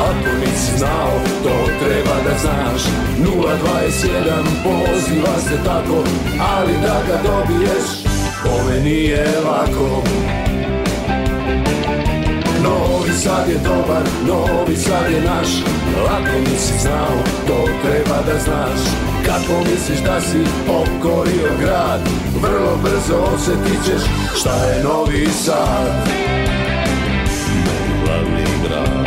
Ako 0.00 0.38
nisi 0.40 0.78
znao, 0.78 1.10
to 1.42 1.54
treba 1.84 2.16
da 2.24 2.38
znaš. 2.38 2.82
021 3.18 4.44
poziva 4.62 5.38
se 5.48 5.64
tako 5.64 6.04
Ali 6.56 6.72
da 6.72 7.02
ga 7.06 7.28
dobiješ, 7.28 7.86
ove 8.54 8.80
nije 8.80 9.26
lako. 9.44 10.02
Novi 12.62 13.12
Sad 13.12 13.48
je 13.48 13.58
dobar, 13.58 14.02
Novi 14.28 14.76
Sad 14.76 15.12
je 15.12 15.20
naš 15.20 15.48
Lako 16.04 16.50
nisi 16.50 16.78
znao, 16.78 17.16
to 17.46 17.68
treba 17.82 18.22
da 18.26 18.38
znaš. 18.38 18.80
Kad 19.26 19.42
pomisliš 19.46 19.98
da 19.98 20.20
si 20.20 20.38
pokorio 20.66 21.50
grad 21.60 22.00
Vrlo 22.42 22.76
brzo 22.82 23.16
osjetit 23.34 23.84
ćeš 23.84 24.02
šta 24.40 24.64
je 24.64 24.84
Novi 24.84 25.26
Sad 25.26 26.53
glavni 28.04 28.44
grad 28.64 29.06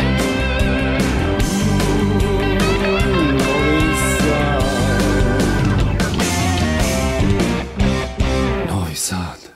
Novi 8.68 8.94
Sad. 8.94 9.48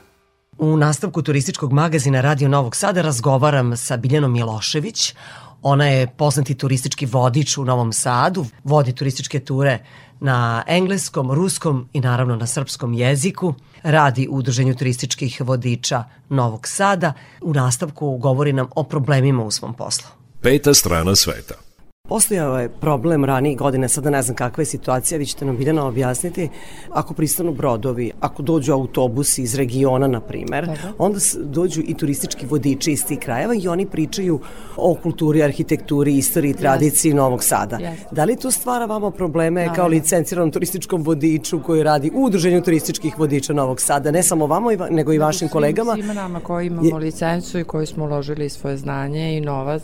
U 0.58 0.76
nastavku 0.76 1.22
turističkog 1.22 1.72
magazina 1.72 2.20
Radio 2.20 2.48
Novog 2.48 2.76
Sada 2.76 3.02
razgovaram 3.02 3.76
sa 3.76 3.96
Biljanom 3.96 4.32
Milošević. 4.32 5.14
Ona 5.62 5.86
je 5.86 6.06
poznati 6.06 6.54
turistički 6.54 7.06
vodič 7.06 7.58
u 7.58 7.64
Novom 7.64 7.92
Sadu, 7.92 8.46
vodi 8.64 8.92
turističke 8.94 9.40
ture 9.40 9.78
na 10.20 10.62
engleskom, 10.66 11.32
ruskom 11.32 11.88
i 11.92 12.00
naravno 12.00 12.36
na 12.36 12.46
srpskom 12.46 12.94
jeziku. 12.94 13.54
Radi 13.82 14.28
u 14.28 14.36
Udruženju 14.36 14.74
turističkih 14.74 15.40
vodiča 15.40 16.04
Novog 16.28 16.68
Sada. 16.68 17.12
U 17.40 17.54
nastavku 17.54 18.16
govori 18.16 18.52
nam 18.52 18.68
o 18.74 18.84
problemima 18.84 19.44
u 19.44 19.50
svom 19.50 19.74
poslu. 19.74 20.08
Peta 20.40 20.74
strana 20.74 21.16
sveta. 21.16 21.54
Postojao 22.08 22.58
je 22.58 22.68
problem 22.68 23.24
ranijih 23.24 23.58
godina, 23.58 23.88
sada 23.88 24.10
ne 24.10 24.22
znam 24.22 24.36
kakva 24.36 24.62
je 24.62 24.66
situacija, 24.66 25.18
vi 25.18 25.26
ćete 25.26 25.44
nam 25.44 25.56
Biljana 25.56 25.86
objasniti. 25.86 26.48
Ako 26.90 27.14
pristanu 27.14 27.52
brodovi, 27.52 28.10
ako 28.20 28.42
dođu 28.42 28.72
autobusi 28.72 29.42
iz 29.42 29.54
regiona, 29.54 30.06
na 30.06 30.20
primer, 30.20 30.70
onda 30.98 31.18
dođu 31.42 31.82
i 31.86 31.94
turistički 31.94 32.46
vodiči 32.46 32.92
iz 32.92 33.06
tih 33.06 33.18
krajeva 33.18 33.54
i 33.54 33.68
oni 33.68 33.86
pričaju 33.86 34.40
o 34.76 34.94
kulturi, 34.94 35.42
arhitekturi, 35.42 36.16
istoriji, 36.16 36.54
tradiciji 36.54 37.14
Novog 37.14 37.44
Sada. 37.44 37.76
Jeste. 37.76 38.06
Da 38.10 38.24
li 38.24 38.36
to 38.36 38.50
stvara 38.50 38.86
vama 38.86 39.10
probleme 39.10 39.64
kao 39.64 39.72
Naravno. 39.72 39.88
licenciranom 39.88 40.50
turističkom 40.50 41.02
vodiču 41.02 41.62
koji 41.62 41.82
radi 41.82 42.10
u 42.14 42.24
Udruženju 42.24 42.62
turističkih 42.62 43.18
vodiča 43.18 43.52
Novog 43.52 43.80
Sada, 43.80 44.10
ne 44.10 44.22
samo 44.22 44.46
vama, 44.46 44.70
nego 44.90 45.12
i 45.12 45.18
vašim 45.18 45.48
kolegama? 45.48 45.92
Svima 45.92 46.14
nama 46.14 46.40
koji 46.40 46.66
imamo 46.66 46.96
licencu 46.96 47.58
i 47.58 47.64
koji 47.64 47.86
smo 47.86 48.04
uložili 48.04 48.48
svoje 48.48 48.76
znanje 48.76 49.36
i 49.36 49.40
novac. 49.40 49.82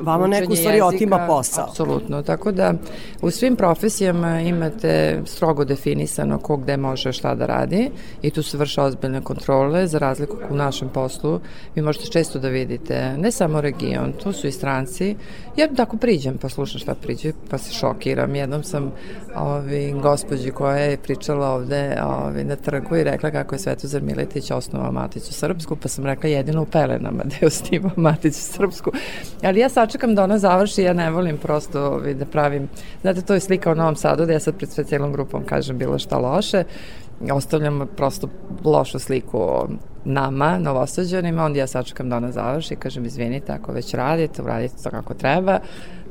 Vama 0.00 0.26
neko 0.26 0.52
u 0.52 0.56
stvari 0.56 0.76
jezika, 0.76 0.86
otima 0.86 1.26
posao. 1.26 1.64
Apsolutno, 1.64 2.22
tako 2.22 2.52
da 2.52 2.74
u 3.22 3.30
svim 3.30 3.56
profesijama 3.56 4.40
imate 4.40 5.20
strogo 5.24 5.64
definisano 5.64 6.38
ko 6.38 6.56
gde 6.56 6.76
može 6.76 7.12
šta 7.12 7.34
da 7.34 7.46
radi 7.46 7.90
i 8.22 8.30
tu 8.30 8.42
se 8.42 8.56
vrše 8.56 8.80
ozbiljne 8.80 9.20
kontrole, 9.20 9.86
za 9.86 9.98
razliku 9.98 10.36
u 10.50 10.56
našem 10.56 10.88
poslu. 10.88 11.40
Vi 11.74 11.82
možete 11.82 12.06
često 12.06 12.38
da 12.38 12.48
vidite, 12.48 13.14
ne 13.18 13.30
samo 13.30 13.60
region, 13.60 14.12
tu 14.22 14.32
su 14.32 14.46
i 14.46 14.52
stranci. 14.52 15.16
Ja 15.56 15.68
tako 15.76 15.96
priđem 15.96 16.38
pa 16.38 16.48
slušam 16.48 16.80
šta 16.80 16.94
priđe, 16.94 17.32
pa 17.50 17.58
se 17.58 17.72
šokiram. 17.72 18.34
Jednom 18.34 18.62
sam 18.62 18.92
ovi, 19.36 19.94
gospođi 20.02 20.50
koja 20.50 20.76
je 20.76 20.96
pričala 20.96 21.50
ovde 21.50 21.98
ovi, 22.04 22.44
na 22.44 22.56
trgu 22.56 22.96
i 22.96 23.04
rekla 23.04 23.30
kako 23.30 23.54
je 23.54 23.58
Svetozar 23.58 24.02
Miletić 24.02 24.50
osnovao 24.50 24.92
Maticu 24.92 25.32
Srpsku, 25.32 25.76
pa 25.76 25.88
sam 25.88 26.06
rekla 26.06 26.28
jedino 26.28 26.62
u 26.62 26.66
Pelenama 26.66 27.24
da 27.30 27.34
je 27.40 27.46
osnivao 27.46 27.90
Maticu 27.96 28.40
Srpsku. 28.40 28.92
Ali 29.42 29.60
ja 29.60 29.68
sačekam 29.88 30.14
da 30.14 30.24
ona 30.24 30.38
završi, 30.38 30.82
ja 30.82 30.92
ne 30.92 31.10
volim 31.10 31.38
prosto 31.38 31.80
ovi, 31.80 32.14
da 32.14 32.26
pravim, 32.26 32.68
znate, 33.02 33.22
to 33.22 33.34
je 33.34 33.40
slika 33.40 33.72
u 33.72 33.74
Novom 33.74 33.96
Sadu, 33.96 34.26
da 34.26 34.32
ja 34.32 34.40
sad 34.40 34.56
pred 34.56 34.70
sve 34.70 34.84
cijelom 34.84 35.12
grupom 35.12 35.44
kažem 35.44 35.78
bilo 35.78 35.98
šta 35.98 36.18
loše, 36.18 36.64
ostavljam 37.32 37.86
prosto 37.96 38.28
lošu 38.64 38.98
sliku 38.98 39.38
o 39.40 39.68
nama, 40.04 40.58
novosađanima, 40.58 41.44
onda 41.44 41.58
ja 41.58 41.66
sačekam 41.66 42.10
da 42.10 42.16
ona 42.16 42.32
završi 42.32 42.76
kažem, 42.76 43.06
izvinite, 43.06 43.52
ako 43.52 43.72
već 43.72 43.94
radite, 43.94 44.42
uradite 44.42 44.74
to 44.82 44.90
kako 44.90 45.14
treba. 45.14 45.58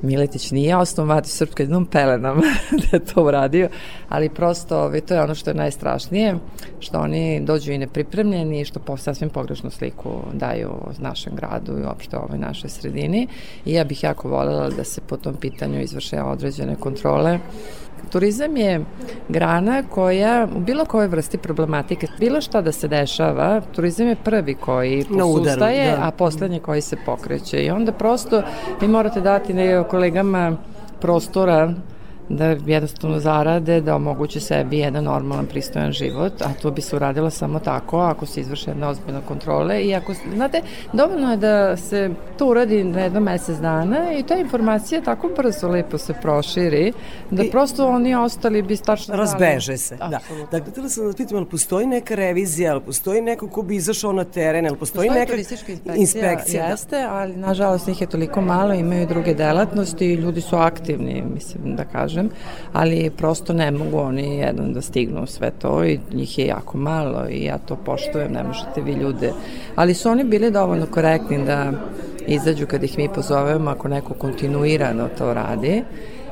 Miletić 0.02 0.52
nije 0.52 0.78
osnovu 0.78 1.08
Mati 1.08 1.30
Srpske 1.30 1.64
jednom 1.64 1.86
pelenama 1.86 2.42
da 2.82 2.98
je 2.98 3.06
to 3.06 3.24
uradio, 3.24 3.70
ali 4.10 4.30
prosto 4.30 4.80
ovaj, 4.80 5.02
to 5.02 5.14
je 5.14 5.22
ono 5.22 5.36
što 5.36 5.50
je 5.50 5.54
najstrašnije, 5.54 6.36
što 6.80 7.00
oni 7.00 7.40
dođu 7.40 7.72
i 7.72 7.78
nepripremljeni, 7.78 8.66
što 8.66 8.80
po, 8.80 8.98
sasvim 8.98 9.30
pogrešnu 9.30 9.72
sliku 9.72 10.10
daju 10.34 10.70
o 10.70 10.92
našem 11.00 11.36
gradu 11.36 11.80
i 11.80 11.84
uopšte 11.84 12.18
ovoj 12.18 12.38
našoj 12.38 12.70
sredini. 12.70 13.28
I 13.66 13.74
ja 13.74 13.84
bih 13.84 14.04
jako 14.04 14.30
voljela 14.30 14.70
da 14.70 14.84
se 14.84 15.02
po 15.02 15.18
tom 15.18 15.36
pitanju 15.36 15.82
izvrše 15.82 16.22
određene 16.22 16.76
kontrole 16.76 17.40
Turizam 18.10 18.58
je 18.58 18.86
grana 19.30 19.84
koja 19.90 20.48
u 20.56 20.60
bilo 20.60 20.86
kojoj 20.86 21.08
vrsti 21.08 21.38
problematike, 21.38 22.08
bilo 22.20 22.42
šta 22.42 22.62
da 22.62 22.72
se 22.72 22.88
dešava, 22.88 23.62
turizam 23.76 24.08
je 24.08 24.16
prvi 24.24 24.56
koji 24.56 25.06
posustaje, 25.20 25.92
da. 25.92 26.08
a 26.08 26.12
poslednji 26.12 26.60
koji 26.60 26.82
se 26.82 26.98
pokreće. 27.06 27.64
I 27.64 27.70
onda 27.70 27.92
prosto 27.92 28.42
vi 28.82 28.88
morate 28.88 29.22
dati 29.22 29.54
kolegama 29.90 30.58
prostora 31.02 31.74
da 32.30 32.46
jednostavno 32.66 33.20
zarade, 33.20 33.82
da 33.82 33.96
omoguće 33.96 34.40
sebi 34.40 34.78
jedan 34.78 35.04
normalan, 35.04 35.46
pristojan 35.46 35.92
život, 35.92 36.42
a 36.42 36.54
to 36.62 36.72
bi 36.72 36.82
se 36.82 36.96
uradilo 36.96 37.30
samo 37.30 37.60
tako 37.60 38.00
ako 38.00 38.26
se 38.26 38.42
izvrše 38.42 38.72
jedne 38.72 38.88
ozbiljne 38.88 39.22
kontrole 39.28 39.84
i 39.84 39.96
ako, 39.96 40.14
znate, 40.36 40.62
dovoljno 40.94 41.32
je 41.32 41.38
da 41.38 41.78
se 41.78 42.10
to 42.38 42.48
uradi 42.48 42.84
na 42.84 43.02
jedno 43.02 43.20
mesec 43.20 43.58
dana 43.58 44.14
i 44.20 44.24
ta 44.24 44.36
informacija 44.36 45.02
tako 45.02 45.30
brzo 45.38 45.68
lepo 45.68 45.98
se 45.98 46.14
proširi, 46.22 46.94
da 47.32 47.44
prosto 47.52 47.88
oni 47.88 48.16
ostali 48.16 48.62
bi 48.62 48.78
tačno 48.78 49.16
znali. 49.16 49.20
Razbeže 49.20 49.78
se, 49.78 49.96
da. 49.96 50.20
Dakle, 50.52 50.72
htela 50.72 50.90
sam 50.90 51.08
da 51.08 51.14
pitam, 51.14 51.38
ali 51.38 51.46
postoji 51.46 51.86
neka 51.86 52.16
revizija, 52.16 52.72
ali 52.72 52.82
postoji 52.82 53.22
neko 53.22 53.48
ko 53.48 53.62
bi 53.62 53.76
izašao 53.76 54.12
na 54.14 54.24
teren, 54.24 54.66
ali 54.68 54.78
postoji, 54.78 55.08
Postoji 55.10 55.20
neka 55.20 55.36
inspekcija, 55.36 55.96
inspekcija 55.96 56.64
da. 56.64 56.70
jeste, 56.70 57.04
ali 57.10 57.36
nažalost 57.36 57.88
njih 57.88 58.02
je 58.02 58.08
toliko 58.08 58.42
malo, 58.42 58.74
imaju 58.74 59.02
i 59.02 59.06
druge 59.06 59.34
delatnosti 59.34 60.06
i 60.06 60.14
ljudi 60.14 60.42
su 60.42 60.56
aktivni, 60.56 61.24
mislim 61.34 61.76
da 61.76 61.86
kažem, 61.86 62.17
ali 62.74 63.10
prosto 63.10 63.54
ne 63.54 63.72
mogu 63.72 63.98
oni 63.98 64.38
jednom 64.38 64.74
da 64.74 64.82
stignu 64.82 65.28
sve 65.28 65.52
to 65.52 65.84
i 65.84 66.00
njih 66.14 66.38
je 66.40 66.46
jako 66.46 66.78
malo 66.78 67.30
i 67.30 67.44
ja 67.44 67.58
to 67.58 67.76
poštujem, 67.76 68.32
ne 68.32 68.44
možete 68.44 68.82
vi 68.82 68.92
ljude, 68.92 69.32
ali 69.76 69.94
su 69.94 70.10
oni 70.10 70.24
bili 70.24 70.52
dovoljno 70.52 70.86
korektni 70.86 71.46
da 71.46 71.72
izađu 72.28 72.66
kad 72.68 72.84
ih 72.84 72.98
mi 72.98 73.10
pozovemo 73.10 73.70
ako 73.70 73.88
neko 73.88 74.14
kontinuirano 74.14 75.10
to 75.18 75.34
radi 75.34 75.84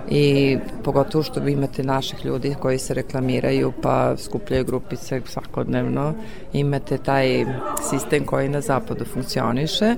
i 0.09 0.57
pogotovo 0.83 1.23
što 1.23 1.39
vi 1.39 1.51
imate 1.51 1.83
naših 1.83 2.25
ljudi 2.25 2.55
koji 2.59 2.77
se 2.79 2.93
reklamiraju 2.93 3.73
pa 3.81 4.17
skupljaju 4.17 4.65
grupice 4.65 5.21
svakodnevno 5.25 6.13
imate 6.53 6.97
taj 6.97 7.45
sistem 7.89 8.25
koji 8.25 8.49
na 8.49 8.61
zapadu 8.61 9.05
funkcioniše 9.05 9.95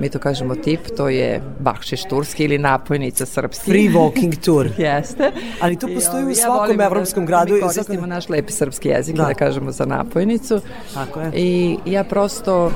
mi 0.00 0.08
to 0.08 0.18
kažemo 0.18 0.54
tip, 0.54 0.80
to 0.96 1.08
je 1.08 1.42
bakšiš 1.58 2.04
turski 2.04 2.44
ili 2.44 2.58
napojnica 2.58 3.26
srpski. 3.26 3.70
Free 3.70 3.88
walking 3.88 4.44
tour. 4.44 4.68
Jeste. 4.78 5.32
Ali 5.60 5.76
to 5.76 5.88
I, 5.88 5.94
postoji 5.94 6.18
u 6.18 6.24
ovaj, 6.24 6.34
svakom 6.34 6.56
volim 6.58 6.76
da- 6.76 6.84
evropskom 6.84 7.26
gradu. 7.26 7.54
Mi 7.54 7.60
koristimo 7.60 8.06
naš 8.06 8.28
lepi 8.28 8.52
srpski 8.52 8.88
jezik, 8.88 9.16
Da. 9.16 9.24
da, 9.24 9.34
kažemo 9.34 9.72
za 9.72 9.86
napojnicu. 9.86 10.60
Tako 10.94 11.20
je. 11.20 11.30
I 11.34 11.78
ja 11.86 12.04
prosto 12.04 12.72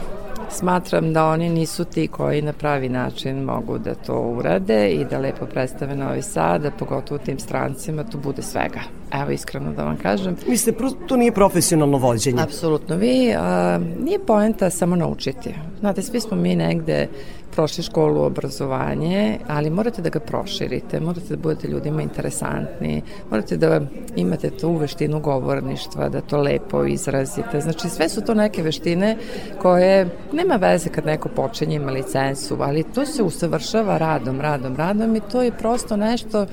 smatram 0.51 1.13
da 1.13 1.27
oni 1.27 1.49
nisu 1.49 1.85
ti 1.85 2.09
koji 2.09 2.43
na 2.43 2.53
pravi 2.53 2.89
način 2.89 3.43
mogu 3.43 3.79
da 3.79 3.95
to 3.95 4.21
urade 4.21 4.91
i 4.91 5.05
da 5.05 5.19
lepo 5.19 5.47
predstave 5.47 5.97
Novi 5.97 6.23
Sad, 6.23 6.63
da 6.63 6.71
pogotovo 6.71 7.19
tim 7.19 7.39
strancima 7.39 8.05
tu 8.05 8.19
bude 8.19 8.43
svega. 8.43 8.81
Evo 9.13 9.31
iskreno 9.31 9.73
da 9.73 9.85
vam 9.85 9.97
kažem. 9.97 10.37
Mislite, 10.49 10.79
to 11.07 11.17
nije 11.17 11.33
profesionalno 11.33 11.99
vođenje. 11.99 12.43
Apsolutno. 12.43 12.97
Vi, 12.97 13.35
a, 13.39 13.81
nije 14.05 14.19
poenta 14.19 14.71
samo 14.71 14.97
naučiti. 14.97 15.55
Znate, 15.81 16.03
svi 16.03 16.21
smo 16.21 16.37
mi 16.37 16.57
negde 16.57 17.09
prošli 17.55 17.85
školu 17.85 18.23
obrazovanje, 18.23 19.39
ali 19.49 19.71
morate 19.71 20.03
da 20.03 20.11
ga 20.11 20.21
proširite, 20.21 21.01
morate 21.01 21.29
da 21.29 21.37
budete 21.37 21.69
ljudima 21.69 22.03
interesantni, 22.03 23.03
morate 23.31 23.57
da 23.57 23.81
imate 24.17 24.51
tu 24.51 24.77
veštinu 24.77 25.21
govorništva, 25.21 26.09
da 26.09 26.21
to 26.21 26.41
lepo 26.41 26.85
izrazite. 26.85 27.61
Znači, 27.61 27.89
sve 27.89 28.09
su 28.09 28.21
to 28.21 28.35
neke 28.35 28.63
veštine 28.63 29.17
koje 29.63 30.09
nema 30.33 30.57
veze 30.57 30.89
kad 30.89 31.07
neko 31.07 31.29
počinje 31.29 31.77
ima 31.77 31.93
licencu, 31.93 32.57
ali 32.61 32.85
to 32.95 33.07
se 33.07 33.23
usavršava 33.23 33.99
radom, 33.99 34.41
radom, 34.41 34.77
radom 34.77 35.17
i 35.17 35.21
to 35.21 35.43
je 35.43 35.53
prosto 35.53 35.97
nešto 35.97 36.47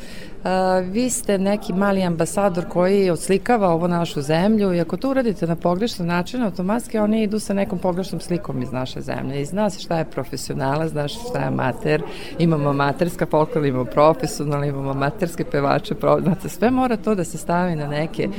vi 0.92 1.10
ste 1.10 1.38
neki 1.38 1.74
mali 1.74 2.04
ambasador 2.04 2.66
koji 2.70 3.10
odslikava 3.10 3.70
ovo 3.70 3.88
našu 3.88 4.22
zemlju 4.22 4.74
i 4.74 4.82
ako 4.82 4.98
to 4.98 5.10
uradite 5.10 5.48
na 5.48 5.56
pogrešan 5.56 6.06
način, 6.06 6.44
automatski 6.44 6.98
oni 6.98 7.24
idu 7.24 7.40
sa 7.40 7.54
nekom 7.54 7.80
pogrešnom 7.80 8.22
slikom 8.22 8.62
iz 8.62 8.72
naše 8.72 9.02
zemlje 9.02 9.42
i 9.42 9.46
zna 9.46 9.70
se 9.70 9.80
šta 9.80 9.98
je 9.98 10.06
profesionala, 10.06 10.88
zna 10.88 11.08
se 11.08 11.16
šta 11.30 11.40
je 11.40 11.48
amater, 11.48 12.02
imamo 12.40 12.70
amaterska 12.70 13.26
folklor, 13.26 13.66
imamo 13.66 13.86
profesionalno, 13.86 14.66
imamo 14.66 14.92
amaterske 14.92 15.44
pevače, 15.44 15.96
znate, 16.24 16.50
sve 16.50 16.72
mora 16.72 16.98
to 16.98 17.16
da 17.16 17.24
se 17.24 17.38
stavi 17.38 17.76
na 17.76 17.88
neke 17.88 18.30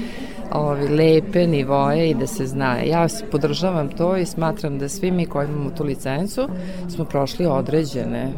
ovi, 0.52 0.88
lepe 0.88 1.46
nivoje 1.46 2.10
i 2.10 2.14
da 2.14 2.26
se 2.26 2.46
zna. 2.46 2.76
Ja 2.78 3.06
podržavam 3.30 3.88
to 3.88 4.16
i 4.16 4.26
smatram 4.26 4.78
da 4.78 4.88
svi 4.88 5.10
mi 5.10 5.26
koji 5.26 5.48
imamo 5.48 5.70
tu 5.70 5.84
licencu 5.84 6.48
smo 6.88 7.04
prošli 7.04 7.46
određene 7.46 8.32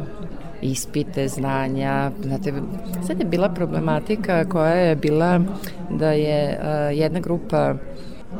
ispite, 0.71 1.27
znanja. 1.27 2.11
Znate, 2.23 2.53
sad 3.07 3.19
je 3.19 3.25
bila 3.25 3.49
problematika 3.49 4.45
koja 4.45 4.73
je 4.73 4.95
bila 4.95 5.41
da 5.89 6.11
je 6.11 6.59
uh, 6.59 6.97
jedna 6.97 7.19
grupa 7.19 7.75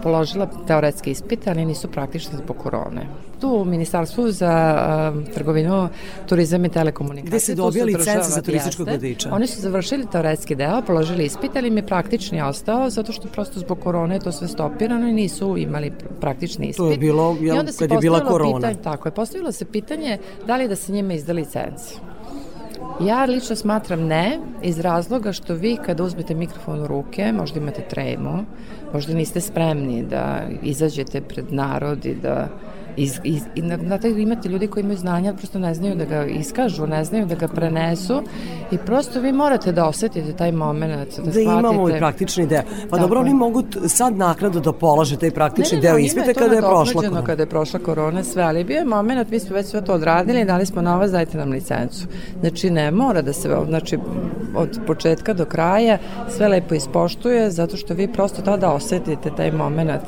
položila 0.03 0.47
teoretske 0.67 1.11
ispite, 1.11 1.49
ali 1.49 1.65
nisu 1.65 1.87
praktični 1.87 2.37
zbog 2.37 2.57
korone. 2.57 3.07
Tu 3.41 3.49
u 3.49 3.65
Ministarstvu 3.65 4.31
za 4.31 4.53
uh, 5.15 5.33
trgovinu, 5.33 5.89
turizam 6.27 6.65
i 6.65 6.69
telekomunikacije. 6.69 7.29
Gde 7.29 7.39
se 7.39 7.55
dobija 7.55 7.85
licenca 7.85 8.29
za 8.29 8.41
turističkog 8.41 8.87
vodiča. 8.87 9.29
Oni 9.33 9.47
su 9.47 9.61
završili 9.61 10.05
teoretski 10.11 10.55
deo, 10.55 10.81
položili 10.81 11.25
ispit, 11.25 11.55
ali 11.55 11.67
im 11.67 11.77
je 11.77 11.85
praktični 11.85 12.41
ostao, 12.41 12.89
zato 12.89 13.11
što 13.11 13.27
prosto 13.27 13.59
zbog 13.59 13.79
korone 13.79 14.15
je 14.15 14.19
to 14.19 14.31
sve 14.31 14.47
stopirano 14.47 15.07
i 15.07 15.13
nisu 15.13 15.57
imali 15.57 15.91
praktični 16.21 16.67
ispit. 16.67 16.77
To 16.77 16.91
je 16.91 16.97
bilo, 16.97 17.37
jel, 17.41 17.55
I 17.55 17.59
onda 17.59 17.71
se 17.71 17.87
kad 17.87 17.91
je 17.91 17.97
bila 17.97 18.19
korona. 18.19 18.55
Pitanje, 18.55 18.83
tako 18.83 19.07
je, 19.07 19.11
postavilo 19.11 19.51
se 19.51 19.65
pitanje 19.65 20.17
da 20.47 20.57
li 20.57 20.67
da 20.67 20.75
se 20.75 20.91
njima 20.91 21.13
izda 21.13 21.33
licenca. 21.33 21.95
Ja 23.01 23.25
lično 23.25 23.55
smatram 23.55 24.01
ne, 24.07 24.39
iz 24.63 24.79
razloga 24.79 25.31
što 25.31 25.53
vi 25.53 25.77
kada 25.85 26.03
uzmete 26.03 26.33
mikrofon 26.33 26.79
u 26.79 26.87
ruke, 26.87 27.31
možda 27.31 27.59
imate 27.59 27.81
tremu, 27.89 28.45
možda 28.93 29.13
niste 29.13 29.41
spremni 29.41 30.03
da 30.03 30.41
izađete 30.63 31.21
pred 31.21 31.53
narod 31.53 32.05
i 32.05 32.15
da 32.15 32.47
iz, 32.97 33.19
iz, 33.23 33.41
i 33.55 33.61
na, 33.61 33.77
znate, 33.77 34.09
imate 34.09 34.49
ljudi 34.49 34.67
koji 34.67 34.81
imaju 34.83 34.97
znanja, 34.97 35.33
prosto 35.33 35.59
ne 35.59 35.73
znaju 35.73 35.95
da 35.95 36.05
ga 36.05 36.25
iskažu, 36.25 36.87
ne 36.87 37.03
znaju 37.05 37.25
da 37.25 37.35
ga 37.35 37.47
prenesu 37.47 38.21
i 38.71 38.77
prosto 38.77 39.19
vi 39.19 39.31
morate 39.31 39.71
da 39.71 39.87
osetite 39.87 40.33
taj 40.33 40.51
moment, 40.51 40.93
da, 40.93 41.05
Da 41.05 41.11
shvatite. 41.13 41.41
imamo 41.41 41.89
i 41.89 41.97
praktični 41.97 42.47
deo. 42.47 42.61
Pa 42.61 42.89
Tako 42.89 43.01
dobro, 43.01 43.19
oni 43.19 43.33
mogu 43.33 43.63
sad 43.87 44.17
naknadno 44.17 44.59
da 44.61 44.73
polože 44.73 45.17
taj 45.17 45.31
praktični 45.31 45.77
Ne, 45.77 45.81
ne, 45.81 45.87
deo 45.87 45.97
ispita 45.97 46.33
to 46.33 46.39
kada 46.39 46.55
je 46.55 46.61
prošla 46.61 47.01
korona. 47.01 47.23
Kada 47.23 47.43
je 47.43 47.49
prošla 47.49 47.79
korona, 47.79 48.23
sve, 48.23 48.43
ali 48.43 48.63
bio 48.63 48.77
je 48.77 48.85
moment, 48.85 49.29
mi 49.29 49.39
smo 49.39 49.55
već 49.55 49.67
sve 49.67 49.85
to 49.85 49.93
odradili, 49.93 50.45
dali 50.45 50.65
smo 50.65 50.81
novac, 50.81 51.11
dajte 51.11 51.37
nam 51.37 51.49
licencu. 51.49 52.07
Znači, 52.39 52.69
ne 52.69 52.91
mora 52.91 53.21
da 53.21 53.33
se, 53.33 53.57
znači, 53.67 53.97
od 54.55 54.79
početka 54.87 55.33
do 55.33 55.45
kraja 55.45 55.97
sve 56.29 56.47
lepo 56.47 56.75
ispoštuje, 56.75 57.51
zato 57.51 57.77
što 57.77 57.93
vi 57.93 58.07
prosto 58.07 58.41
tada 58.41 58.71
osetite 58.71 59.29
taj 59.37 59.51
moment, 59.51 60.01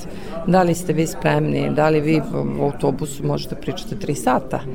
da 0.47 0.63
li 0.63 0.75
ste 0.75 0.93
vi 0.93 1.07
spremni, 1.07 1.69
da 1.75 1.89
li 1.89 2.01
vi 2.01 2.21
u 2.59 2.71
autobusu 2.77 3.25
možete 3.25 3.55
pričati 3.55 3.99
tri 3.99 4.15
sata. 4.15 4.59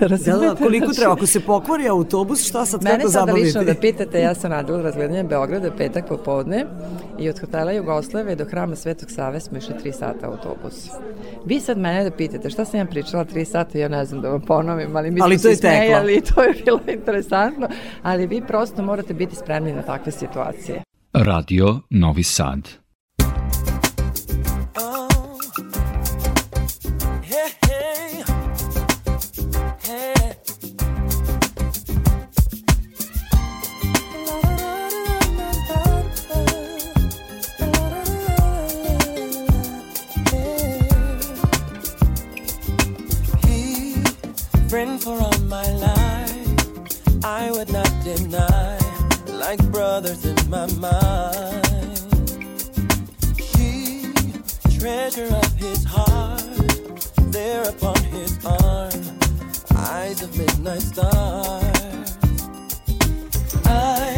Da, 0.00 0.06
Razumete? 0.06 0.46
da, 0.46 0.54
koliko 0.54 0.84
Znači, 0.86 0.98
treba? 1.00 1.12
Ako 1.12 1.26
se 1.26 1.40
pokvari 1.40 1.88
autobus, 1.88 2.48
šta 2.48 2.66
sad 2.66 2.82
Mene 2.82 2.98
kako 2.98 3.10
sada 3.10 3.26
zabaviti? 3.26 3.46
lično 3.46 3.64
da 3.64 3.74
pitate, 3.74 4.20
ja 4.20 4.34
sam 4.34 4.50
radila 4.50 4.82
razgledanje 4.82 5.24
Beograda 5.24 5.70
petak 5.70 6.08
popodne 6.08 6.66
i 7.18 7.28
od 7.28 7.40
hotela 7.40 7.72
Jugoslave 7.72 8.34
do 8.34 8.44
hrama 8.44 8.76
Svetog 8.76 9.10
Save 9.10 9.40
smo 9.40 9.58
išli 9.58 9.74
3 9.84 9.92
sata 9.92 10.26
autobus. 10.26 10.88
Vi 11.44 11.60
sad 11.60 11.78
mene 11.78 12.04
da 12.04 12.10
pitate 12.10 12.50
šta 12.50 12.64
sam 12.64 12.80
ja 12.80 12.86
pričala 12.86 13.24
3 13.24 13.44
sata, 13.44 13.78
ja 13.78 13.88
ne 13.88 14.04
znam 14.04 14.20
da 14.22 14.28
vam 14.28 14.40
ponovim, 14.40 14.96
ali 14.96 15.10
mi 15.10 15.20
Ali 15.22 15.38
smo 15.38 15.50
se 15.50 15.56
smejali 15.56 16.14
i 16.14 16.20
to 16.20 16.42
je 16.42 16.54
bilo 16.64 16.80
interesantno, 16.88 17.68
ali 18.02 18.26
vi 18.26 18.42
prosto 18.42 18.82
morate 18.82 19.14
biti 19.14 19.36
spremni 19.36 19.72
na 19.72 19.82
takve 19.82 20.12
situacije. 20.12 20.82
Radio 21.12 21.80
Novi 21.90 22.22
Sad. 22.22 22.58
Friend 44.68 45.02
for 45.02 45.18
all 45.18 45.38
my 45.44 45.66
life, 45.72 47.24
I 47.24 47.50
would 47.50 47.72
not 47.72 47.90
deny, 48.04 48.78
like 49.26 49.62
brothers 49.72 50.26
in 50.26 50.36
my 50.50 50.66
mind. 50.74 51.88
She, 53.50 54.12
treasure 54.78 55.30
of 55.34 55.52
his 55.54 55.84
heart, 55.84 56.42
there 57.32 57.62
upon 57.62 57.96
his 58.16 58.38
arm, 58.44 59.18
eyes 59.74 60.22
of 60.22 60.36
midnight 60.36 60.82
stars. 60.82 62.18
I've 63.64 64.17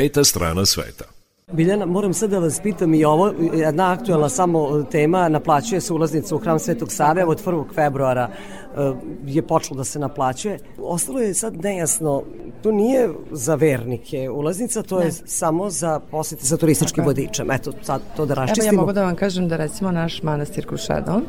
Peta 0.00 0.24
strana 0.24 0.66
sveta. 0.66 1.04
Biljana, 1.52 1.86
moram 1.86 2.14
sad 2.14 2.30
da 2.30 2.38
vas 2.38 2.60
pitam 2.60 2.94
i 2.94 3.04
ovo, 3.04 3.32
jedna 3.54 3.92
aktualna 3.92 4.28
samo 4.28 4.82
tema, 4.82 5.28
naplaćuje 5.28 5.80
se 5.80 5.92
ulaznica 5.92 6.34
u 6.34 6.38
hram 6.38 6.58
Svetog 6.58 6.92
Save 6.92 7.24
od 7.24 7.44
1. 7.44 7.64
februara 7.74 8.28
e, 8.28 8.92
je 9.26 9.42
počelo 9.42 9.76
da 9.76 9.84
se 9.84 9.98
naplaćuje. 9.98 10.58
Ostalo 10.78 11.20
je 11.20 11.34
sad 11.34 11.64
nejasno, 11.64 12.22
to 12.62 12.72
nije 12.72 13.10
za 13.30 13.54
vernike 13.54 14.30
ulaznica, 14.30 14.82
to 14.82 14.98
je 14.98 15.04
Ne. 15.04 15.12
samo 15.12 15.70
za 15.70 16.00
posete 16.10 16.44
sa 16.44 16.56
turističkim 16.56 17.04
vodičem. 17.04 17.50
Eto, 17.50 17.72
sad 17.82 18.00
to 18.16 18.26
da 18.26 18.32
Evo 18.32 18.40
raščistimo. 18.40 18.74
ja 18.74 18.80
mogu 18.80 18.92
da 18.92 19.02
vam 19.02 19.16
kažem 19.16 19.48
da 19.48 19.56
recimo 19.56 19.90
naš 19.90 20.22
manastir 20.22 20.66
Krušedol 20.66 21.20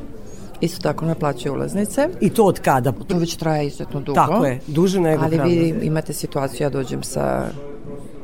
isto 0.61 0.82
tako 0.82 1.05
naplaćuje 1.05 1.51
ulaznice. 1.51 2.09
I 2.22 2.30
to 2.30 2.45
od 2.45 2.59
kada? 2.59 2.91
To 3.07 3.17
već 3.17 3.36
traje 3.36 3.67
izuzetno 3.67 3.99
dugo. 3.99 4.15
Tako 4.15 4.45
je, 4.45 4.59
duže 4.67 4.99
nego 4.99 5.24
Ali 5.24 5.39
vi 5.39 5.76
imate 5.82 6.13
situaciju, 6.13 6.65
ja 6.65 6.69
dođem 6.69 7.03
sa 7.03 7.47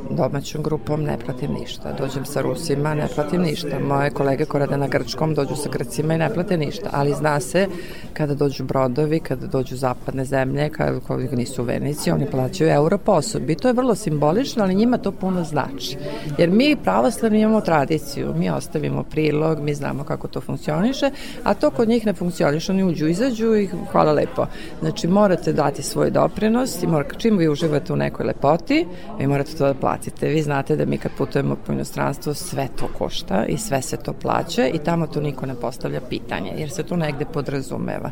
domaćom 0.10 0.64
grupom, 0.64 1.04
ne 1.04 1.18
platim 1.26 1.54
ništa. 1.54 1.94
Dođem 1.94 2.26
sa 2.26 2.42
Rusima, 2.42 2.94
ne 2.94 3.08
platim 3.16 3.42
ništa. 3.42 3.80
Moje 3.80 4.10
kolege 4.10 4.46
koje 4.46 4.60
rade 4.60 4.78
na 4.78 4.88
Grčkom 4.88 5.34
dođu 5.34 5.56
sa 5.56 5.70
Grcima 5.70 6.14
i 6.14 6.18
ne 6.18 6.34
plate 6.34 6.58
ništa. 6.58 6.90
Ali 6.94 7.14
zna 7.14 7.40
se 7.40 7.68
kada 8.14 8.36
dođu 8.36 8.64
brodovi, 8.64 9.20
kada 9.20 9.48
dođu 9.48 9.76
zapadne 9.76 10.26
zemlje, 10.26 10.70
kada 10.70 11.00
nisu 11.32 11.64
vernici, 11.64 12.12
oni 12.12 12.26
plaćaju 12.32 12.70
euro 12.70 12.98
po 12.98 13.12
osobi. 13.12 13.56
To 13.56 13.68
je 13.68 13.74
vrlo 13.74 13.96
simbolično, 13.96 14.64
ali 14.64 14.76
njima 14.76 14.98
to 14.98 15.12
puno 15.12 15.44
znači. 15.44 15.98
Jer 16.38 16.50
mi 16.50 16.76
pravoslavni 16.84 17.42
imamo 17.42 17.62
tradiciju, 17.62 18.34
mi 18.38 18.50
ostavimo 18.50 19.04
prilog, 19.04 19.60
mi 19.60 19.74
znamo 19.74 20.04
kako 20.04 20.28
to 20.28 20.42
funkcioniše, 20.42 21.12
a 21.44 21.54
to 21.54 21.70
kod 21.70 21.90
njih 21.90 22.06
ne 22.06 22.14
funkcioniše, 22.14 22.72
oni 22.72 22.84
uđu, 22.84 23.08
izađu 23.08 23.56
i 23.56 23.70
hvala 23.92 24.12
lepo. 24.12 24.46
Znači 24.80 25.08
morate 25.08 25.54
dati 25.54 25.84
svoj 25.84 26.10
doprinos 26.10 26.84
i 26.84 26.88
mora, 26.88 27.06
čim 27.18 27.38
vi 27.38 27.50
uživate 27.50 27.94
u 27.94 27.96
nekoj 27.96 28.26
lepoti, 28.26 28.86
vi 29.20 29.28
morate 29.28 29.58
to 29.58 29.66
da. 29.66 29.74
Vi 30.22 30.42
znate 30.42 30.76
da 30.76 30.86
mi 30.86 30.98
kad 30.98 31.12
putujemo 31.18 31.56
po 31.66 31.74
inostranstvu 31.74 32.34
sve 32.34 32.68
to 32.80 32.88
košta 32.98 33.46
i 33.46 33.58
sve 33.58 33.82
se 33.82 33.98
to 33.98 34.14
plaća 34.14 34.68
i 34.68 34.78
tamo 34.78 35.08
to 35.08 35.22
niko 35.22 35.46
ne 35.46 35.56
postavlja 35.56 36.02
pitanje, 36.10 36.54
jer 36.58 36.70
se 36.70 36.84
to 36.84 36.96
negde 36.96 37.26
podrazumeva. 37.26 38.12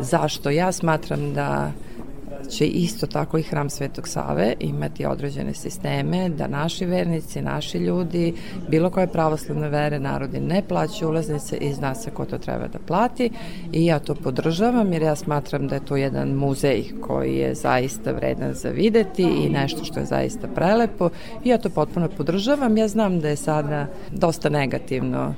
Zašto? 0.00 0.50
Ja 0.50 0.72
smatram 0.72 1.34
da 1.34 1.72
će 2.50 2.66
isto 2.66 3.06
tako 3.06 3.38
i 3.38 3.42
hram 3.42 3.70
Svetog 3.70 4.08
Save 4.08 4.54
imati 4.60 5.06
određene 5.06 5.54
sisteme 5.54 6.28
da 6.28 6.46
naši 6.46 6.84
vernici, 6.84 7.42
naši 7.42 7.78
ljudi, 7.78 8.34
bilo 8.68 8.90
koje 8.90 9.06
pravoslavne 9.06 9.68
vere, 9.68 9.98
narodi 9.98 10.40
ne 10.40 10.62
plaćaju 10.68 11.08
ulaznice 11.08 11.56
i 11.56 11.72
zna 11.72 11.94
se 11.94 12.10
ko 12.10 12.24
to 12.24 12.38
treba 12.38 12.68
da 12.68 12.78
plati 12.78 13.30
i 13.72 13.86
ja 13.86 13.98
to 13.98 14.14
podržavam 14.14 14.92
jer 14.92 15.02
ja 15.02 15.16
smatram 15.16 15.68
da 15.68 15.74
je 15.74 15.84
to 15.84 15.96
jedan 15.96 16.28
muzej 16.28 16.84
koji 17.00 17.36
je 17.36 17.54
zaista 17.54 18.12
vredan 18.12 18.54
za 18.54 18.68
videti 18.68 19.22
i 19.22 19.48
nešto 19.48 19.84
što 19.84 20.00
je 20.00 20.06
zaista 20.06 20.48
prelepo 20.48 21.10
i 21.44 21.48
ja 21.48 21.58
to 21.58 21.70
potpuno 21.70 22.08
podržavam. 22.16 22.76
Ja 22.76 22.88
znam 22.88 23.20
da 23.20 23.28
je 23.28 23.36
sada 23.36 23.86
dosta 24.10 24.48
negativno 24.48 25.34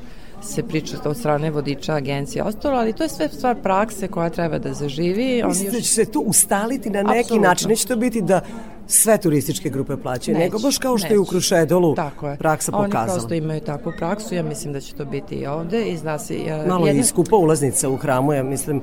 se 0.46 0.62
priča 0.62 0.96
od 1.04 1.16
strane 1.16 1.50
vodiča 1.50 1.94
agencije 1.94 2.42
ostalo, 2.42 2.78
ali 2.78 2.92
to 2.92 3.02
je 3.02 3.08
sve 3.08 3.28
stvar 3.28 3.56
prakse 3.56 4.08
koja 4.08 4.30
treba 4.30 4.58
da 4.58 4.72
zaživi. 4.72 5.42
Oni 5.42 5.48
Mislite 5.48 5.70
da 5.70 5.80
će 5.80 5.88
se 5.88 6.04
to 6.04 6.20
ustaliti 6.20 6.90
na 6.90 7.02
neki 7.02 7.20
Apsolutno. 7.20 7.48
način? 7.48 7.68
Neće 7.68 7.86
to 7.86 7.96
biti 7.96 8.22
da 8.22 8.40
sve 8.86 9.18
turističke 9.18 9.68
grupe 9.68 9.96
plaćaju, 9.96 10.38
nego 10.38 10.54
Neće, 10.54 10.62
baš 10.62 10.78
kao 10.78 10.98
što 10.98 11.06
je 11.06 11.18
u 11.18 11.22
neće. 11.22 11.30
Krušedolu 11.30 11.94
Tako 11.94 12.28
je. 12.28 12.36
praksa 12.36 12.72
Oni 12.74 12.86
pokazala. 12.86 13.14
prosto 13.14 13.34
imaju 13.34 13.60
takvu 13.60 13.92
praksu, 13.98 14.34
ja 14.34 14.42
mislim 14.42 14.72
da 14.72 14.80
će 14.80 14.94
to 14.94 15.04
biti 15.04 15.34
i 15.34 15.46
ovde 15.46 15.82
i 15.82 15.96
zna 15.96 16.18
se... 16.18 16.34
uh, 16.36 16.68
Malo 16.68 16.86
jedna- 16.86 17.00
je 17.00 17.04
skupa 17.04 17.36
ulaznica 17.36 17.88
u 17.88 17.96
hramu, 17.96 18.32
ja 18.32 18.42
mislim 18.42 18.82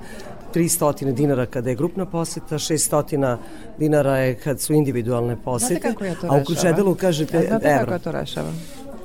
300 0.53 1.14
dinara 1.14 1.45
kada 1.45 1.70
je 1.70 1.76
grupna 1.76 2.05
poseta, 2.05 2.55
600 2.57 3.38
dinara 3.78 4.18
je 4.18 4.36
kad 4.36 4.61
su 4.61 4.74
individualne 4.74 5.36
posete, 5.36 5.74
Znate 5.74 5.89
kako 5.89 6.05
ja 6.05 6.11
to 6.11 6.20
a 6.20 6.26
u 6.26 6.30
rešavam? 6.30 6.45
Krušedelu 6.45 6.95
kažete 6.95 7.38
A 7.38 7.41
znate 7.41 7.64
kako 7.66 7.82
evro. 7.82 7.93
ja 7.93 7.99
to 7.99 8.11
rešavam? 8.11 8.61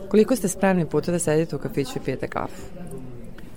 Koliko 0.08 0.36
ste 0.36 0.48
spremni 0.48 0.86
puta 0.86 1.12
da 1.12 1.18
sedite 1.18 1.56
u 1.56 1.58
kafiću 1.58 1.92
i 1.96 2.04
pijete 2.04 2.28
kafu? 2.28 2.62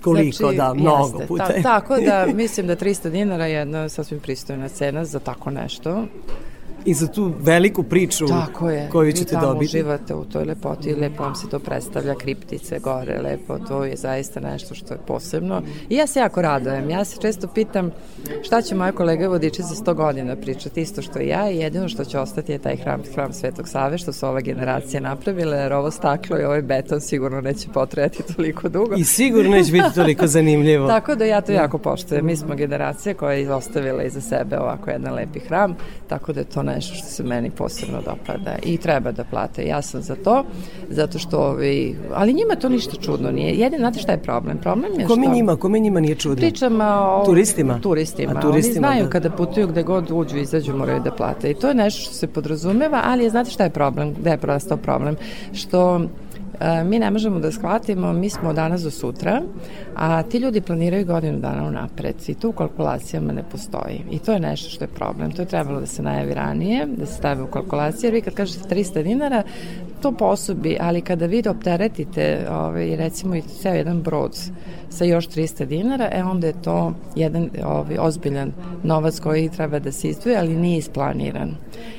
Koliko, 0.02 0.52
da, 0.52 0.74
mnogo 0.74 1.06
jeste. 1.06 1.26
puta. 1.26 1.46
Ta, 1.46 1.62
tako 1.62 1.96
da 2.00 2.26
mislim 2.34 2.66
da 2.66 2.76
300 2.76 3.10
dinara 3.10 3.46
je 3.46 3.54
jedna 3.54 3.88
sasvim 3.88 4.20
pristojna 4.20 4.68
cena 4.68 5.04
za 5.04 5.18
tako 5.18 5.50
nešto. 5.50 6.06
I 6.84 6.94
za 6.94 7.06
tu 7.06 7.32
veliku 7.40 7.82
priču 7.82 8.26
Tako 8.26 8.70
je. 8.70 8.88
koju 8.92 9.06
Vi 9.06 9.12
ćete 9.12 9.30
tamo 9.30 9.46
dobiti. 9.46 9.64
uživate 9.64 10.14
u 10.14 10.24
toj 10.24 10.44
lepoti 10.44 10.90
i 10.90 10.94
lepo 10.94 11.22
vam 11.22 11.34
se 11.34 11.48
to 11.48 11.58
predstavlja, 11.58 12.14
kriptice 12.14 12.78
gore, 12.78 13.20
lepo, 13.22 13.58
to 13.58 13.84
je 13.84 13.96
zaista 13.96 14.40
nešto 14.40 14.74
što 14.74 14.94
je 14.94 15.00
posebno. 15.06 15.62
I 15.88 15.96
ja 15.96 16.06
se 16.06 16.20
jako 16.20 16.42
radojem. 16.42 16.90
Ja 16.90 17.04
se 17.04 17.20
često 17.20 17.48
pitam 17.48 17.90
šta 18.42 18.62
će 18.62 18.74
moje 18.74 18.92
kolege 18.92 19.28
vodiči 19.28 19.62
za 19.62 19.74
100 19.74 19.94
godina 19.94 20.36
pričati 20.36 20.80
isto 20.80 21.02
što 21.02 21.20
i 21.20 21.28
ja 21.28 21.50
i 21.50 21.56
jedino 21.58 21.88
što 21.88 22.04
će 22.04 22.18
ostati 22.18 22.52
je 22.52 22.58
taj 22.58 22.76
hram, 22.76 23.02
hram 23.14 23.32
Svetog 23.32 23.68
Save 23.68 23.98
što 23.98 24.12
su 24.12 24.26
ova 24.26 24.40
generacija 24.40 25.00
napravile, 25.00 25.56
jer 25.56 25.72
ovo 25.72 25.90
staklo 25.90 26.40
i 26.40 26.44
ovaj 26.44 26.62
beton 26.62 27.00
sigurno 27.00 27.40
neće 27.40 27.68
potrajati 27.74 28.22
toliko 28.36 28.68
dugo. 28.68 28.94
I 28.94 29.04
sigurno 29.04 29.50
neće 29.50 29.72
biti 29.72 29.94
toliko 29.94 30.26
zanimljivo. 30.26 30.88
Tako 30.96 31.14
da 31.14 31.24
ja 31.24 31.40
to 31.40 31.52
jako 31.52 31.78
poštujem. 31.78 32.26
Mi 32.26 32.36
smo 32.36 32.54
generacija 32.54 33.14
koja 33.14 33.32
je 33.32 33.54
ostavila 33.54 34.02
iza 34.02 34.20
sebe 34.20 34.58
ovako 34.58 34.90
jedan 34.90 35.14
lepi 35.14 35.38
hram, 35.40 35.76
tako 36.08 36.32
da 36.32 36.40
je 36.40 36.44
to 36.44 36.62
nešto 36.74 36.94
što 36.94 37.06
se 37.06 37.22
meni 37.22 37.50
posebno 37.50 37.98
dopada 38.04 38.56
i 38.62 38.76
treba 38.76 39.12
da 39.12 39.24
plate. 39.24 39.66
Ja 39.66 39.82
sam 39.82 40.02
za 40.02 40.16
to, 40.16 40.44
zato 40.88 41.18
što 41.18 41.38
ovi, 41.38 41.96
ali 42.14 42.32
njima 42.32 42.54
to 42.56 42.68
ništa 42.68 42.96
čudno 43.00 43.30
nije. 43.30 43.54
Jedin, 43.54 43.78
znate 43.78 43.98
šta 43.98 44.12
je 44.12 44.22
problem? 44.22 44.58
Problem 44.58 45.00
je 45.00 45.06
Kome 45.06 45.26
što... 45.26 45.34
njima, 45.34 45.56
kome 45.56 45.78
njima 45.78 46.00
nije 46.00 46.14
čudno? 46.14 46.36
Pričam 46.36 46.80
o... 46.80 47.22
Turistima? 47.26 47.78
Turistima. 47.80 48.32
A 48.36 48.40
turistima, 48.40 48.88
Oni 48.88 48.92
znaju 48.92 49.04
da. 49.04 49.10
kada 49.10 49.30
putuju 49.30 49.68
gde 49.68 49.82
god 49.82 50.10
uđu 50.10 50.36
i 50.36 50.40
izađu 50.40 50.76
moraju 50.76 51.00
da 51.00 51.10
plate. 51.10 51.50
I 51.50 51.54
to 51.54 51.68
je 51.68 51.74
nešto 51.74 52.02
što 52.02 52.14
se 52.14 52.26
podrazumeva, 52.26 53.02
ali 53.04 53.24
je, 53.24 53.30
znate 53.30 53.50
šta 53.50 53.64
je 53.64 53.70
problem? 53.70 54.14
Gde 54.14 54.30
je 54.30 54.36
prostao 54.38 54.76
problem? 54.76 55.16
Što 55.52 56.00
mi 56.84 56.98
ne 56.98 57.10
možemo 57.10 57.40
da 57.40 57.52
shvatimo, 57.52 58.12
mi 58.12 58.30
smo 58.30 58.52
danas 58.52 58.82
do 58.82 58.90
sutra, 58.90 59.42
a 59.96 60.22
ti 60.22 60.38
ljudi 60.38 60.60
planiraju 60.60 61.06
godinu 61.06 61.38
dana 61.38 61.64
unapred 61.64 62.14
i 62.26 62.34
to 62.34 62.48
u 62.48 62.52
kalkulacijama 62.52 63.32
ne 63.32 63.42
postoji. 63.50 64.00
I 64.10 64.18
to 64.18 64.32
je 64.32 64.40
nešto 64.40 64.70
što 64.70 64.84
je 64.84 64.88
problem. 64.88 65.30
To 65.32 65.42
je 65.42 65.46
trebalo 65.46 65.80
da 65.80 65.86
se 65.86 66.02
najavi 66.02 66.34
ranije, 66.34 66.86
da 66.86 67.06
se 67.06 67.14
stavi 67.14 67.42
u 67.42 67.46
kalkulacije, 67.46 68.08
jer 68.08 68.14
vi 68.14 68.20
kad 68.20 68.34
kažete 68.34 68.74
300 68.74 69.02
dinara, 69.02 69.42
to 70.02 70.12
po 70.12 70.24
osobi, 70.24 70.76
ali 70.80 71.00
kada 71.00 71.26
vi 71.26 71.42
opteretite 71.48 72.46
ovaj, 72.50 72.96
recimo 72.96 73.34
i 73.34 73.42
ceo 73.42 73.74
jedan 73.74 74.02
brod 74.02 74.36
sa 74.90 75.04
još 75.04 75.28
300 75.28 75.64
dinara, 75.64 76.08
e 76.12 76.22
onda 76.22 76.46
je 76.46 76.62
to 76.62 76.92
jedan 77.16 77.50
ovaj, 77.64 77.96
ozbiljan 77.98 78.52
novac 78.82 79.20
koji 79.20 79.48
treba 79.48 79.78
da 79.78 79.92
se 79.92 80.08
izdvoje, 80.08 80.38
ali 80.38 80.56
nije 80.56 80.78
isplaniran. 80.78 81.50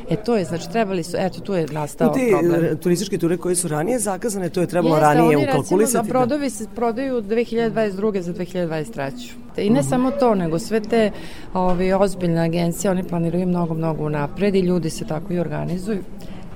E 0.09 0.15
to 0.15 0.35
je, 0.35 0.45
znači 0.45 0.69
trebali 0.71 1.03
su, 1.03 1.17
eto 1.19 1.39
tu 1.39 1.53
je 1.53 1.67
nastao 1.71 2.13
te 2.13 2.29
problem. 2.31 2.65
e, 2.65 2.75
turističke 2.75 3.17
ture 3.17 3.37
koje 3.37 3.55
su 3.55 3.67
ranije 3.67 3.99
zakazane, 3.99 4.49
to 4.49 4.61
je 4.61 4.67
trebalo 4.67 4.95
Jeste, 4.95 5.05
ranije 5.05 5.37
oni 5.37 5.47
ukalkulisati. 5.49 5.97
recimo 5.97 6.03
da 6.03 6.09
brodovi 6.09 6.49
se 6.49 6.67
prodaju 6.75 7.21
2022. 7.21 8.21
za 8.21 8.33
2023. 8.33 9.31
I 9.57 9.69
ne 9.69 9.83
samo 9.83 10.11
to, 10.11 10.35
nego 10.35 10.59
sve 10.59 10.79
te 10.79 11.11
ovi, 11.53 11.93
ozbiljne 11.93 12.41
agencije, 12.41 12.91
oni 12.91 13.03
planiraju 13.03 13.47
mnogo, 13.47 13.73
mnogo 13.73 14.05
unapred 14.05 14.55
i 14.55 14.59
ljudi 14.59 14.89
se 14.89 15.05
tako 15.05 15.33
i 15.33 15.39
organizuju. 15.39 16.03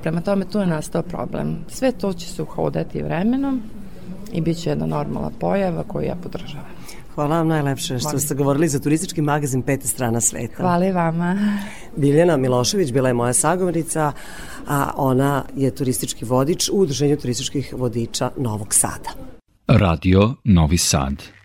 Prema 0.08 0.22
tome 0.22 0.46
tu 0.46 0.60
je 0.60 0.68
nastao 0.68 1.02
problem. 1.02 1.56
Sve 1.68 1.92
to 1.92 2.14
će 2.14 2.28
se 2.28 2.42
uhodati 2.42 3.04
vremenom 3.04 3.62
i 4.34 4.42
bit 4.42 4.58
će 4.58 4.70
jedna 4.70 4.86
normalna 4.86 5.32
pojava 5.40 5.84
koju 5.84 6.06
ja 6.06 6.16
podržavam. 6.16 6.66
Hvala 7.16 7.38
vam 7.38 7.48
najlepše 7.48 8.00
što 8.00 8.20
ste 8.20 8.36
govorili 8.36 8.68
za 8.68 8.80
turistički 8.80 9.22
magazin 9.22 9.62
Pete 9.62 9.88
strana 9.88 10.22
sveta. 10.22 10.56
Hvala 10.58 10.86
i 10.86 10.92
vama. 10.92 11.36
Biljana 11.96 12.38
Milošević 12.38 12.92
bila 12.92 13.08
je 13.08 13.14
moja 13.14 13.34
sagovornica, 13.34 14.12
a 14.68 14.92
ona 14.96 15.44
je 15.56 15.76
turistički 15.76 16.26
vodič 16.26 16.70
u 16.70 16.76
Udruženju 16.76 17.18
turističkih 17.18 17.74
vodiča 17.78 18.32
Novog 18.38 18.74
Sada. 18.74 19.10
Radio 19.68 20.34
Novi 20.44 20.78
Sad. 20.78 21.37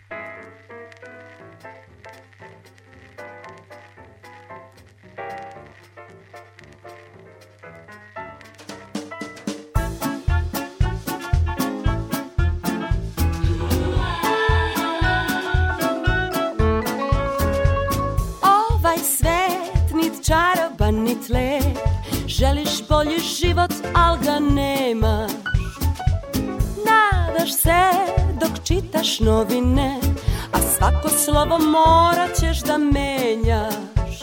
Bolji 22.89 23.19
život, 23.19 23.73
al 23.95 24.17
ga 24.25 24.39
nemaš 24.39 25.33
Nadaš 26.87 27.53
se 27.53 27.83
dok 28.41 28.51
čitaš 28.65 29.21
novine 29.21 30.01
A 30.53 30.59
svako 30.77 31.09
slovo 31.09 31.59
morat 31.59 32.31
ćeš 32.41 32.61
da 32.61 32.79
menjaš. 32.79 34.23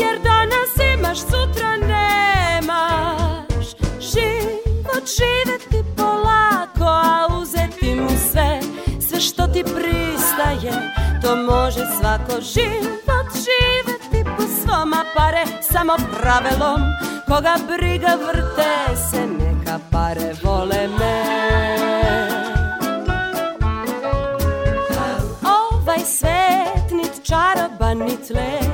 Jer 0.00 0.18
danas 0.24 0.72
imaš, 0.98 1.18
sutra 1.18 1.76
nemaš. 1.76 3.66
Život 4.00 5.04
živeti 5.18 5.88
polako, 5.96 6.84
a 6.84 7.26
uzeti 7.40 7.94
mu 7.94 8.10
sve. 8.32 8.60
Sve 9.08 9.20
što 9.20 9.46
ti 9.46 9.64
pristaje, 9.64 10.72
to 11.22 11.36
može 11.36 11.80
svako. 12.00 12.40
Život 12.40 13.28
živeti 13.46 14.30
po 14.36 14.42
svom, 14.42 14.94
pare 15.16 15.44
samo 15.72 15.96
pravilom 16.12 16.80
Koga 17.32 17.56
briga 17.66 18.16
vrte 18.16 18.96
se, 19.10 19.26
neka 19.26 19.78
pare 19.90 20.32
vole 20.42 20.88
me. 20.98 21.22
Ovaj 25.44 25.98
svet 26.04 26.90
nit 26.90 27.24
čaroban 27.24 27.98
nit 27.98 28.30
lep. 28.30 28.72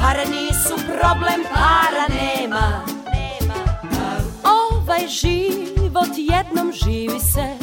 Pare 0.00 0.24
nisu 0.24 0.76
problem, 0.86 1.40
para 1.54 2.06
nema. 2.08 2.84
Ovaj 4.44 5.06
život 5.08 6.10
jednom 6.16 6.72
živi 6.72 7.20
se 7.20 7.54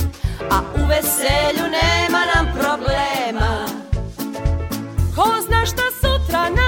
A 0.52 0.60
u 0.76 0.86
veselju 0.88 1.66
nema 1.72 2.22
nam 2.36 2.46
problema. 2.60 3.66
Ko 5.16 5.42
zna 5.48 5.66
šta 5.66 5.84
sutra 6.02 6.50
nam 6.50 6.67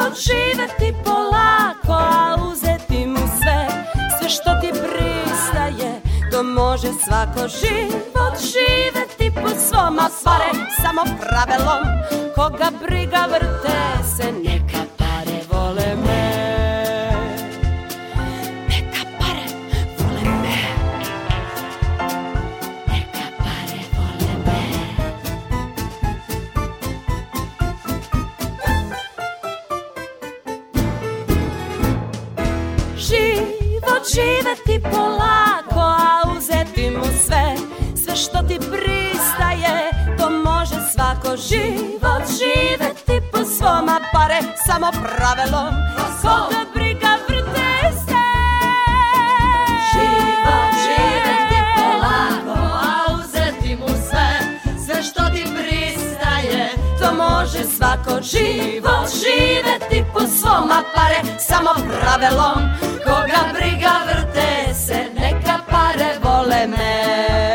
Život 0.00 0.18
živeti 0.18 0.94
polako, 1.04 1.92
a 1.92 2.36
uzeti 2.52 3.06
mu 3.06 3.18
sve. 3.18 3.66
Sve 4.18 4.28
što 4.28 4.50
ti 4.60 4.70
pristaje, 4.70 6.00
to 6.30 6.42
može 6.42 6.88
svako 7.04 7.48
Život 7.48 8.34
živeti 8.40 9.40
po 9.42 9.48
svom, 9.48 9.98
a 9.98 10.08
pare 10.24 10.50
samo 10.82 11.02
pravilom 11.20 11.84
Koga 12.34 12.70
briga 12.82 13.26
vrte 13.30 14.04
se, 14.16 14.32
neka 14.32 14.99
svako 41.30 41.36
Život 41.36 42.22
živeti 42.38 43.26
po 43.32 43.44
svom, 43.44 43.88
a 43.88 44.00
pare 44.12 44.40
samo 44.66 44.90
pravilom 44.92 45.74
Koga 46.22 46.64
briga 46.74 47.18
vrte 47.28 47.92
se. 48.04 48.22
Život 49.92 50.72
živeti 50.84 51.58
polako, 51.76 52.58
a 52.82 53.14
uzeti 53.14 53.76
mu 53.76 53.88
sve. 53.88 54.40
Sve 54.86 55.02
što 55.02 55.22
ti 55.34 55.44
pristaje, 55.54 56.70
to 57.00 57.14
može 57.14 57.64
svako. 57.76 58.22
Život 58.22 59.08
živeti 59.22 60.04
po 60.12 60.20
svom, 60.20 60.70
a 60.70 60.82
pare 60.94 61.38
samo 61.38 61.70
pravilom 61.74 62.60
Koga 63.04 63.52
briga 63.52 63.92
vrte 64.06 64.74
se, 64.74 65.06
neka 65.14 65.58
pare 65.70 66.18
vole 66.22 66.66
me 66.66 67.49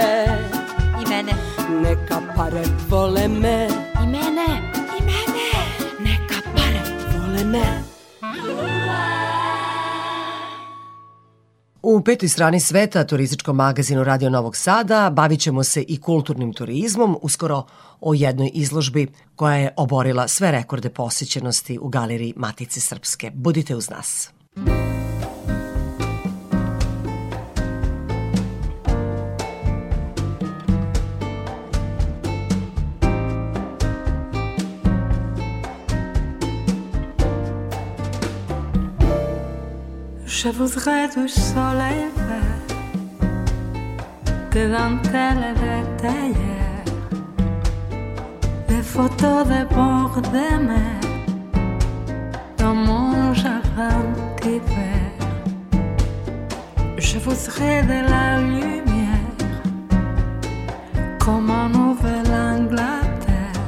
petoj 12.06 12.30
strani 12.30 12.60
sveta, 12.60 13.04
turističkom 13.04 13.56
magazinu 13.56 14.04
Radio 14.04 14.30
Novog 14.30 14.56
Sada, 14.56 15.10
bavit 15.10 15.40
ćemo 15.40 15.64
se 15.64 15.82
i 15.82 16.02
kulturnim 16.02 16.54
turizmom, 16.54 17.18
uskoro 17.22 17.64
o 18.02 18.14
jednoj 18.14 18.52
izložbi 18.54 19.08
koja 19.36 19.56
je 19.56 19.74
oborila 19.78 20.28
sve 20.28 20.52
rekorde 20.52 20.90
posjećenosti 20.90 21.80
u 21.82 21.88
galeriji 21.88 22.34
Matice 22.36 22.80
Srpske. 22.80 23.32
Budite 23.34 23.76
uz 23.76 23.90
nas. 23.90 24.30
Je 40.38 40.50
voudrais 40.50 41.08
du 41.08 41.30
soleil 41.30 42.10
vert, 42.28 42.68
des 44.52 44.68
dentelles 44.68 45.54
de 45.62 45.76
des 48.68 48.84
photos 48.84 49.48
de 49.48 49.64
bord 49.74 50.20
de 50.22 50.48
mer 50.70 51.00
dans 52.58 52.76
mon 52.76 53.34
jardin 53.34 54.02
d'hiver. 54.42 55.10
Je 56.98 57.18
voudrais 57.18 57.84
de 57.84 58.00
la 58.12 58.42
lumière 58.42 59.38
comme 61.18 61.50
en 61.50 61.70
Nouvelle-Angleterre. 61.70 63.62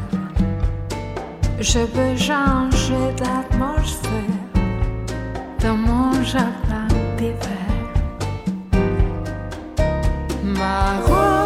Je 1.62 1.80
veux 1.80 2.18
changer 2.18 3.06
d'atmosphère 3.16 4.37
dans 5.62 5.76
mon 5.76 6.24
jardin 6.24 6.88
d'hiver. 7.18 7.58
Ma 10.44 11.00
robe 11.06 11.37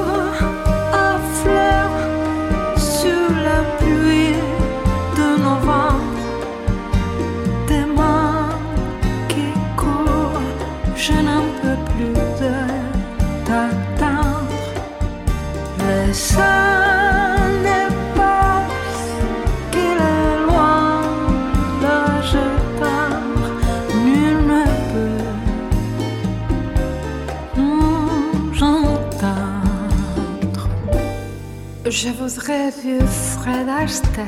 Je 31.92 32.08
voudrais 32.08 32.72
du 32.82 33.06
Fred 33.06 33.68
Astaire 33.68 34.26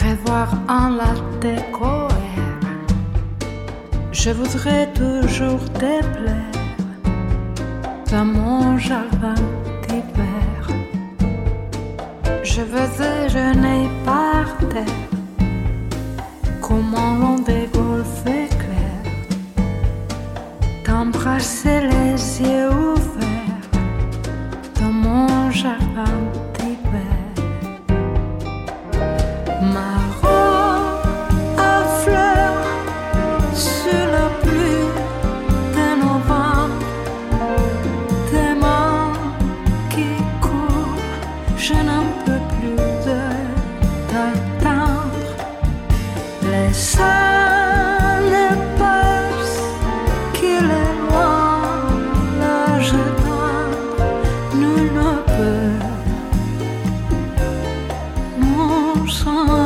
revoir 0.00 0.48
en 0.70 0.88
la 0.88 1.12
découvert. 1.38 2.16
Je 4.10 4.30
voudrais 4.30 4.90
toujours 4.94 5.62
te 5.74 6.00
plaire 6.14 6.62
dans 8.10 8.24
mon 8.24 8.78
jardin 8.78 9.34
d'hiver. 9.86 10.62
Je 12.42 12.62
veux 12.62 12.88
déjeuner 12.96 13.86
par 14.06 14.46
terre 14.70 15.10
comme 16.62 16.94
un 16.94 17.18
long 17.18 17.38
des 17.40 17.68
golfes 17.74 18.24
éclairs, 18.24 19.12
t'embrasser 20.84 21.82
les 21.82 22.40
yeux 22.40 22.70
ouverts 22.70 23.35
about 25.96 26.45
olursan. 59.06 59.65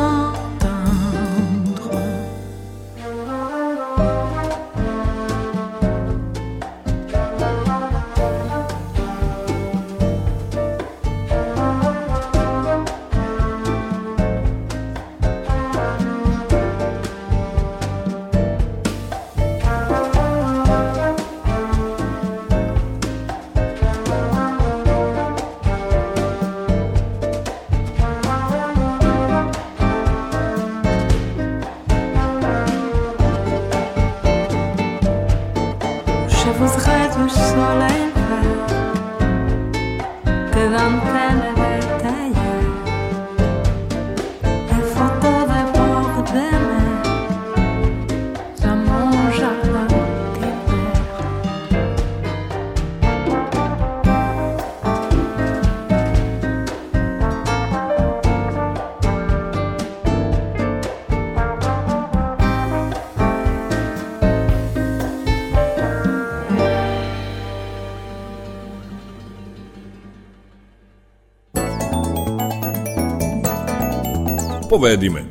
Povedi 74.80 75.10
me. 75.10 75.24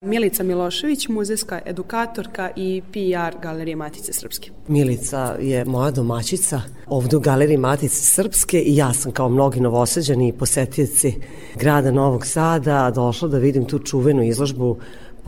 Milica 0.00 0.42
Milošević, 0.42 1.08
muzejska 1.08 1.60
edukatorka 1.66 2.50
i 2.56 2.82
PR 2.92 3.38
Galerije 3.42 3.76
Matice 3.76 4.12
Srpske. 4.12 4.50
Milica 4.68 5.36
je 5.40 5.64
moja 5.64 5.90
domaćica 5.90 6.60
ovde 6.86 7.16
u 7.16 7.20
Galeriji 7.20 7.56
Matice 7.56 8.02
Srpske 8.02 8.60
i 8.60 8.76
ja 8.76 8.92
sam 8.92 9.12
kao 9.12 9.28
mnogi 9.28 9.60
novosađani 9.60 10.28
i 10.28 10.32
posetioci 10.32 11.14
grada 11.56 11.90
Novog 11.90 12.26
Sada 12.26 12.90
došla 12.94 13.28
da 13.28 13.38
vidim 13.38 13.64
tu 13.64 13.78
čuvenu 13.78 14.22
izložbu 14.22 14.78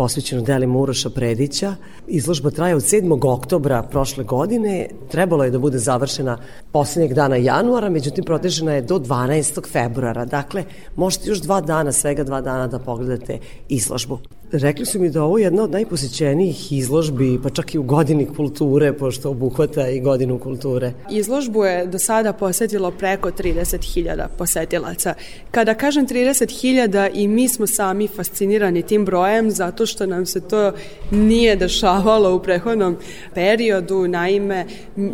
posvećenu 0.01 0.43
delima 0.43 0.79
Uroša 0.79 1.11
Predića. 1.11 1.75
Izložba 2.09 2.51
traje 2.51 2.75
od 2.75 2.83
7. 2.83 3.33
oktobra 3.33 3.83
prošle 3.83 4.25
godine. 4.25 4.89
Trebalo 5.11 5.45
je 5.45 5.51
da 5.51 5.59
bude 5.59 5.79
završena 5.79 6.39
poslednjeg 6.73 7.13
dana 7.15 7.37
januara, 7.37 7.91
međutim 7.91 8.25
protežena 8.25 8.75
je 8.75 8.83
do 8.83 8.99
12. 8.99 9.69
februara. 9.73 10.25
Dakle, 10.25 10.65
možete 10.97 11.29
još 11.29 11.43
dva 11.45 11.61
dana, 11.61 11.93
svega 11.93 12.25
dva 12.25 12.41
dana 12.41 12.67
da 12.67 12.79
pogledate 12.79 13.39
izložbu. 13.69 14.19
Rekli 14.53 14.87
su 14.87 15.01
mi 15.01 15.11
da 15.11 15.23
ovo 15.23 15.39
je 15.39 15.45
jedna 15.45 15.63
od 15.63 15.71
najposećenijih 15.71 16.73
izložbi, 16.73 17.41
pa 17.43 17.51
čak 17.51 17.75
i 17.75 17.79
u 17.79 17.83
godini 17.83 18.27
kulture, 18.27 18.93
pošto 18.93 19.31
obuhvata 19.31 19.89
i 19.89 20.01
godinu 20.01 20.39
kulture. 20.39 20.93
Izložbu 21.11 21.65
je 21.65 21.87
do 21.87 21.99
sada 21.99 22.33
posetilo 22.33 22.91
preko 22.91 23.31
30.000 23.31 24.27
posetilaca. 24.39 25.15
Kada 25.51 25.75
kažem 25.75 26.07
30.000 26.07 27.11
i 27.15 27.29
mi 27.29 27.49
smo 27.49 27.67
sami 27.67 28.09
fascinirani 28.09 28.83
tim 28.83 29.05
brojem 29.05 29.51
zato 29.51 29.87
što 29.87 30.07
nam 30.07 30.27
se 30.27 30.41
to 30.41 30.73
nije 31.11 31.57
dešavalo 31.57 32.35
u 32.35 32.43
prehodnom 32.43 32.97
periodu. 33.35 34.09
Naime, 34.09 34.67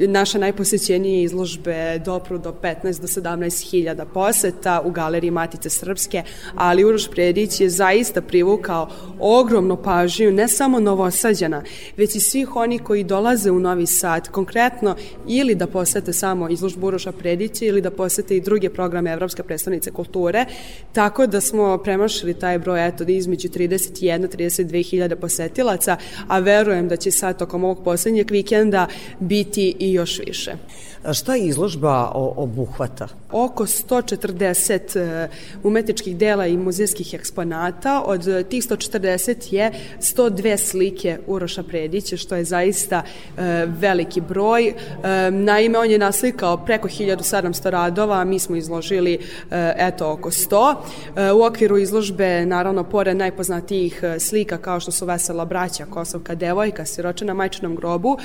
naše 0.09 0.39
najposećenije 0.39 1.23
izložbe 1.23 1.99
dopru 2.05 2.39
do 2.39 2.55
15 2.63 3.01
do 3.01 3.07
17.000 3.07 4.05
poseta 4.15 4.81
u 4.85 4.91
galeriji 4.91 5.31
Matice 5.31 5.71
Srpske, 5.71 6.23
ali 6.55 6.85
Uroš 6.85 7.11
Predić 7.11 7.61
je 7.61 7.71
zaista 7.71 8.21
privukao 8.21 8.89
ogromnu 9.27 9.77
pažnju 9.77 10.33
ne 10.33 10.49
samo 10.49 10.81
novosađana, 10.81 11.63
već 11.97 12.15
i 12.15 12.21
svih 12.21 12.57
oni 12.57 12.79
koji 12.79 13.05
dolaze 13.05 13.51
u 13.51 13.59
Novi 13.59 13.87
Sad, 13.87 14.29
konkretno 14.29 14.97
ili 15.27 15.55
da 15.55 15.67
posete 15.67 16.13
samo 16.13 16.49
izložbu 16.49 16.87
Uroša 16.87 17.13
Predića 17.13 17.65
ili 17.65 17.81
da 17.81 17.91
posete 17.91 18.37
i 18.37 18.41
druge 18.41 18.71
programe 18.71 19.13
Evropske 19.13 19.43
predstavnice 19.43 19.91
kulture, 19.91 20.45
tako 20.93 21.27
da 21.27 21.41
smo 21.41 21.79
premašili 21.79 22.35
taj 22.35 22.59
broj 22.59 22.89
eto 22.89 23.05
između 23.09 23.49
31-32 23.49 24.91
hiljada 24.91 25.17
posetilaca, 25.17 25.97
a 26.29 26.39
verujem 26.39 26.89
da 26.89 26.97
će 26.97 27.11
sad 27.11 27.39
tokom 27.39 27.65
ovog 27.65 27.85
poslednjeg 27.85 28.31
vikenda 28.31 28.87
biti 29.21 29.77
i 29.79 29.93
još 29.93 30.19
više. 30.27 30.53
Šta 31.13 31.37
izložba 31.37 32.11
obuhvata? 32.15 33.09
Oko 33.33 33.67
140 33.67 34.99
e, 34.99 35.29
umetničkih 35.63 36.17
dela 36.17 36.47
i 36.47 36.57
muzejskih 36.57 37.15
eksponata. 37.15 38.03
Od 38.07 38.49
tih 38.49 38.65
140 38.65 39.55
je 39.55 39.73
102 40.01 40.57
slike 40.57 41.19
Uroša 41.27 41.63
Predića, 41.63 42.17
što 42.17 42.37
je 42.37 42.45
zaista 42.45 43.03
e, 43.03 43.67
veliki 43.67 44.21
broj. 44.21 44.69
E, 44.69 44.75
naime, 45.31 45.79
on 45.79 45.91
je 45.91 45.99
naslikao 45.99 46.57
preko 46.57 46.89
1700 46.89 47.71
radova, 47.71 48.21
a 48.21 48.25
mi 48.25 48.39
smo 48.39 48.57
izložili 48.57 49.19
eto 49.77 50.13
oko 50.13 50.31
100. 50.31 50.75
E, 51.17 51.33
u 51.33 51.43
okviru 51.43 51.79
izložbe, 51.79 52.47
naravno, 52.47 52.85
pored 52.85 53.17
najpoznatijih 53.17 54.03
slika 54.19 54.59
kao 54.59 54.81
što 54.81 54.91
su 54.91 55.07
Vesela 55.07 55.45
braća, 55.45 55.87
Kosovka 55.87 56.35
devojka, 56.35 56.85
Siroča 56.85 57.25
na 57.25 57.35
majčinom 57.35 57.77
grobu, 57.77 58.19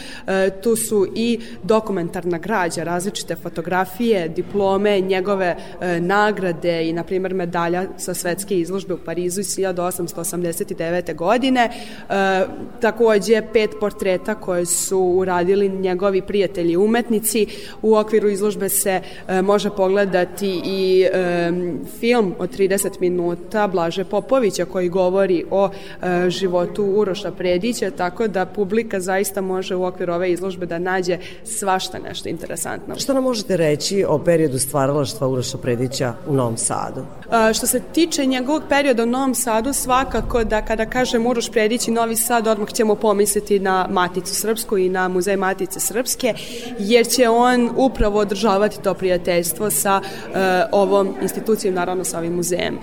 tu 0.63 0.75
su 0.75 1.07
i 1.15 1.39
dokumentarna 1.63 2.37
građa, 2.37 2.70
različite 2.77 3.35
fotografije, 3.35 4.29
diplome, 4.29 4.99
njegove 5.01 5.55
e, 5.81 5.99
nagrade 5.99 6.89
i, 6.89 6.93
na 6.93 7.03
primjer, 7.03 7.33
medalja 7.33 7.85
sa 7.97 8.13
svetske 8.13 8.59
izložbe 8.59 8.93
u 8.93 8.97
Parizu 8.97 9.41
iz 9.41 9.47
1889. 9.47 11.15
godine. 11.15 11.69
E, 12.09 12.45
takođe, 12.81 13.41
pet 13.53 13.69
portreta 13.79 14.35
koje 14.35 14.65
su 14.65 14.99
uradili 14.99 15.69
njegovi 15.69 16.21
prijatelji 16.21 16.77
umetnici. 16.77 17.47
U 17.81 17.95
okviru 17.95 18.29
izložbe 18.29 18.69
se 18.69 19.01
e, 19.27 19.41
može 19.41 19.69
pogledati 19.69 20.61
i 20.65 21.07
e, 21.13 21.51
film 21.99 22.35
od 22.39 22.57
30 22.57 22.89
minuta 22.99 23.67
Blaže 23.67 24.03
Popovića 24.03 24.65
koji 24.65 24.89
govori 24.89 25.45
o 25.51 25.69
e, 25.69 26.29
životu 26.29 26.83
Uroša 26.85 27.31
Predića, 27.31 27.91
tako 27.91 28.27
da 28.27 28.45
publika 28.45 28.99
zaista 28.99 29.41
može 29.41 29.75
u 29.75 29.85
okviru 29.85 30.13
ove 30.13 30.31
izložbe 30.31 30.65
da 30.65 30.79
nađe 30.79 31.17
svašta 31.43 31.99
nešto 31.99 32.29
interesantno. 32.29 32.50
Šta 32.97 33.13
nam 33.13 33.23
možete 33.23 33.57
reći 33.57 34.05
o 34.07 34.19
periodu 34.19 34.59
stvaralaštva 34.59 35.27
Uroša 35.27 35.57
Predića 35.57 36.13
u 36.27 36.33
Novom 36.33 36.57
Sadu? 36.57 37.05
A, 37.29 37.53
što 37.53 37.67
se 37.67 37.79
tiče 37.79 38.25
njegovog 38.25 38.63
perioda 38.69 39.03
u 39.03 39.05
Novom 39.05 39.35
Sadu, 39.35 39.73
svakako 39.73 40.43
da 40.43 40.61
kada 40.65 40.85
kažem 40.85 41.25
Uroš 41.27 41.51
Predić 41.51 41.87
i 41.87 41.91
Novi 41.91 42.15
Sad, 42.15 42.47
odmah 42.47 42.69
ćemo 42.69 42.95
pomisliti 42.95 43.59
na 43.59 43.87
Maticu 43.89 44.35
Srpsku 44.35 44.77
i 44.77 44.89
na 44.89 45.07
Muzej 45.07 45.37
Matice 45.37 45.79
Srpske, 45.79 46.33
jer 46.79 47.07
će 47.07 47.29
on 47.29 47.69
upravo 47.75 48.19
održavati 48.19 48.81
to 48.81 48.93
prijateljstvo 48.93 49.69
sa 49.69 50.01
e, 50.01 50.63
ovom 50.71 51.15
institucijom, 51.21 51.75
naravno 51.75 52.03
sa 52.03 52.17
ovim 52.17 52.33
muzejem. 52.33 52.75
E, 52.75 52.79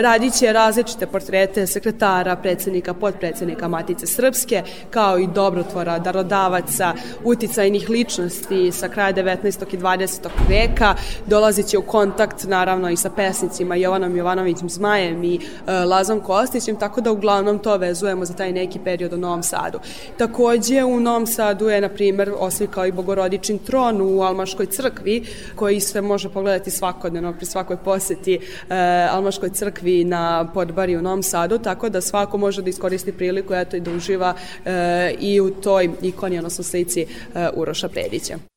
radit 0.00 0.34
će 0.34 0.52
različite 0.52 1.06
portrete 1.06 1.66
sekretara, 1.66 2.36
predsednika, 2.36 2.94
podpredsednika 2.94 3.68
Matice 3.68 4.06
Srpske, 4.06 4.62
kao 4.90 5.18
i 5.18 5.26
dobrotvora, 5.26 5.98
darodavaca, 5.98 6.94
uticajnih 7.24 7.90
ličnosti 7.90 8.72
sa 8.72 8.88
kraja 8.88 9.03
19. 9.12 9.74
i 9.74 9.78
20. 9.78 10.28
veka. 10.48 10.94
Dolazit 11.26 11.66
će 11.66 11.78
u 11.78 11.82
kontakt, 11.82 12.44
naravno, 12.44 12.90
i 12.90 12.96
sa 12.96 13.10
pesnicima 13.10 13.76
Jovanom 13.76 14.16
Jovanovićem 14.16 14.68
Zmajem 14.68 15.24
i 15.24 15.34
e, 15.66 15.72
Lazom 15.72 16.20
Kostićem, 16.20 16.76
tako 16.76 17.00
da 17.00 17.12
uglavnom 17.12 17.58
to 17.58 17.76
vezujemo 17.76 18.24
za 18.24 18.34
taj 18.34 18.52
neki 18.52 18.78
period 18.78 19.12
u 19.12 19.16
Novom 19.16 19.42
Sadu. 19.42 19.78
Takođe, 20.16 20.84
u 20.84 21.00
Novom 21.00 21.26
Sadu 21.26 21.68
je, 21.68 21.80
na 21.80 21.88
primer, 21.88 22.32
oslikao 22.38 22.86
i 22.86 22.92
Bogorodičin 22.92 23.58
tron 23.58 24.00
u 24.00 24.22
Almaškoj 24.22 24.66
crkvi, 24.66 25.24
koji 25.54 25.80
se 25.80 26.00
može 26.00 26.28
pogledati 26.28 26.70
svakodnevno 26.70 27.32
pri 27.32 27.46
svakoj 27.46 27.76
poseti 27.76 28.34
e, 28.34 28.74
Almaškoj 29.10 29.50
crkvi 29.50 30.04
na 30.04 30.50
Podbari 30.54 30.96
u 30.96 31.02
Novom 31.02 31.22
Sadu, 31.22 31.58
tako 31.58 31.88
da 31.88 32.00
svako 32.00 32.38
može 32.38 32.62
da 32.62 32.70
iskoristi 32.70 33.12
priliku 33.12 33.54
eto, 33.54 33.76
i 33.76 33.80
da 33.80 33.90
uživa 33.90 34.34
e, 34.64 35.14
i 35.20 35.40
u 35.40 35.50
toj 35.50 35.90
ikoni, 36.02 36.38
odnosno 36.38 36.64
slici 36.64 37.00
e, 37.02 37.48
Uroša 37.54 37.88
Predića. 37.88 38.53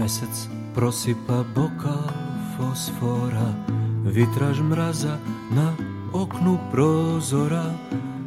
Mesec 0.00 0.48
prosipa 0.74 1.44
bokal 1.54 2.08
fosfora 2.56 3.54
Vitraž 4.04 4.60
mraza 4.60 5.18
na 5.52 5.76
oknu 6.12 6.58
prozora 6.70 7.62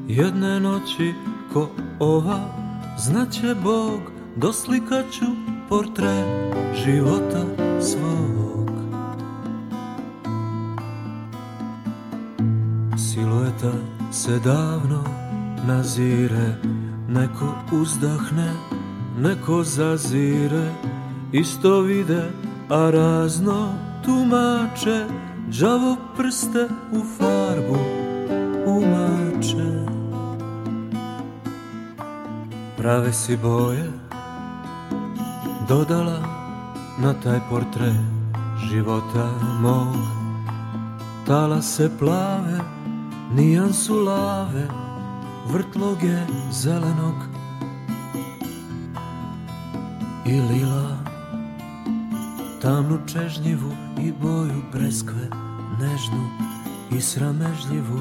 Jedne 0.08 0.60
noći 0.60 1.14
ko 1.54 1.70
ova 2.00 2.40
Znaće 2.98 3.56
Bog 3.64 4.00
doslikaću 4.36 5.26
portret 5.70 6.56
života 6.86 7.46
svog. 7.82 8.70
Silueta 12.98 13.74
se 14.12 14.40
davno 14.40 15.04
nazire 15.68 16.56
Neko 17.10 17.56
uzdahne, 17.72 18.54
neko 19.20 19.64
zazire 19.64 20.72
Isto 21.32 21.80
vide, 21.80 22.32
a 22.70 22.90
razno 22.90 23.74
tumače 24.06 25.06
Đavo 25.60 25.98
prste 26.18 26.68
u 26.92 27.00
farbu 27.18 28.04
Prave 32.84 33.14
si 33.14 33.38
boje 33.38 33.88
dodala 35.68 36.20
na 37.00 37.14
taj 37.14 37.40
portret 37.50 37.96
života 38.68 39.32
mog. 39.62 39.96
Talase 41.26 41.88
plave, 42.00 42.60
nijansu 43.36 43.96
lave, 44.04 44.68
vrtloge 45.48 46.18
zelenog 46.52 47.16
i 50.26 50.42
lila. 50.42 50.98
Tamnu 52.62 53.00
čežnjivu 53.08 53.72
i 54.00 54.12
boju 54.12 54.62
breskve 54.72 55.30
nežnu 55.80 56.30
i 56.92 57.02
sramežljivu 57.02 58.00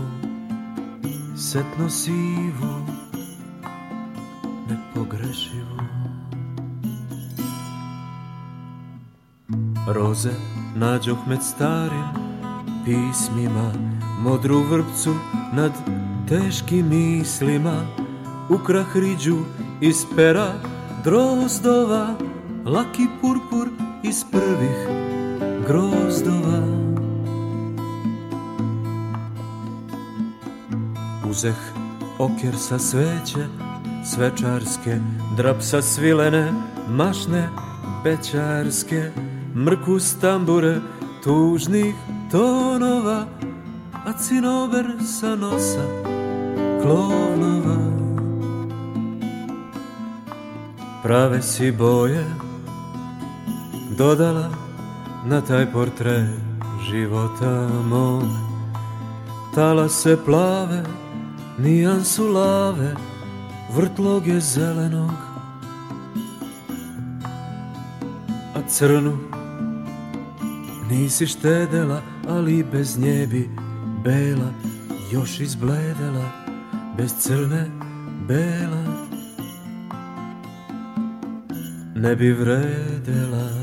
Setno 1.36 1.90
sivu, 1.90 2.91
nepogrešivu 5.32 5.76
Roze 9.86 10.30
nađoh 10.76 11.18
med 11.28 11.42
starim 11.42 12.04
pismima 12.84 13.72
Modru 14.22 14.62
vrpcu 14.70 15.14
nad 15.52 15.72
teškim 16.28 16.88
mislima. 16.88 17.86
Ukrah 18.48 18.96
riđu 18.96 19.38
iz 19.80 19.96
pera 20.16 20.52
drozdova 21.04 22.14
Laki 22.64 23.06
purpur 23.20 23.68
iz 24.02 24.24
prvih 24.30 24.88
grozdova. 25.66 26.62
Uzeh 31.30 31.56
okjer 32.18 32.56
sa 32.58 32.78
sveće 32.78 33.71
svečarske 34.04 35.00
Drap 35.36 35.62
sa 35.62 35.82
svilene 35.82 36.52
mašne 36.88 37.48
bećarske 38.04 39.10
Mrkus 39.54 40.14
tambure 40.20 40.80
tužnih 41.24 41.94
tonova 42.30 43.26
A 44.04 44.12
cinober 44.18 44.86
sa 45.06 45.36
nosa 45.36 46.12
klovnova. 46.82 47.78
Prave 51.02 51.42
si 51.42 51.70
boje 51.70 52.24
dodala 53.98 54.50
na 55.24 55.40
taj 55.40 55.72
portret 55.72 56.26
života 56.90 57.68
mog. 57.86 58.26
Talase 59.54 60.16
plave, 60.24 60.82
nijansu 61.58 62.26
lave, 62.28 62.94
vrtloge 63.74 64.40
zelenog 64.40 65.10
A 68.54 68.68
crnu 68.68 69.18
nisi 70.90 71.26
štedela, 71.26 72.02
ali 72.28 72.64
bez 72.72 72.98
nje 72.98 73.26
bi 73.26 73.50
bela 74.04 74.52
još 75.12 75.40
izbledela 75.40 76.30
Bez 76.96 77.12
crne 77.18 77.70
bela 78.28 79.02
ne 81.94 82.16
bi 82.16 82.32
vredela 82.32 83.61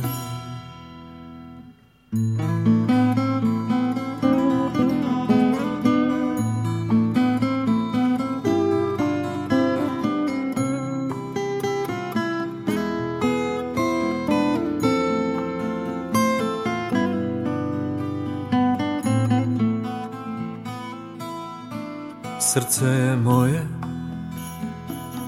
moje 23.29 23.61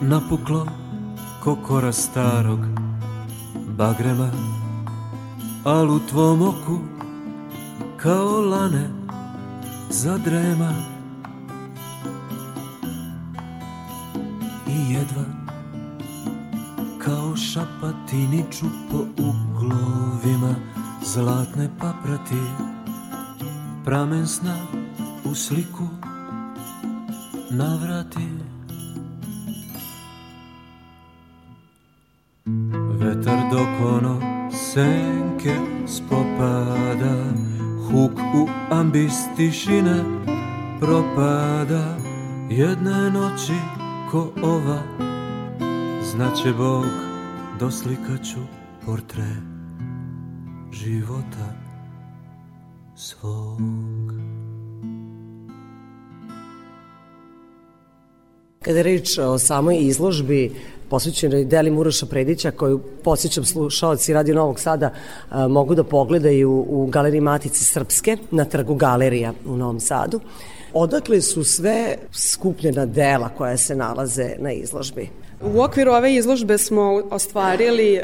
napuklo 0.01 0.65
ko 1.43 1.55
kora 1.55 1.93
starog 1.93 2.59
bagrema 3.77 4.29
Al 5.63 5.89
u 5.89 5.99
tvom 6.09 6.41
oku 6.41 6.79
kao 7.97 8.41
lane 8.41 8.89
zadrema 9.89 10.73
I 14.67 14.93
jedva 14.93 15.25
kao 16.99 17.35
šapatiniču 17.35 18.65
po 18.91 18.97
uglovima 19.17 20.55
Zlatne 21.05 21.69
paprati 21.79 22.41
pramen 23.85 24.27
sna 24.27 24.55
u 25.25 25.35
sliku 25.35 25.87
navrati. 27.51 28.27
Vetar 32.99 33.39
dok 33.51 33.95
ono 33.95 34.21
senke 34.51 35.55
spopada 35.87 37.15
Huk 37.87 38.19
u 38.35 38.47
ambis 38.71 39.13
tišine 39.37 40.03
propada. 40.79 41.97
Jedne 42.49 43.11
noći 43.11 43.59
ko 44.11 44.31
ova 44.43 44.81
Znaće 46.11 46.53
Bog 46.53 46.85
doslikaću 47.59 48.39
portret 48.85 49.51
života 50.71 51.55
svog 52.95 54.20
Kada 58.61 58.77
je 58.77 58.83
reč 58.83 59.17
o 59.17 59.39
samoj 59.39 59.77
izložbi 59.79 60.51
posvećenoj 60.89 61.45
deli 61.45 61.71
Muroša 61.71 62.05
Predića, 62.05 62.51
koju 62.51 62.79
posjećam 63.03 63.45
slušalci 63.45 64.13
Radio 64.13 64.35
Novog 64.35 64.59
Sada 64.59 64.93
mogu 65.49 65.75
da 65.75 65.83
pogledaju 65.83 66.65
u 66.69 66.85
Galeriji 66.85 67.21
Matice 67.21 67.63
Srpske 67.63 68.17
na 68.31 68.45
trgu 68.45 68.75
Galerija 68.75 69.33
u 69.45 69.57
Novom 69.57 69.79
Sadu. 69.79 70.19
Odakle 70.73 71.21
su 71.21 71.43
sve 71.43 71.97
skupljena 72.11 72.85
dela 72.85 73.29
koja 73.29 73.57
se 73.57 73.75
nalaze 73.75 74.35
na 74.39 74.51
izložbi? 74.51 75.09
U 75.43 75.61
okviru 75.61 75.91
ove 75.91 76.15
izložbe 76.15 76.57
smo 76.57 77.01
ostvarili 77.11 77.95
e, 77.95 78.01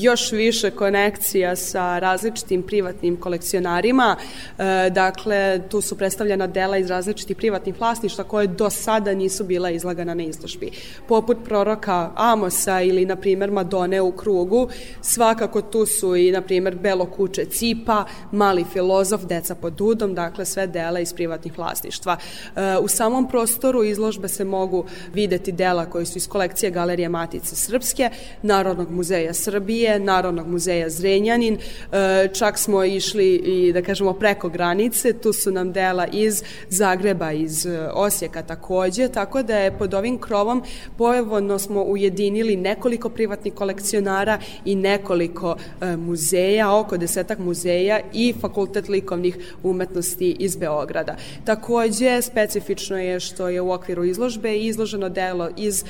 još 0.00 0.32
više 0.32 0.70
konekcija 0.70 1.56
sa 1.56 1.98
različitim 1.98 2.62
privatnim 2.62 3.16
kolekcionarima. 3.16 4.16
E, 4.58 4.90
dakle, 4.90 5.60
tu 5.68 5.80
su 5.80 5.98
predstavljena 5.98 6.46
dela 6.46 6.78
iz 6.78 6.90
različitih 6.90 7.36
privatnih 7.36 7.74
vlasništva 7.80 8.24
koje 8.24 8.46
do 8.46 8.70
sada 8.70 9.14
nisu 9.14 9.44
bila 9.44 9.70
izlagana 9.70 10.14
na 10.14 10.22
izložbi. 10.22 10.70
Poput 11.08 11.38
proroka 11.44 12.10
Amosa 12.16 12.80
ili, 12.80 13.06
na 13.06 13.16
primer, 13.16 13.50
Madone 13.50 14.00
u 14.00 14.12
krugu. 14.12 14.68
Svakako 15.00 15.62
tu 15.62 15.86
su 15.86 16.16
i, 16.16 16.30
na 16.30 16.40
primer, 16.40 16.76
Belo 16.76 17.06
kuće 17.06 17.44
Cipa, 17.44 18.04
Mali 18.32 18.64
filozof, 18.72 19.22
Deca 19.24 19.54
pod 19.54 19.72
dudom, 19.72 20.14
dakle 20.14 20.44
sve 20.44 20.66
dela 20.66 21.00
iz 21.00 21.12
privatnih 21.12 21.58
vlasništva. 21.58 22.16
E, 22.56 22.78
u 22.78 22.88
samom 22.88 23.28
prostoru 23.28 23.84
izložbe 23.84 24.28
se 24.28 24.44
mogu 24.44 24.84
videti 25.14 25.52
dela 25.52 25.86
koji 25.86 26.06
su 26.06 26.18
iz 26.18 26.28
kolekcije 26.42 26.70
Galerije 26.70 27.08
Matice 27.08 27.56
Srpske, 27.56 28.10
Narodnog 28.42 28.90
muzeja 28.90 29.34
Srbije, 29.34 29.98
Narodnog 29.98 30.46
muzeja 30.46 30.90
Zrenjanin, 30.90 31.58
e, 31.92 32.28
čak 32.34 32.58
smo 32.58 32.84
išli 32.84 33.34
i 33.34 33.72
da 33.72 33.82
kažemo 33.82 34.12
preko 34.12 34.48
granice, 34.48 35.12
tu 35.12 35.32
su 35.32 35.50
nam 35.50 35.72
dela 35.72 36.06
iz 36.12 36.42
Zagreba, 36.68 37.32
iz 37.32 37.66
e, 37.66 37.88
Osijeka 37.94 38.42
takođe, 38.42 39.08
tako 39.08 39.42
da 39.42 39.58
je 39.58 39.78
pod 39.78 39.94
ovim 39.94 40.18
krovom 40.18 40.62
pojevodno 40.98 41.58
smo 41.58 41.82
ujedinili 41.82 42.56
nekoliko 42.56 43.08
privatnih 43.08 43.54
kolekcionara 43.54 44.38
i 44.64 44.74
nekoliko 44.74 45.56
e, 45.80 45.96
muzeja, 45.96 46.74
oko 46.74 46.96
desetak 46.96 47.38
muzeja 47.38 48.00
i 48.12 48.34
Fakultet 48.40 48.88
likovnih 48.88 49.54
umetnosti 49.62 50.36
iz 50.38 50.56
Beograda. 50.56 51.16
Takođe, 51.44 52.22
specifično 52.22 52.98
je 52.98 53.20
što 53.20 53.48
je 53.48 53.60
u 53.60 53.72
okviru 53.72 54.04
izložbe 54.04 54.58
izloženo 54.58 55.08
delo 55.08 55.48
iz 55.56 55.84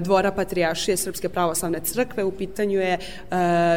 dvora 0.00 0.32
Patrijašije 0.32 0.96
Srpske 0.96 1.28
pravoslavne 1.28 1.80
crkve. 1.80 2.24
U 2.24 2.30
pitanju 2.30 2.80
je 2.80 2.98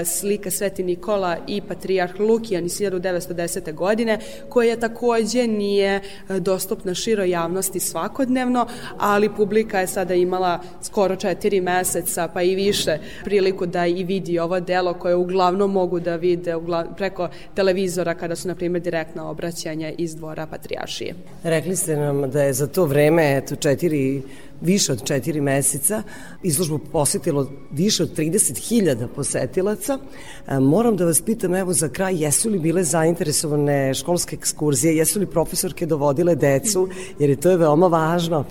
slika 0.06 0.52
Sveti 0.52 0.84
Nikola 0.84 1.38
i 1.48 1.62
Patrijarh 1.62 2.20
Lukijan 2.20 2.66
iz 2.66 2.80
1910. 2.80 3.74
godine, 3.74 4.20
koja 4.50 4.76
takođe 4.76 5.48
nije 5.48 6.02
dostupna 6.40 6.94
široj 6.94 7.30
javnosti 7.30 7.80
svakodnevno, 7.80 8.68
ali 8.98 9.36
publika 9.36 9.80
je 9.80 9.88
sada 9.88 10.14
imala 10.14 10.60
skoro 10.82 11.16
četiri 11.16 11.62
meseca, 11.62 12.28
pa 12.28 12.42
i 12.42 12.56
više, 12.56 12.98
priliku 13.24 13.66
da 13.66 13.86
i 13.86 14.04
vidi 14.04 14.40
ovo 14.40 14.60
delo 14.60 14.94
koje 14.94 15.16
uglavnom 15.16 15.72
mogu 15.72 16.00
da 16.00 16.16
vide 16.16 16.56
preko 16.98 17.30
televizora 17.56 18.14
kada 18.14 18.36
su, 18.36 18.48
na 18.48 18.56
primjer, 18.56 18.84
direktna 18.84 19.30
obraćanja 19.30 19.92
iz 19.98 20.16
dvora 20.16 20.46
Patrijašije. 20.46 21.14
Rekli 21.44 21.76
ste 21.76 21.96
nam 21.96 22.32
da 22.32 22.44
je 22.44 22.54
za 22.54 22.68
to 22.68 22.86
vreme, 22.86 23.38
eto, 23.38 23.56
četiri 23.56 24.22
više 24.64 24.92
od 24.92 25.04
četiri 25.04 25.42
meseca. 25.42 26.04
Izložbu 26.44 26.78
posetilo 26.78 27.52
više 27.72 28.04
od 28.04 28.18
30.000 28.18 29.08
posetilaca. 29.16 30.00
E, 30.48 30.60
Moram 30.60 30.98
da 30.98 31.06
vas 31.06 31.22
pitam, 31.22 31.56
evo 31.56 31.74
za 31.74 31.90
kraj, 31.90 32.24
jesu 32.24 32.50
li 32.50 32.60
bile 32.60 32.84
zainteresovane 32.84 33.94
školske 33.94 34.36
ekskurzije, 34.36 34.98
jesu 34.98 35.20
li 35.20 35.26
profesorke 35.26 35.86
dovodile 35.86 36.36
decu, 36.36 36.90
jer 37.20 37.30
je 37.30 37.36
to 37.36 37.52
je 37.52 37.58
veoma 37.58 37.88
važno. 37.88 38.46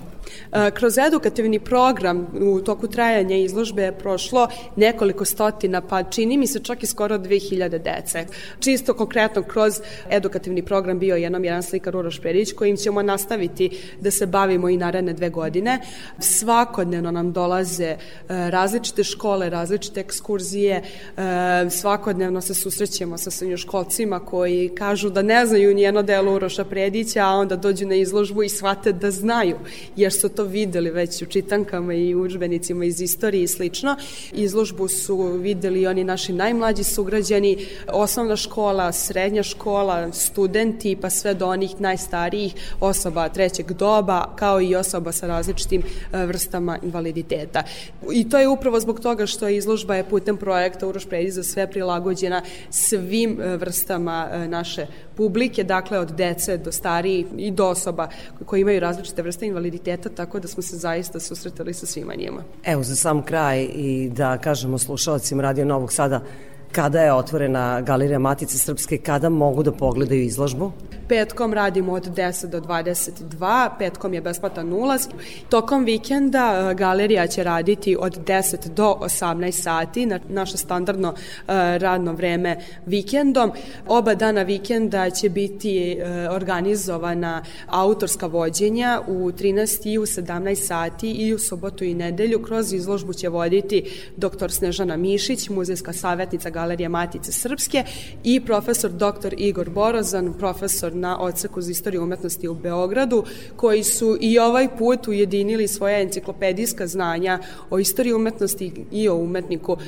Kroz 0.73 0.97
edukativni 0.97 1.59
program 1.59 2.27
u 2.41 2.61
toku 2.61 2.87
trajanja 2.87 3.37
izložbe 3.37 3.81
je 3.81 3.97
prošlo 3.97 4.47
nekoliko 4.75 5.25
stotina, 5.25 5.81
pa 5.81 6.03
čini 6.03 6.37
mi 6.37 6.47
se 6.47 6.59
čak 6.59 6.83
i 6.83 6.87
skoro 6.87 7.17
2000 7.17 7.69
dece. 7.69 8.25
Čisto 8.59 8.93
konkretno 8.93 9.43
kroz 9.43 9.73
edukativni 10.09 10.61
program 10.65 10.99
bio 10.99 11.15
je 11.15 11.21
jedan 11.21 11.63
slikar 11.63 11.95
Uroš 11.95 12.19
Perić 12.19 12.53
kojim 12.53 12.77
ćemo 12.77 13.01
nastaviti 13.01 13.69
da 14.01 14.11
se 14.11 14.25
bavimo 14.25 14.69
i 14.69 14.77
naredne 14.77 15.13
dve 15.13 15.29
godine. 15.29 15.79
Svakodnevno 16.19 17.11
nam 17.11 17.31
dolaze 17.31 17.85
e, 17.85 17.97
različite 18.27 19.03
škole, 19.03 19.49
različite 19.49 19.99
ekskurzije, 19.99 20.75
e, 20.75 21.69
svakodnevno 21.69 22.41
se 22.41 22.53
susrećemo 22.53 23.17
sa 23.17 23.31
srednjoškolcima 23.31 24.19
koji 24.19 24.71
kažu 24.75 25.09
da 25.09 25.21
ne 25.21 25.45
znaju 25.45 25.75
nijedno 25.75 26.03
delo 26.03 26.35
Uroša 26.35 26.65
Predića, 26.65 27.25
a 27.25 27.35
onda 27.35 27.55
dođu 27.55 27.87
na 27.87 27.95
izložbu 27.95 28.43
i 28.43 28.49
shvate 28.49 28.91
da 28.91 29.11
znaju, 29.11 29.57
jer 29.95 30.12
su 30.13 30.29
to 30.29 30.43
videli 30.43 30.89
već 30.89 31.21
u 31.21 31.25
čitankama 31.25 31.93
i 31.93 32.15
učbenicima 32.15 32.85
iz 32.85 33.01
istorije 33.01 33.43
i 33.43 33.47
slično. 33.47 33.95
Izložbu 34.33 34.87
su 34.87 35.17
videli 35.17 35.87
oni 35.87 36.03
naši 36.03 36.33
najmlađi 36.33 36.83
sugrađani, 36.83 37.65
osnovna 37.87 38.35
škola, 38.35 38.91
srednja 38.91 39.43
škola, 39.43 40.11
studenti, 40.11 40.95
pa 41.01 41.09
sve 41.09 41.33
do 41.33 41.47
onih 41.47 41.81
najstarijih 41.81 42.53
osoba 42.79 43.29
trećeg 43.29 43.71
doba, 43.73 44.35
kao 44.35 44.61
i 44.61 44.75
osoba 44.75 45.11
sa 45.11 45.27
različitim 45.27 45.81
e, 45.81 46.25
vrstama 46.25 46.77
invaliditeta. 46.83 47.63
I 48.13 48.29
to 48.29 48.39
je 48.39 48.47
upravo 48.47 48.79
zbog 48.79 48.99
toga 48.99 49.25
što 49.25 49.47
izložba 49.47 49.95
je 49.95 50.09
putem 50.09 50.37
projekta 50.37 50.87
Uroš 50.87 51.05
Predić 51.05 51.33
za 51.33 51.43
sve 51.43 51.67
prilagođena 51.71 52.41
svim 52.69 53.41
e, 53.41 53.57
vrstama 53.57 54.29
e, 54.31 54.47
naše 54.47 54.87
publike, 55.17 55.63
dakle 55.63 55.99
od 55.99 56.11
dece 56.11 56.57
do 56.57 56.71
starijih 56.71 57.25
i 57.37 57.51
do 57.51 57.67
osoba 57.67 58.09
koji 58.45 58.61
imaju 58.61 58.79
različite 58.79 59.21
vrste 59.21 59.45
invaliditeta, 59.45 60.02
tako 60.09 60.39
da 60.39 60.47
smo 60.47 60.63
se 60.63 60.77
zaista 60.77 61.19
susretali 61.19 61.73
sa 61.73 61.85
svima 61.85 62.15
njima. 62.15 62.43
Evo 62.63 62.83
za 62.83 62.95
sam 62.95 63.23
kraj 63.23 63.63
i 63.63 64.09
da 64.15 64.37
kažemo 64.37 64.77
slušalcima 64.77 65.43
Radio 65.43 65.65
Novog 65.65 65.93
Sada 65.93 66.21
kada 66.73 67.01
je 67.01 67.13
otvorena 67.13 67.81
Galerija 67.81 68.19
Matice 68.19 68.57
Srpske, 68.57 68.97
kada 68.97 69.29
mogu 69.29 69.63
da 69.63 69.71
pogledaju 69.71 70.21
izložbu? 70.23 70.71
Petkom 71.09 71.53
radimo 71.53 71.93
od 71.93 72.07
10 72.15 72.45
do 72.45 72.61
22, 72.61 73.69
petkom 73.79 74.13
je 74.13 74.21
besplatan 74.21 74.73
ulaz. 74.73 75.07
Tokom 75.49 75.83
vikenda 75.85 76.69
e, 76.71 76.75
galerija 76.75 77.27
će 77.27 77.43
raditi 77.43 77.97
od 77.99 78.17
10 78.25 78.67
do 78.67 78.97
18 79.01 79.51
sati, 79.51 80.05
na 80.05 80.19
naše 80.29 80.57
standardno 80.57 81.13
e, 81.13 81.43
radno 81.77 82.13
vreme 82.13 82.57
vikendom. 82.85 83.51
Oba 83.87 84.15
dana 84.15 84.43
vikenda 84.43 85.09
će 85.09 85.29
biti 85.29 85.91
e, 85.91 86.29
organizovana 86.29 87.43
autorska 87.67 88.27
vođenja 88.27 89.01
u 89.07 89.31
13 89.31 89.89
i 89.89 89.97
u 89.97 90.05
17 90.05 90.55
sati 90.55 91.11
i 91.11 91.33
u 91.33 91.39
sobotu 91.39 91.83
i 91.83 91.93
nedelju. 91.93 92.43
Kroz 92.43 92.73
izložbu 92.73 93.13
će 93.13 93.29
voditi 93.29 93.83
dr. 94.17 94.51
Snežana 94.51 94.97
Mišić, 94.97 95.49
muzejska 95.49 95.93
savjetnica 95.93 96.49
Galerije 96.63 96.89
Matice 96.89 97.31
Srpske 97.31 97.83
i 98.23 98.39
profesor 98.39 98.91
dr. 98.91 99.33
Igor 99.37 99.69
Borozan, 99.69 100.33
profesor 100.33 100.95
na 100.95 101.19
odseku 101.19 101.61
za 101.61 101.71
istoriju 101.71 102.03
umetnosti 102.03 102.47
u 102.47 102.55
Beogradu, 102.55 103.23
koji 103.55 103.83
su 103.83 104.17
i 104.21 104.39
ovaj 104.39 104.77
put 104.77 105.07
ujedinili 105.07 105.67
svoje 105.67 106.01
enciklopedijska 106.01 106.87
znanja 106.87 107.39
o 107.69 107.79
istoriji 107.79 108.13
umetnosti 108.13 108.71
i 108.91 109.09
o 109.09 109.15
umetniku 109.15 109.71
uh, 109.71 109.79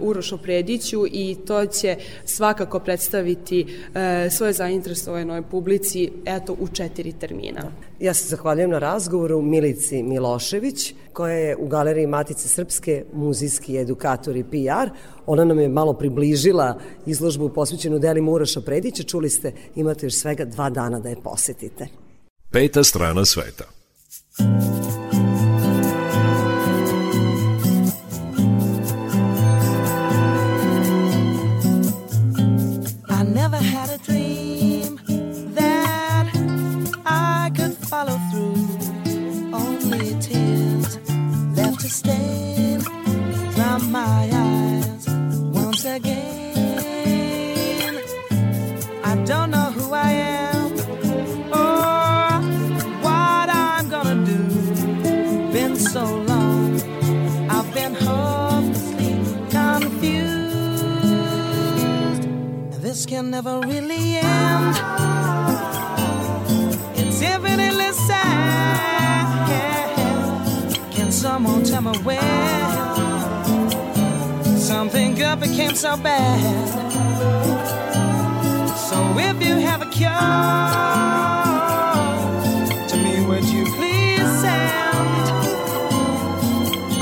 Urošu 0.00 0.38
Prediću 0.38 1.06
i 1.06 1.36
to 1.46 1.66
će 1.66 1.96
svakako 2.24 2.78
predstaviti 2.78 3.66
uh, 3.66 4.32
svoje 4.32 4.52
zainteresovanoj 4.52 5.42
publici 5.42 6.10
eto 6.24 6.56
u 6.60 6.68
četiri 6.68 7.12
termina. 7.12 7.89
Ja 8.00 8.14
se 8.14 8.28
zahvaljujem 8.28 8.70
na 8.70 8.78
razgovoru 8.78 9.42
Milici 9.42 10.02
Milošević, 10.02 10.94
koja 11.12 11.34
je 11.34 11.56
u 11.56 11.66
Galeriji 11.68 12.06
Matice 12.06 12.48
Srpske 12.48 13.04
muzijski 13.12 13.78
edukator 13.78 14.36
i 14.36 14.44
PR. 14.44 14.90
Ona 15.26 15.44
nam 15.44 15.58
je 15.58 15.68
malo 15.68 15.92
približila 15.92 16.78
izložbu 17.06 17.48
posvećenu 17.48 17.98
delima 17.98 18.30
Uroša 18.30 18.60
Predića. 18.60 19.02
Čuli 19.02 19.30
ste, 19.30 19.52
imate 19.74 20.06
još 20.06 20.14
svega 20.14 20.44
dva 20.44 20.70
dana 20.70 21.00
da 21.00 21.08
je 21.08 21.22
posetite. 21.24 21.86
Peta 22.50 22.84
strana 22.84 23.24
sveta. 23.24 23.64
I 24.38 24.89
really 63.70 64.16
end. 64.16 64.76
It's 66.96 67.20
infinitely 67.22 67.92
sad. 67.92 68.99
Someone 71.20 71.62
tell 71.64 71.82
me 71.82 71.92
when 71.98 72.18
something 74.56 75.14
good 75.14 75.38
became 75.38 75.74
so 75.74 75.94
bad? 75.98 76.40
So 78.88 78.96
if 79.18 79.42
you 79.46 79.56
have 79.56 79.82
a 79.82 79.90
cure 79.90 80.08
to 82.88 82.96
me, 82.96 83.26
would 83.26 83.44
you 83.44 83.66
please 83.76 84.30
send 84.40 85.28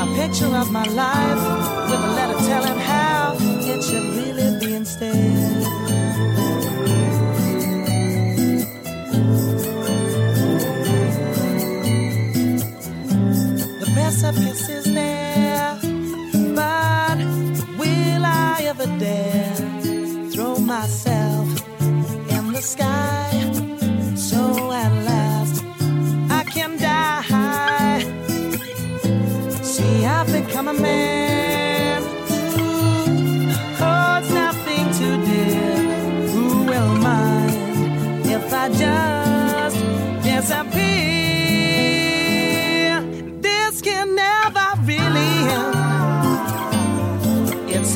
a 0.01 0.07
picture 0.17 0.53
of 0.53 0.73
my 0.73 0.83
life 0.83 1.43
with 1.89 2.01
a 2.03 2.13
letter 2.17 2.39
telling 2.49 2.77
how 2.77 3.37
it 3.39 3.85
should 3.85 4.03
really 4.17 4.59
be 4.59 4.75
instead? 4.75 5.38
Is 14.21 14.85
there, 14.95 15.79
but 16.57 17.19
will 17.79 18.25
I 18.25 18.57
ever 18.63 18.87
dare 18.99 19.55
throw 20.33 20.59
myself 20.59 21.47
in 22.29 22.53
the 22.53 22.61
sky? 22.61 23.31
So 24.17 24.73
at 24.73 24.93
last 25.05 25.65
I 26.31 26.43
can 26.53 26.77
die. 26.79 28.01
See, 29.63 30.05
I've 30.05 30.27
become 30.33 30.67
a 30.67 30.75
man 30.75 31.08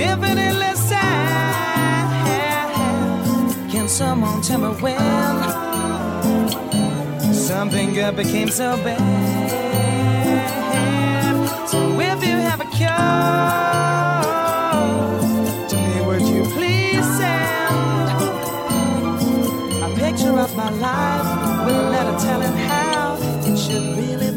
infinitely 0.02 0.74
sad. 0.74 1.10
Can 3.70 3.88
someone 3.88 4.42
tell 4.42 4.60
me 4.60 4.68
when 4.82 4.98
something 7.32 7.94
good 7.94 8.16
became 8.16 8.48
so 8.48 8.76
bad? 8.84 9.00
So 11.68 11.78
if 12.00 12.24
you 12.26 12.36
have 12.48 12.60
a 12.60 12.68
cure 12.76 12.90
to 15.70 15.76
me, 15.76 16.00
would 16.06 16.22
you 16.32 16.42
please 16.56 17.06
send 17.18 18.10
a 19.86 19.88
picture 19.96 20.36
of 20.38 20.54
my 20.56 20.70
life 20.88 21.66
with 21.66 21.76
a 21.76 21.88
letter 21.94 22.16
telling 22.26 22.56
how 22.68 23.16
it 23.48 23.56
should 23.56 23.96
really 23.96 24.31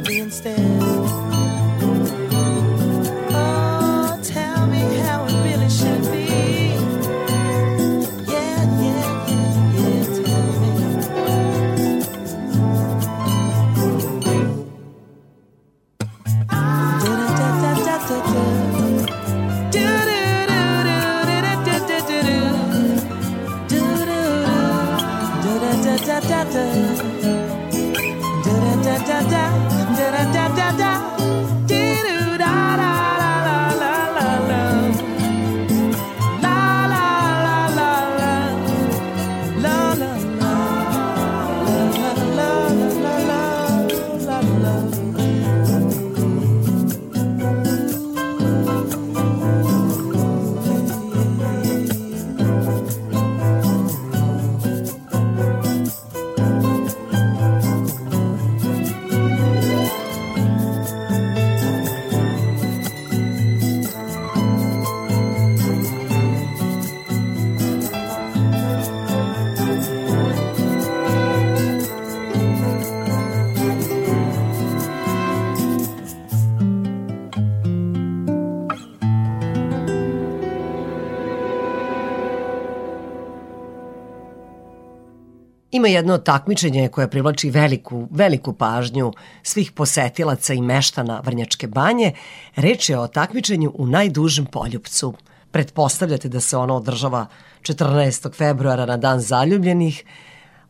Ima 85.85 85.89
jedno 85.91 86.17
takmičenje 86.17 86.87
koje 86.89 87.09
privlači 87.09 87.49
veliku, 87.49 88.07
veliku 88.11 88.53
pažnju 88.53 89.13
svih 89.43 89.71
posetilaca 89.71 90.53
i 90.53 90.61
meštana 90.61 91.19
Vrnjačke 91.25 91.67
banje. 91.67 92.13
Reč 92.55 92.89
je 92.89 92.99
o 92.99 93.07
takmičenju 93.07 93.71
u 93.75 93.87
najdužem 93.87 94.45
poljupcu. 94.45 95.13
Pretpostavljate 95.51 96.29
da 96.29 96.39
se 96.39 96.57
ono 96.57 96.75
održava 96.75 97.25
14. 97.61 98.33
februara 98.33 98.85
na 98.85 98.97
dan 98.97 99.19
zaljubljenih. 99.19 100.03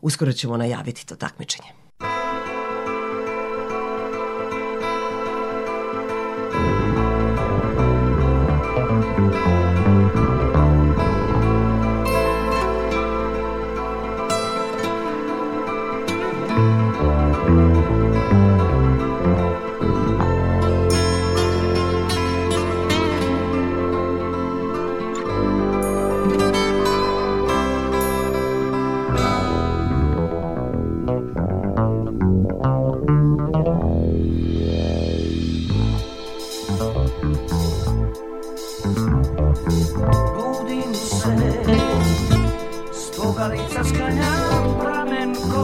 Uskoro 0.00 0.32
ćemo 0.32 0.56
najaviti 0.56 1.06
to 1.06 1.16
takmičenje. 1.16 1.75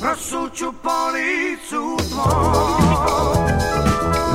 Prosuću 0.00 0.72
po 0.82 0.90
licu 1.14 1.96
tvoj 2.10 3.50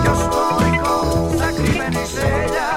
Još 0.06 0.20
toliko 0.32 1.06
zakriveni 1.38 2.06
želja 2.16 2.70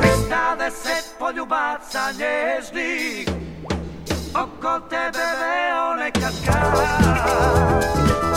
Pristade 0.00 0.64
deset 0.64 1.14
poljubaca 1.18 2.12
nježnih 2.12 3.28
Oko 4.34 4.80
tebe 4.90 5.26
veo 5.40 5.94
nekad 5.94 6.32
kad. 6.46 8.35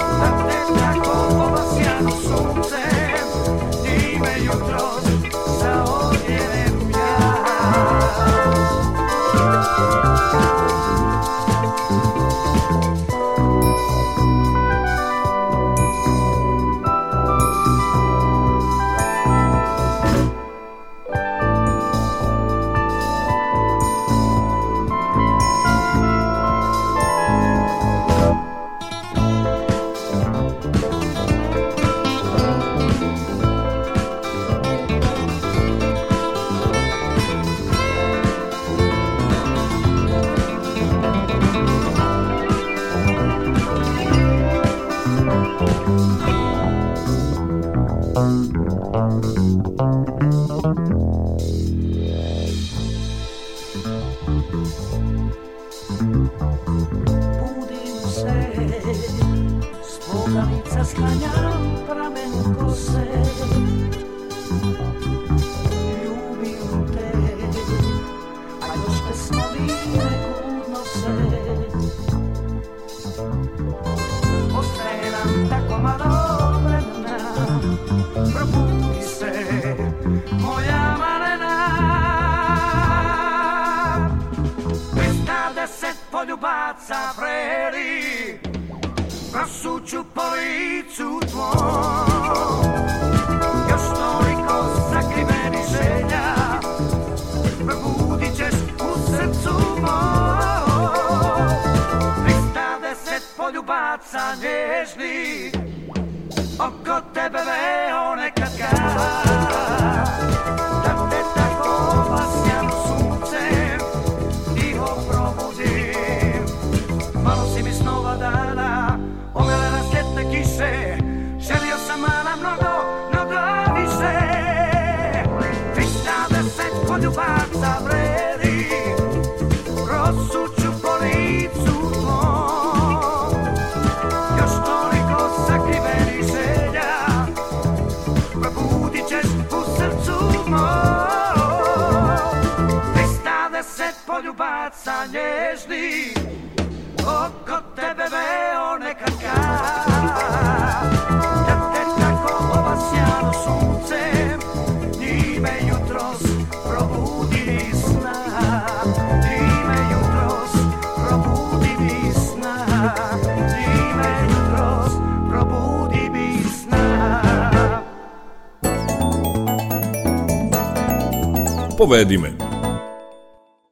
povedi 171.80 172.18
me. 172.18 172.32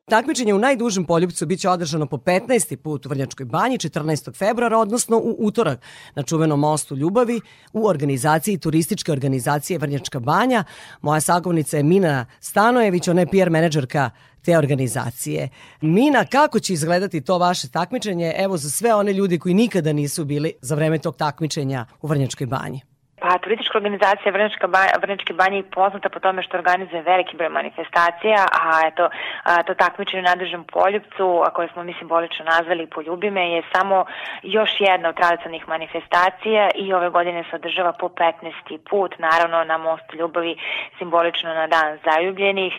Takmičenje 0.09 0.53
u 0.53 0.59
najdužem 0.59 1.05
poljubcu 1.05 1.45
biće 1.45 1.69
održano 1.69 2.05
po 2.05 2.17
15. 2.17 2.75
put 2.75 3.05
u 3.05 3.09
Vrnjačkoj 3.09 3.45
banji 3.45 3.77
14. 3.77 4.35
februara, 4.35 4.77
odnosno 4.79 5.17
u 5.17 5.35
utorak 5.39 5.79
na 6.15 6.23
čuvenom 6.23 6.59
mostu 6.59 6.95
Ljubavi 6.95 7.41
u 7.73 7.87
organizaciji 7.87 8.57
turističke 8.57 9.11
organizacije 9.11 9.79
Vrnjačka 9.79 10.19
banja. 10.19 10.63
Moja 11.01 11.19
sagovnica 11.19 11.77
je 11.77 11.83
Mina 11.83 12.25
Stanojević, 12.39 13.07
ona 13.07 13.21
je 13.21 13.27
PR 13.27 13.49
menadžerka 13.49 14.09
te 14.41 14.57
organizacije. 14.57 15.49
Mina, 15.81 16.25
kako 16.25 16.59
će 16.59 16.73
izgledati 16.73 17.21
to 17.21 17.37
vaše 17.37 17.69
takmičenje? 17.69 18.33
Evo 18.37 18.57
za 18.57 18.69
sve 18.69 18.95
one 18.95 19.13
ljudi 19.13 19.39
koji 19.39 19.53
nikada 19.53 19.93
nisu 19.93 20.25
bili 20.25 20.53
za 20.61 20.75
vreme 20.75 20.99
tog 20.99 21.15
takmičenja 21.15 21.85
u 22.01 22.07
Vrnjačkoj 22.07 22.47
banji. 22.47 22.81
Pa, 23.27 23.37
turistička 23.37 23.77
organizacija 23.77 24.31
Vrnjačka 24.31 24.67
banja, 24.67 24.91
banje 25.33 25.57
je 25.57 25.63
poznata 25.63 26.09
po 26.09 26.19
tome 26.19 26.43
što 26.43 26.57
organizuje 26.57 27.01
veliki 27.01 27.37
broj 27.37 27.49
manifestacija, 27.49 28.39
a 28.61 28.87
eto, 28.87 29.09
a, 29.43 29.63
to 29.63 29.73
takmičenje 29.73 30.21
u 30.21 30.29
nadležnom 30.29 30.63
poljubcu, 30.63 31.43
a 31.45 31.49
koje 31.49 31.67
smo 31.73 31.83
mi 31.83 31.93
simbolično 31.99 32.45
nazvali 32.45 32.87
Poljubi 32.87 33.31
me, 33.31 33.51
je 33.51 33.61
samo 33.75 34.05
još 34.43 34.69
jedna 34.79 35.09
od 35.09 35.15
tradicionalnih 35.15 35.67
manifestacija 35.67 36.69
i 36.75 36.93
ove 36.93 37.09
godine 37.09 37.43
se 37.49 37.55
održava 37.55 37.93
po 37.93 38.07
15. 38.07 38.77
put, 38.89 39.19
naravno 39.19 39.63
na 39.63 39.77
mostu 39.77 40.17
Ljubavi, 40.17 40.55
simbolično 40.97 41.53
na 41.53 41.67
dan 41.67 41.97
zaljubljenih, 42.05 42.73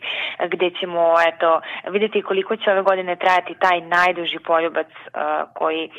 gde 0.53 0.71
ćemo 0.81 1.15
eto, 1.29 1.61
videti 1.91 2.23
koliko 2.23 2.57
će 2.57 2.71
ove 2.71 2.83
godine 2.83 3.17
trajati 3.17 3.55
taj 3.55 3.81
najduži 3.81 4.39
poljubac 4.39 4.91
a, 5.15 5.45
koji 5.55 5.91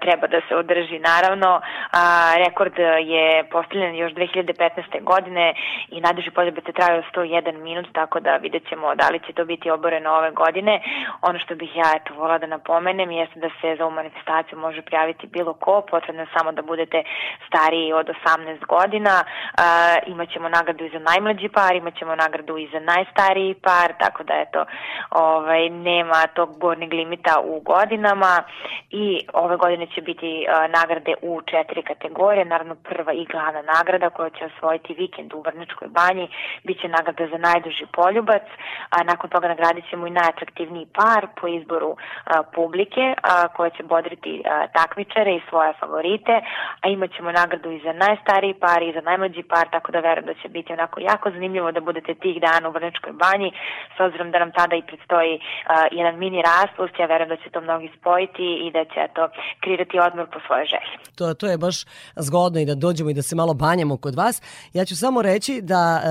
treba 0.00 0.26
da 0.26 0.40
se 0.48 0.56
održi 0.56 0.98
naravno. 0.98 1.60
A, 1.92 2.34
rekord 2.46 2.78
je 3.00 3.44
postavljen 3.50 3.94
još 3.96 4.12
2015. 4.12 5.02
godine 5.02 5.54
i 5.88 6.00
najduži 6.00 6.30
poljubac 6.30 6.64
je 6.66 6.72
trajao 6.72 7.02
101 7.14 7.62
minut, 7.62 7.86
tako 7.92 8.20
da 8.20 8.36
vidjet 8.36 8.68
ćemo 8.68 8.94
da 8.94 9.08
li 9.08 9.20
će 9.26 9.32
to 9.32 9.44
biti 9.44 9.70
oboreno 9.70 10.10
ove 10.10 10.30
godine. 10.30 10.80
Ono 11.22 11.38
što 11.38 11.54
bih 11.54 11.76
ja 11.76 11.90
eto 11.96 12.14
volila 12.14 12.38
da 12.38 12.46
napomenem 12.46 13.10
jeste 13.10 13.40
da 13.40 13.48
se 13.60 13.76
za 13.76 13.84
ovu 13.84 13.94
manifestaciju 13.94 14.58
može 14.58 14.82
prijaviti 14.82 15.26
bilo 15.26 15.52
ko, 15.54 15.82
potrebno 15.90 16.22
je 16.22 16.34
samo 16.36 16.52
da 16.52 16.62
budete 16.62 17.02
stariji 17.46 17.92
od 17.92 18.06
18 18.26 18.66
godina. 18.66 19.24
A, 19.58 19.96
imaćemo 20.06 20.48
nagradu 20.48 20.84
i 20.84 20.90
za 20.90 20.98
najmlađi 20.98 21.48
par, 21.48 21.74
imaćemo 21.76 22.14
nagradu 22.14 22.58
i 22.58 22.68
za 22.72 22.80
najstariji 22.80 23.54
par, 23.54 23.92
tako 23.98 24.22
da 24.22 24.34
eto, 24.34 24.64
ovaj, 25.10 25.68
nema 25.68 26.26
tog 26.34 26.58
gornjeg 26.58 26.92
limita 26.92 27.34
u 27.44 27.60
godinama 27.60 28.42
i 28.90 29.20
ove 29.48 29.56
godine 29.56 29.86
će 29.94 30.00
biti 30.00 30.30
a, 30.48 30.66
nagrade 30.78 31.14
u 31.22 31.32
četiri 31.50 31.82
kategorije, 31.82 32.44
naravno 32.44 32.74
prva 32.74 33.12
i 33.12 33.24
glavna 33.32 33.62
nagrada 33.62 34.10
koja 34.10 34.30
će 34.30 34.44
osvojiti 34.44 34.94
vikend 34.94 35.30
u 35.34 35.40
Vrnečkoj 35.46 35.88
banji, 35.88 36.26
bit 36.64 36.80
će 36.80 36.88
nagrada 36.88 37.26
za 37.26 37.38
najduži 37.38 37.86
poljubac, 37.92 38.46
a 38.90 38.98
nakon 39.10 39.30
toga 39.30 39.48
nagradit 39.48 39.84
ćemo 39.90 40.06
i 40.06 40.16
najatraktivniji 40.20 40.86
par 40.98 41.26
po 41.40 41.46
izboru 41.48 41.96
a, 41.96 42.42
publike 42.42 43.14
a, 43.22 43.48
koja 43.48 43.70
će 43.70 43.82
bodriti 43.82 44.42
a, 44.44 44.66
takmičare 44.78 45.32
i 45.34 45.42
svoje 45.48 45.72
favorite, 45.80 46.34
a 46.82 46.88
imat 46.88 47.10
ćemo 47.16 47.32
nagradu 47.32 47.70
i 47.70 47.80
za 47.86 47.92
najstariji 47.92 48.54
par 48.54 48.82
i 48.82 48.92
za 48.92 49.00
najmlađi 49.00 49.42
par, 49.42 49.66
tako 49.70 49.92
da 49.92 50.00
verujem 50.00 50.26
da 50.26 50.34
će 50.34 50.48
biti 50.48 50.72
onako 50.72 51.00
jako 51.00 51.30
zanimljivo 51.30 51.72
da 51.72 51.80
budete 51.80 52.14
tih 52.14 52.40
dana 52.40 52.68
u 52.68 52.72
Vrnečkoj 52.72 53.12
banji, 53.12 53.52
s 53.96 54.00
obzirom 54.00 54.30
da 54.30 54.38
nam 54.38 54.52
tada 54.52 54.76
i 54.76 54.82
predstoji 54.82 55.40
a, 55.66 55.86
jedan 55.90 56.18
mini 56.18 56.42
raspust, 56.42 56.98
ja 56.98 57.06
verujem 57.06 57.28
da 57.28 57.36
će 57.36 57.50
to 57.50 57.60
mnogi 57.60 57.90
spojiti 58.00 58.46
i 58.66 58.70
da 58.70 58.84
će 58.84 59.08
to 59.14 59.28
kreirati 59.60 59.98
odmor 59.98 60.26
po 60.32 60.38
svoje 60.46 60.64
želje. 60.66 60.94
To, 61.18 61.34
to 61.34 61.46
je 61.46 61.58
baš 61.58 61.76
zgodno 62.16 62.60
i 62.60 62.64
da 62.64 62.74
dođemo 62.74 63.10
i 63.10 63.14
da 63.14 63.22
se 63.22 63.36
malo 63.36 63.54
banjamo 63.54 63.96
kod 63.96 64.14
vas. 64.14 64.42
Ja 64.72 64.84
ću 64.84 64.96
samo 64.96 65.22
reći 65.22 65.60
da 65.62 65.82
e, 66.00 66.08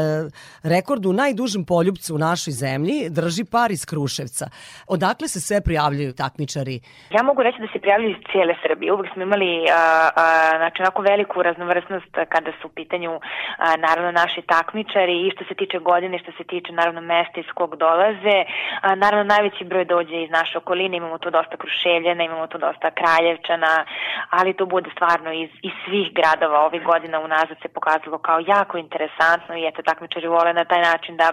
rekord 0.64 1.06
u 1.06 1.14
najdužem 1.14 1.66
poljubcu 1.66 2.16
u 2.16 2.18
našoj 2.18 2.54
zemlji 2.54 3.10
drži 3.10 3.44
par 3.52 3.72
iz 3.72 3.86
Kruševca. 3.86 4.46
Odakle 4.88 5.28
se 5.28 5.40
sve 5.42 5.62
prijavljuju 5.62 6.14
takmičari? 6.14 6.80
Ja 7.16 7.24
mogu 7.24 7.44
reći 7.44 7.60
da 7.62 7.68
se 7.74 7.80
prijavljuju 7.80 8.12
iz 8.12 8.22
cijele 8.32 8.54
Srbije. 8.64 8.94
Uvek 8.94 9.08
smo 9.14 9.22
imali 9.24 9.52
a, 9.70 10.10
a, 10.16 10.26
znači, 10.58 10.78
onako 10.82 11.02
veliku 11.02 11.44
raznovrsnost 11.44 12.14
kada 12.34 12.52
su 12.62 12.68
u 12.68 12.76
pitanju 12.80 13.12
a, 13.58 13.76
naravno 13.86 14.12
naši 14.12 14.42
takmičari 14.42 15.16
i 15.28 15.32
što 15.36 15.44
se 15.50 15.54
tiče 15.56 15.78
godine, 15.80 16.20
što 16.24 16.32
se 16.38 16.44
tiče 16.52 16.72
naravno 16.74 17.02
mesta 17.02 17.38
iz 17.40 17.50
kog 17.60 17.72
dolaze. 17.76 18.38
A, 18.82 18.96
naravno 18.96 19.24
najveći 19.34 19.64
broj 19.72 19.86
dođe 19.86 20.18
iz 20.24 20.30
naše 20.40 20.58
okoline, 20.58 20.98
imamo 20.98 21.18
tu 21.18 21.30
dosta 21.30 21.56
Kruševljana, 21.58 22.24
imamo 22.24 22.48
tu 22.48 22.58
dosta 22.58 22.92
Kraljevčana, 23.18 23.86
ali 24.30 24.54
to 24.54 24.66
bude 24.66 24.90
stvarno 24.96 25.32
iz, 25.34 25.50
iz 25.62 25.72
svih 25.86 26.08
gradova 26.14 26.66
ovih 26.66 26.84
godina 26.84 27.20
unazad 27.20 27.58
se 27.62 27.68
pokazalo 27.68 28.18
kao 28.18 28.40
jako 28.48 28.78
interesantno 28.78 29.56
i 29.56 29.68
eto 29.68 29.82
takmičari 29.82 30.28
vole 30.28 30.54
na 30.54 30.66
taj 30.66 30.82
način 30.82 31.18
da 31.18 31.28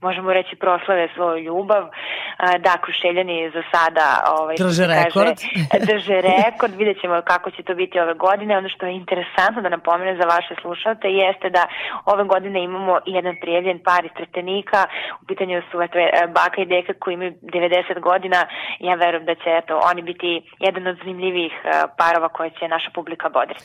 možemo 0.00 0.32
reći 0.32 0.56
proslave 0.56 1.08
svoju 1.14 1.38
ljubav. 1.44 1.82
Da, 2.58 2.72
Kruševljani 2.84 3.50
za 3.54 3.62
sada 3.72 4.06
ovaj, 4.38 4.56
Drže 4.58 4.86
kaže, 4.86 4.94
rekord. 5.04 5.38
drže 5.88 6.16
rekord, 6.32 6.72
vidjet 6.80 7.00
ćemo 7.00 7.22
kako 7.24 7.50
će 7.50 7.62
to 7.62 7.74
biti 7.74 8.00
ove 8.00 8.14
godine. 8.14 8.58
Ono 8.58 8.68
što 8.68 8.86
je 8.86 8.96
interesantno 9.02 9.62
da 9.62 9.68
napomenem 9.68 10.16
za 10.20 10.26
vaše 10.34 10.54
slušalce 10.62 11.06
jeste 11.22 11.50
da 11.50 11.62
ove 12.04 12.24
godine 12.24 12.58
imamo 12.62 12.98
jedan 13.06 13.34
prijavljen 13.42 13.78
par 13.88 14.04
iz 14.04 14.12
Trstenika, 14.18 14.80
u 15.22 15.26
pitanju 15.26 15.62
su 15.70 15.82
eto, 15.82 15.98
e, 15.98 16.10
baka 16.38 16.58
i 16.62 16.70
deka 16.74 16.92
koji 17.00 17.14
imaju 17.14 17.32
90 17.42 18.00
godina, 18.00 18.38
ja 18.78 18.94
verujem 18.94 19.24
da 19.24 19.34
će 19.34 19.48
eto, 19.60 19.80
oni 19.90 20.02
biti 20.02 20.30
jedan 20.58 20.86
od 20.86 20.96
zanimljivih 20.98 21.27
e, 21.28 21.50
parova 21.98 22.28
koje 22.28 22.50
će 22.50 22.68
naša 22.68 22.90
publika 22.94 23.28
bodriti. 23.28 23.64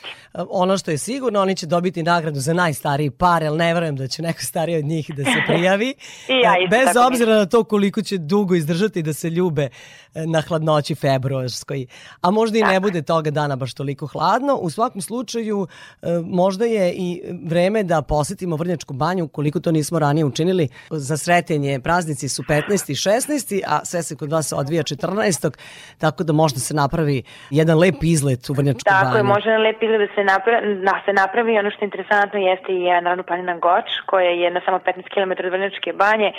Ono 0.49 0.77
što 0.77 0.91
je 0.91 0.97
sigurno, 0.97 1.41
oni 1.41 1.55
će 1.55 1.65
dobiti 1.65 2.03
nagradu 2.03 2.39
za 2.39 2.53
najstariji 2.53 3.11
par, 3.11 3.43
ali 3.43 3.57
ne 3.57 3.73
verujem 3.73 3.95
da 3.95 4.07
će 4.07 4.21
neko 4.21 4.41
stariji 4.41 4.77
od 4.77 4.85
njih 4.85 5.11
da 5.17 5.23
se 5.23 5.43
prijavi. 5.47 5.89
I 6.33 6.33
ja 6.43 6.53
isto 6.63 6.77
Bez 6.77 6.97
obzira 7.07 7.35
na 7.35 7.45
to 7.45 7.63
koliko 7.63 8.01
će 8.01 8.17
dugo 8.17 8.55
izdržati 8.55 9.01
da 9.01 9.13
se 9.13 9.29
ljube 9.29 9.63
e, 9.63 9.69
na 10.15 10.41
hladnoći 10.41 10.95
februarskoj. 10.95 11.85
A 12.21 12.31
možda 12.31 12.57
i 12.57 12.63
ne 12.63 12.79
bude 12.79 13.01
toga 13.01 13.31
dana 13.31 13.55
baš 13.55 13.73
toliko 13.73 14.07
hladno. 14.07 14.55
U 14.55 14.69
svakom 14.69 15.01
slučaju, 15.01 15.67
e, 16.01 16.07
možda 16.25 16.65
je 16.65 16.93
i 16.93 17.21
vreme 17.49 17.83
da 17.83 18.01
posetimo 18.01 18.55
Vrnjačku 18.55 18.93
banju, 18.93 19.27
koliko 19.27 19.59
to 19.59 19.71
nismo 19.71 19.99
ranije 19.99 20.25
učinili. 20.25 20.67
Za 20.89 21.17
sretenje 21.17 21.79
praznici 21.79 22.29
su 22.29 22.43
15. 22.43 22.91
i 22.91 22.95
16. 22.95 23.61
a 23.67 23.85
sve 23.85 24.03
se 24.03 24.15
kod 24.15 24.31
vas 24.31 24.53
odvija 24.53 24.83
14. 24.83 25.57
Tako 25.97 26.23
da 26.23 26.33
možda 26.33 26.59
se 26.59 26.73
napravi 26.73 27.23
jedan 27.49 27.79
lep 27.79 27.95
izlet 28.01 28.49
u 28.49 28.53
Vrnjačku 28.53 28.89
banju. 28.89 29.03
Tako 29.03 29.17
je, 29.17 29.23
može 29.23 29.49
na 29.49 29.57
lep 29.57 29.83
izgled 29.83 30.01
da 30.01 30.07
se 30.15 30.23
napravi, 30.23 30.75
da 30.75 31.01
se 31.05 31.13
napravi. 31.13 31.59
Ono 31.59 31.71
što 31.71 31.81
je 31.81 31.85
interesantno 31.85 32.39
jeste 32.39 32.71
i 32.73 32.81
je 32.81 33.01
naravno 33.01 33.23
planina 33.23 33.57
Goč, 33.57 33.87
koja 34.05 34.29
je 34.29 34.51
na 34.51 34.61
samo 34.65 34.77
15 34.77 35.13
km 35.13 35.31
od 35.45 35.51
Vrnjačke 35.51 35.93
banje. 35.93 36.27
E, 36.27 36.33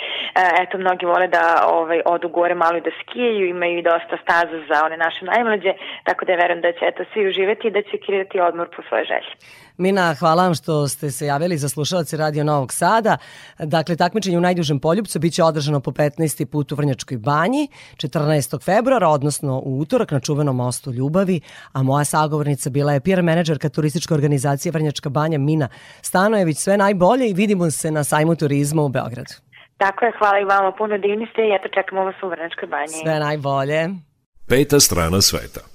Eto, 0.61 0.77
mnogi 0.77 1.05
vole 1.05 1.27
da 1.27 1.43
ovaj, 1.67 2.01
odu 2.05 2.29
gore 2.29 2.55
malo 2.55 2.77
i 2.77 2.81
da 2.81 2.91
skijaju, 3.01 3.55
imaju 3.65 3.79
i 3.79 3.87
dosta 3.91 4.15
staza 4.23 4.57
za 4.69 4.77
one 4.85 4.97
naše 4.97 5.25
najmlađe, 5.25 5.71
tako 6.03 6.25
da 6.25 6.31
ja 6.31 6.37
verujem 6.37 6.61
da 6.61 6.71
će 6.71 6.83
eto, 6.91 7.03
svi 7.13 7.27
uživati 7.29 7.67
i 7.67 7.71
da 7.71 7.81
će 7.81 7.95
kreirati 8.05 8.39
odmor 8.39 8.67
po 8.75 8.81
svoje 8.87 9.05
želje. 9.11 9.31
Mina, 9.77 10.15
hvala 10.19 10.43
vam 10.43 10.53
što 10.53 10.87
ste 10.87 11.11
se 11.11 11.25
javili 11.25 11.57
za 11.57 11.69
slušalce 11.69 12.17
Radio 12.17 12.43
Novog 12.43 12.73
Sada. 12.73 13.17
Dakle, 13.59 13.95
takmičenje 13.95 14.37
u 14.37 14.41
najdužem 14.41 14.79
poljubcu 14.79 15.19
biće 15.19 15.43
održano 15.43 15.79
po 15.79 15.91
15. 15.91 16.45
put 16.45 16.71
u 16.71 16.75
Vrnjačkoj 16.75 17.17
banji 17.17 17.67
14. 17.95 18.63
februara, 18.65 19.07
odnosno 19.09 19.61
u 19.65 19.79
utorak 19.79 20.11
na 20.11 20.19
čuvenom 20.19 20.55
mostu 20.55 20.91
Ljubavi, 20.91 21.41
a 21.73 21.83
moja 21.83 22.05
sagovornica 22.05 22.69
bila 22.69 22.93
je 22.93 22.99
PR 22.99 23.21
menadžerka 23.21 23.69
turističke 23.69 24.13
organizacije 24.13 24.71
Vrnjačka 24.71 25.09
banja 25.09 25.37
Mina 25.37 25.67
Stanojević. 26.01 26.57
Sve 26.57 26.77
najbolje 26.77 27.29
i 27.29 27.33
vidimo 27.33 27.71
se 27.71 27.91
na 27.91 28.03
sajmu 28.03 28.35
turizma 28.35 28.81
u 28.81 28.89
Beogradu. 28.89 29.44
Tako 29.77 30.05
je, 30.05 30.11
hvala 30.19 30.39
i 30.39 30.43
vama, 30.43 30.71
puno 30.71 30.97
divni 30.97 31.27
ste 31.31 31.41
i 31.41 31.55
eto 31.55 31.67
čekamo 31.73 32.03
vas 32.03 32.15
u 32.23 32.27
Vrnjačkoj 32.27 32.67
banji. 32.67 32.97
Sve 33.03 33.19
najbolje. 33.19 33.89
Peta 34.49 34.79
strana 34.79 35.21
sveta. 35.21 35.74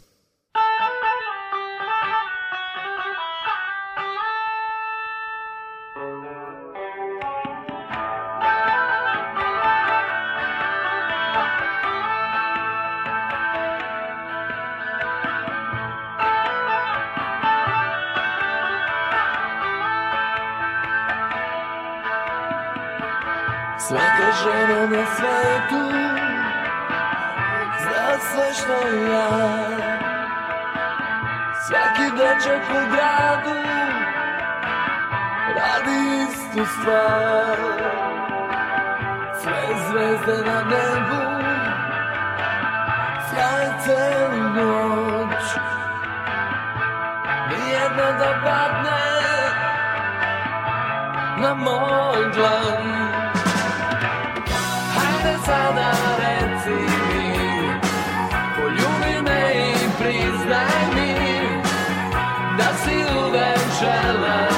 Žena 24.30 24.86
na 24.86 25.02
svetu 25.16 25.82
Zna 27.82 28.06
sve 28.30 28.54
što 28.54 28.88
ja. 29.12 29.30
Svaki 31.66 32.10
dečak 32.16 32.62
u 32.70 32.80
gradu 32.92 33.58
Radi 35.56 35.98
istu 36.22 36.72
stvar. 36.72 37.58
Sve 39.42 39.62
zvezde 39.88 40.50
na 40.50 40.62
nebu 40.62 41.22
Sjaje 43.30 43.74
celu 43.84 44.42
noć. 44.54 45.44
Nijedna 47.48 48.12
da 48.18 48.40
padne 48.44 49.00
Na 51.36 51.54
moj 51.54 52.30
dlan 52.34 52.99
sada 55.44 55.90
reci 56.20 56.78
mi 57.08 57.28
Poljubi 58.56 59.14
me 59.26 59.40
i 59.54 59.88
priznaj 59.98 60.80
mi 60.94 61.14
Da 62.58 62.68
si 62.84 62.96
uvek 63.18 63.64
želela 63.80 64.48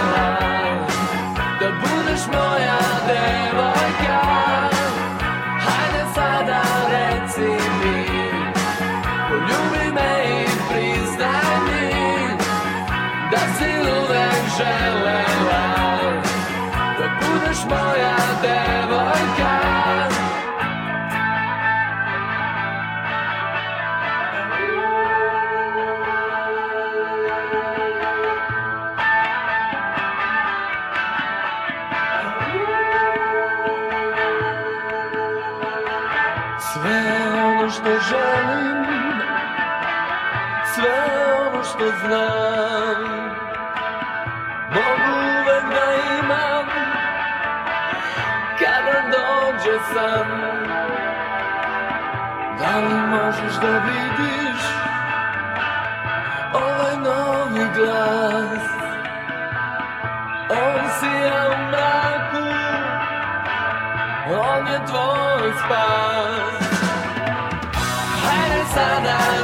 Da 1.61 1.69
budeš 1.81 2.23
moja 2.33 2.81
devojka. 3.07 4.21
Hajde 5.65 6.05
sada 6.15 6.63
reci 6.93 7.51
mi 7.81 8.05
Poljubi 9.29 9.93
me 9.95 10.11
i 10.41 10.47
priznaj 10.69 11.57
mi 11.67 11.91
Da 13.33 13.43
si 13.59 13.71
uvek 13.99 14.43
želela 14.59 15.65
Da 16.99 17.09
budeš 17.21 17.59
moja 17.69 18.17
devojka 18.43 18.72
znam 42.07 43.03
Mogu 44.75 45.13
uvek 45.39 45.65
da 45.75 45.87
imam 46.19 46.67
Kada 48.59 49.01
dođe 49.13 49.79
sam 49.95 50.29
Da 52.59 52.79
li 52.79 52.95
možeš 53.09 53.55
da 53.61 53.69
vidiš 53.69 54.63
Ovaj 56.55 56.97
novi 56.97 57.67
glas? 57.77 58.65
On 60.51 60.91
sija 61.01 61.49
u 61.49 61.67
mraku 61.69 62.47
On 64.31 64.67
je 64.67 64.87
tvoj 64.87 65.53
spas. 65.65 66.63
Hajde 68.23 68.65
sada 68.75 69.42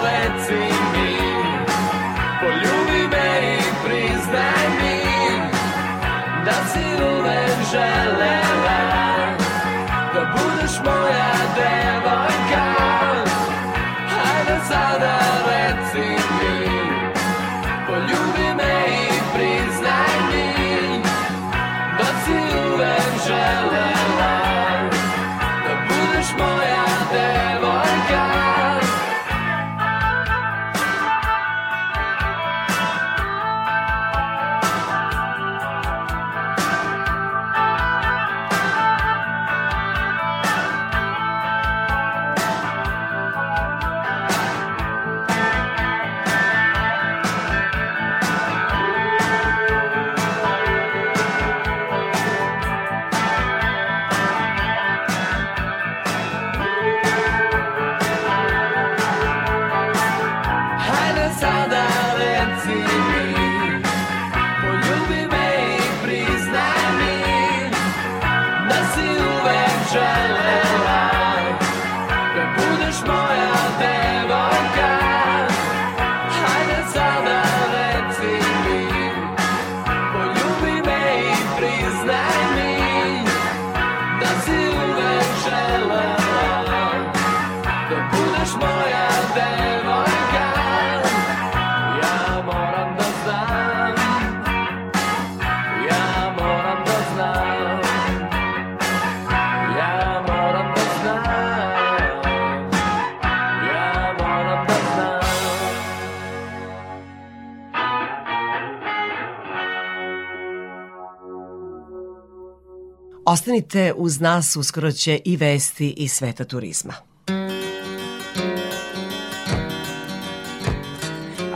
Ostanite 113.39 113.93
uz 113.97 114.20
nas, 114.20 114.56
uskoro 114.56 114.93
će 114.93 115.20
i 115.24 115.36
vesti 115.36 115.90
iz 115.90 116.12
sveta 116.12 116.44
turizma. 116.44 116.94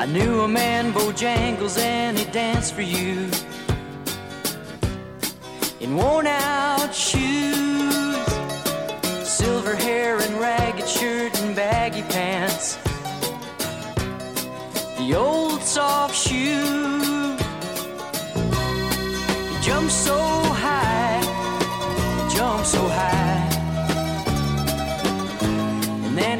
I 0.02 0.06
knew 0.06 0.44
a 0.44 0.48
man, 0.48 0.94
Bojangles, 0.94 1.78
and 1.78 2.18
he 2.18 2.24
danced 2.32 2.74
for 2.74 2.82
you 2.82 3.28
in 5.80 5.96
worn 5.96 6.26
out 6.26 6.94
shoes, 6.94 8.16
silver 9.24 9.74
hair 9.74 10.16
and 10.16 10.40
ragged 10.40 10.88
shirt 10.88 11.42
and 11.42 11.56
baggy 11.56 12.04
pants. 12.12 12.76
The 14.98 15.16
old 15.18 15.62
soft 15.62 16.14
shoe. 16.14 17.36
He 19.50 19.70
jumped 19.70 19.92
so 19.92 20.51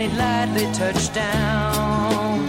then 0.09 0.17
lightly 0.19 0.67
touched 0.73 1.15
down. 1.15 2.49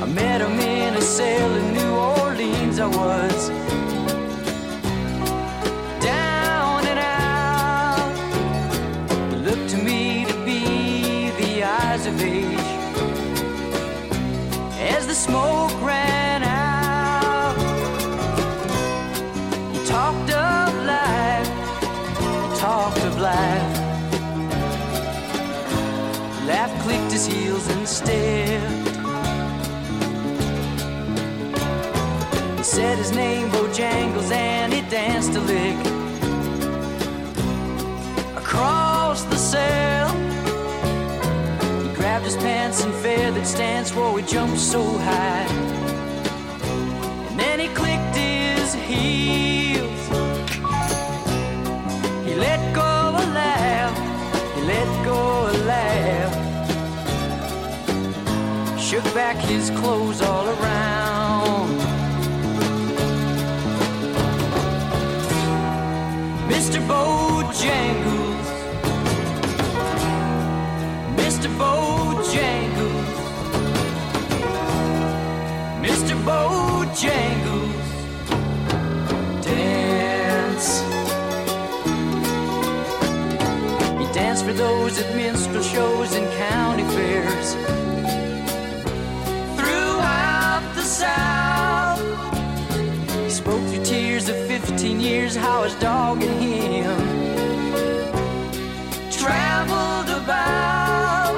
I 0.00 0.06
met 0.06 0.40
him 0.40 0.58
in 0.60 0.94
a 0.94 1.00
cell 1.00 1.54
in 1.56 1.72
New 1.74 1.92
Orleans. 2.22 2.78
I 2.78 2.86
was 2.86 3.48
down 6.00 6.86
and 6.86 6.98
out. 6.98 8.12
He 9.30 9.36
looked 9.36 9.68
to 9.70 9.76
me 9.76 10.24
to 10.26 10.34
be 10.44 11.30
the 11.40 11.64
eyes 11.64 12.06
of 12.06 12.20
age. 12.22 12.58
As 14.94 15.06
the 15.06 15.14
smoke 15.14 15.63
heels. 27.26 27.64
He 32.64 32.70
said 32.70 32.96
his 32.96 33.12
name 33.12 33.50
Bojangles 33.50 34.30
and 34.32 34.72
he 34.72 34.80
danced 34.88 35.34
a 35.34 35.40
lick 35.40 35.76
across 38.36 39.24
the 39.24 39.36
cell. 39.36 40.08
He 41.82 41.94
grabbed 41.94 42.24
his 42.24 42.36
pants 42.36 42.82
and 42.82 42.94
feathered 42.94 43.46
stance, 43.46 43.92
whoa, 43.92 44.16
he 44.16 44.24
jumped 44.24 44.58
so 44.58 44.82
high. 44.82 45.46
And 47.28 47.38
then 47.38 47.60
he 47.60 47.68
clicked 47.68 48.16
his 48.16 48.72
heels. 48.72 50.08
He 52.26 52.34
let 52.34 52.74
go 52.74 52.82
a 52.82 53.24
laugh, 53.40 53.96
he 54.56 54.62
let 54.62 55.04
go 55.04 55.50
a 55.50 55.54
laugh 55.64 56.43
shook 58.84 59.14
back 59.14 59.36
his 59.36 59.70
clothes 59.70 60.20
all 60.20 60.46
around. 60.46 61.80
Mr. 66.50 66.86
Bojangles, 66.86 68.46
Mr. 71.16 71.48
Bojangles, 71.56 73.08
Mr. 75.86 76.14
Bojangles, 76.28 77.88
dance. 79.42 80.82
He 83.98 84.12
danced 84.12 84.44
for 84.44 84.52
those 84.52 84.98
at 84.98 85.16
minstrel 85.16 85.62
shows 85.62 86.14
and 86.14 86.30
county 86.36 86.84
fairs. 86.94 87.83
Tears 94.24 94.28
of 94.28 94.46
15 94.46 95.00
years 95.00 95.36
how 95.36 95.62
his 95.62 95.74
dog 95.76 96.22
and 96.22 96.42
him 96.42 96.98
traveled 99.10 100.08
about. 100.22 101.34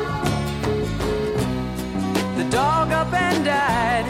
The 2.37 2.49
dog 2.51 2.93
up 2.93 3.13
and 3.13 3.45
died, 3.45 4.07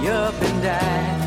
he 0.00 0.08
up 0.08 0.34
and 0.42 0.62
died. 0.62 1.20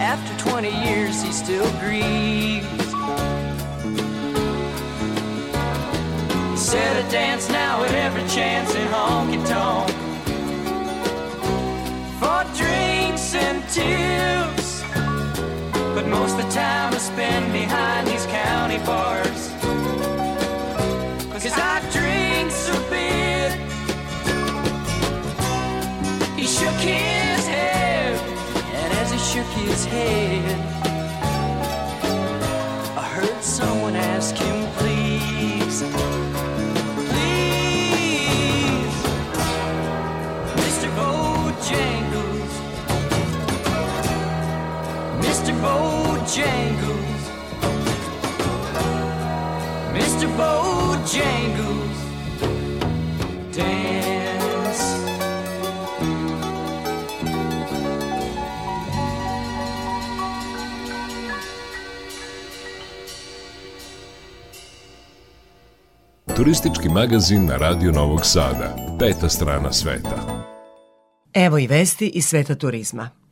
After 0.00 0.50
20 0.50 0.68
years, 0.68 1.22
he 1.22 1.32
still 1.32 1.70
grieves. 1.80 2.66
He 6.50 6.56
said, 6.56 7.04
I 7.04 7.10
dance 7.10 7.48
now 7.48 7.82
at 7.84 7.94
every 7.94 8.26
chance 8.28 8.74
in 8.74 8.86
honky 8.88 9.46
tonk 9.48 10.03
and 13.34 13.62
tips. 13.68 14.82
But 15.94 16.06
most 16.06 16.38
of 16.38 16.44
the 16.44 16.50
time 16.50 16.94
I 16.94 16.98
spend 16.98 17.52
behind 17.52 18.06
these 18.06 18.26
county 18.26 18.78
bars. 18.78 19.50
Cause 21.42 21.58
I 21.58 21.80
drink 21.92 22.50
so 22.50 22.72
bit. 22.88 23.52
He 26.38 26.46
shook 26.46 26.78
his 26.80 27.46
head, 27.46 28.18
and 28.74 28.92
as 28.94 29.10
he 29.12 29.18
shook 29.18 29.46
his 29.48 29.84
head, 29.84 30.73
Bojangles, 46.34 47.24
Mr. 49.94 50.26
Bojangles, 50.36 51.98
dance. 53.56 54.84
Turistički 66.36 66.88
magazin 66.88 67.46
na 67.46 67.56
Radio 67.56 67.92
Novog 67.92 68.20
Sada. 68.26 68.76
Peta 68.98 69.28
strana 69.28 69.72
sveta. 69.72 70.44
Evo 71.34 71.58
i 71.58 71.66
vesti 71.66 72.06
iz 72.06 72.24
sveta 72.26 72.54
turizma. 72.54 73.23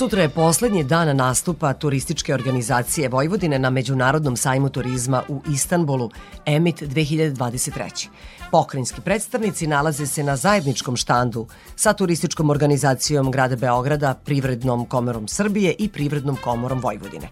Sutra 0.00 0.22
je 0.22 0.28
poslednji 0.28 0.84
dan 0.84 1.16
nastupa 1.16 1.72
turističke 1.72 2.34
organizacije 2.34 3.08
Vojvodine 3.08 3.58
na 3.58 3.70
Međunarodnom 3.70 4.36
sajmu 4.36 4.68
turizma 4.68 5.22
u 5.28 5.42
Istanbulu, 5.52 6.10
EMIT 6.46 6.82
2023. 6.82 8.08
Pokrinjski 8.50 9.00
predstavnici 9.00 9.66
nalaze 9.66 10.06
se 10.06 10.22
na 10.22 10.36
zajedničkom 10.36 10.96
štandu 10.96 11.46
sa 11.76 11.92
turističkom 11.92 12.50
organizacijom 12.50 13.30
Grada 13.30 13.56
Beograda, 13.56 14.14
Privrednom 14.24 14.86
komorom 14.86 15.28
Srbije 15.28 15.74
i 15.78 15.88
Privrednom 15.88 16.36
komorom 16.36 16.80
Vojvodine. 16.80 17.28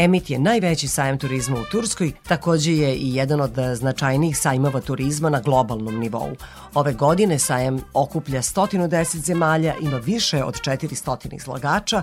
EMIT 0.00 0.30
je 0.30 0.38
najveći 0.38 0.88
sajam 0.88 1.18
turizma 1.18 1.60
u 1.60 1.64
Turskoj, 1.64 2.12
takođe 2.28 2.72
je 2.72 2.94
i 2.94 3.14
jedan 3.14 3.40
od 3.40 3.50
značajnijih 3.74 4.38
sajmova 4.38 4.80
turizma 4.80 5.30
na 5.30 5.40
globalnom 5.40 5.98
nivou. 5.98 6.36
Ove 6.74 6.92
godine 6.92 7.38
sajam 7.38 7.80
okuplja 7.94 8.42
110 8.42 9.16
zemalja, 9.16 9.74
ima 9.80 9.96
više 9.96 10.44
od 10.44 10.60
400 10.60 11.34
izlagača 11.34 12.02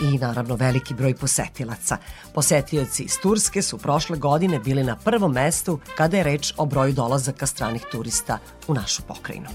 i 0.00 0.18
naravno 0.18 0.56
veliki 0.56 0.94
broj 0.94 1.14
posetilaca. 1.14 1.96
Posetioci 2.34 3.02
iz 3.02 3.18
Turske 3.22 3.62
su 3.62 3.78
prošle 3.78 4.16
godine 4.16 4.58
bili 4.58 4.84
na 4.84 4.96
prvom 4.96 5.32
mestu 5.32 5.78
kada 5.96 6.16
je 6.16 6.24
reč 6.24 6.54
o 6.56 6.66
broju 6.66 6.92
dolazaka 6.92 7.46
stranih 7.46 7.82
turista 7.92 8.38
u 8.68 8.74
našu 8.74 9.02
pokrajinu. 9.02 9.48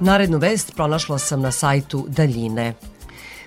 Narednu 0.00 0.38
vest 0.38 0.72
pronašla 0.76 1.18
sam 1.18 1.40
na 1.40 1.50
sajtu 1.52 2.04
Daljine. 2.08 2.74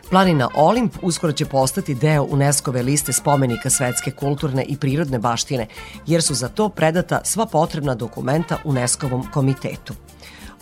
Planina 0.10 0.50
Olimp 0.56 0.94
uskoro 1.02 1.34
će 1.34 1.46
postati 1.46 1.96
deo 1.96 2.24
UNESCO-ve 2.24 2.82
liste 2.82 3.14
spomenika 3.14 3.70
svetske 3.70 4.12
kulturne 4.12 4.64
i 4.64 4.78
prirodne 4.78 5.20
baštine, 5.20 5.68
jer 6.08 6.24
su 6.24 6.34
za 6.34 6.48
to 6.48 6.70
predata 6.70 7.22
sva 7.24 7.46
potrebna 7.46 7.96
dokumenta 7.96 8.58
UNESCO-vom 8.64 9.32
komitetu. 9.34 9.94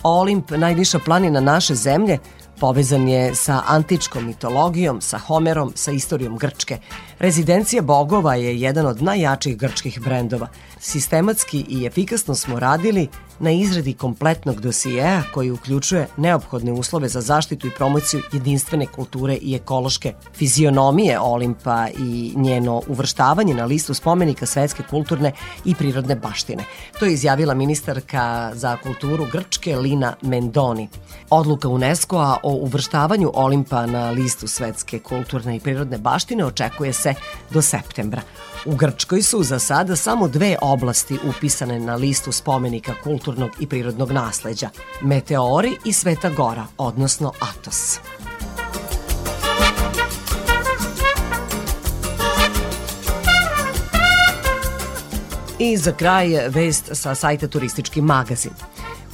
Olimp, 0.02 0.50
najviša 0.50 0.98
planina 0.98 1.40
naše 1.40 1.74
zemlje, 1.74 2.18
povezan 2.60 3.08
je 3.08 3.34
sa 3.34 3.62
antičkom 3.66 4.26
mitologijom, 4.26 5.00
sa 5.00 5.18
Homerom, 5.18 5.72
sa 5.74 5.90
istorijom 5.90 6.38
Grčke. 6.38 6.78
Rezidencija 7.18 7.82
bogova 7.82 8.34
je 8.34 8.60
jedan 8.60 8.86
od 8.86 9.02
najjačih 9.02 9.56
grčkih 9.56 10.00
brendova. 10.00 10.48
Sistematski 10.80 11.64
i 11.68 11.86
efikasno 11.86 12.34
smo 12.34 12.60
radili 12.60 13.08
na 13.38 13.50
izradi 13.50 13.92
kompletnog 13.92 14.60
dosijeja 14.60 15.22
koji 15.34 15.50
uključuje 15.50 16.06
neophodne 16.16 16.72
uslove 16.72 17.08
za 17.08 17.20
zaštitu 17.20 17.66
i 17.66 17.70
promociju 17.70 18.22
jedinstvene 18.32 18.86
kulture 18.86 19.38
i 19.42 19.54
ekološke 19.54 20.14
fizionomije 20.34 21.20
Olimpa 21.20 21.88
i 21.98 22.32
njeno 22.36 22.82
uvrštavanje 22.88 23.54
na 23.54 23.64
listu 23.64 23.94
spomenika 23.94 24.46
svetske 24.46 24.82
kulturne 24.90 25.32
i 25.64 25.74
prirodne 25.74 26.16
baštine. 26.16 26.64
To 26.98 27.04
je 27.04 27.12
izjavila 27.12 27.54
ministarka 27.54 28.50
za 28.54 28.76
kulturu 28.76 29.26
Grčke 29.32 29.76
Lina 29.76 30.14
Mendoni. 30.22 30.88
Odluka 31.30 31.68
UNESCO-a 31.68 32.36
o 32.42 32.52
uvrštavanju 32.52 33.30
Olimpa 33.34 33.86
na 33.86 34.10
listu 34.10 34.46
svetske 34.46 34.98
kulturne 34.98 35.56
i 35.56 35.60
prirodne 35.60 35.98
baštine 35.98 36.44
očekuje 36.44 36.92
se 36.92 37.07
do 37.50 37.62
septembra. 37.62 38.22
U 38.64 38.76
Grčkoj 38.76 39.22
su 39.22 39.42
za 39.42 39.58
sada 39.58 39.96
samo 39.96 40.28
dve 40.28 40.56
oblasti 40.60 41.18
upisane 41.28 41.80
na 41.80 41.94
listu 41.94 42.32
spomenika 42.32 42.94
kulturnog 43.04 43.50
i 43.60 43.66
prirodnog 43.66 44.12
nasleđa, 44.12 44.68
Meteori 45.02 45.76
i 45.84 45.92
Sveta 45.92 46.30
Gora, 46.30 46.66
odnosno 46.78 47.32
Atos. 47.40 47.98
I 55.58 55.76
za 55.76 55.92
kraj 55.92 56.48
vest 56.48 56.90
sa 56.92 57.14
sajta 57.14 57.48
Turistički 57.48 58.00
magazin. 58.00 58.52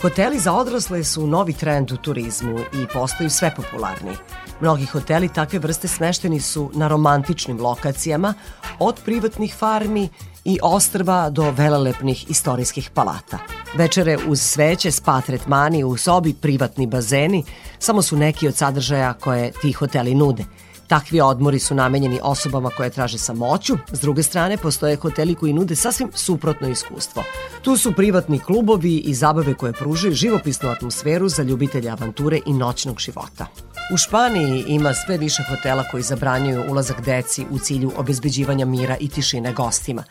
Hoteli 0.03 0.39
za 0.39 0.53
odrasle 0.53 1.05
su 1.05 1.27
novi 1.27 1.53
trend 1.53 1.93
u 1.93 1.97
turizmu 1.97 2.59
i 2.59 2.87
postaju 2.93 3.31
sve 3.31 3.55
popularniji. 3.57 4.17
Mnogi 4.65 4.87
hoteli 4.87 5.29
takve 5.29 5.59
vrste 5.59 5.89
smešteni 5.89 6.41
su 6.41 6.71
na 6.75 6.89
romantičnim 6.89 7.61
lokacijama, 7.61 8.35
od 8.79 9.01
privatnih 9.05 9.55
farmi 9.55 10.09
i 10.45 10.59
ostrva 10.63 11.31
do 11.31 11.51
velelepnih 11.51 12.31
istorijskih 12.31 12.91
palata. 12.91 13.39
Večere 13.75 14.19
uz 14.29 14.41
sveće, 14.41 14.91
spa 14.91 15.21
tretmani, 15.21 15.85
u 15.85 15.97
sobi 15.97 16.35
privatni 16.35 16.87
bazeni, 16.87 17.45
samo 17.79 18.03
su 18.03 18.17
neki 18.17 18.49
od 18.49 18.57
sadržaja 18.57 19.13
koje 19.13 19.53
ti 19.63 19.73
hoteli 19.73 20.15
nude. 20.15 20.45
Takvi 20.87 21.21
odmori 21.21 21.59
su 21.59 21.75
namenjeni 21.75 22.21
osobama 22.23 22.71
koje 22.71 22.91
traže 22.91 23.19
samoću, 23.19 23.77
s 23.93 24.01
druge 24.01 24.23
strane 24.23 24.57
postoje 24.57 24.97
hoteli 24.97 25.35
koji 25.35 25.53
nude 25.53 25.77
sasvim 25.77 26.11
suprotno 26.15 26.69
iskustvo. 26.69 27.23
Tu 27.63 27.77
su 27.77 27.93
privatni 27.93 28.39
klubovi 28.39 28.97
i 28.97 29.15
zabave 29.15 29.55
koje 29.55 29.73
pružaju 29.73 30.15
živopisnu 30.15 30.69
atmosferu 30.71 31.29
za 31.29 31.43
ljubitelje 31.43 31.91
avanture 31.91 32.41
i 32.47 32.53
noćnog 32.53 33.01
života. 33.01 33.47
U 33.95 33.97
Španiji 33.97 34.65
ima 34.69 34.95
sve 34.95 35.19
više 35.19 35.43
hotela 35.49 35.85
koji 35.91 36.03
zabranjuju 36.03 36.65
ulazak 36.71 37.01
deci 37.05 37.47
u 37.51 37.59
cilju 37.59 37.93
obezbeđivanja 37.97 38.67
mira 38.67 38.97
i 39.01 39.09
tišine 39.09 39.53
gostima. 39.53 40.05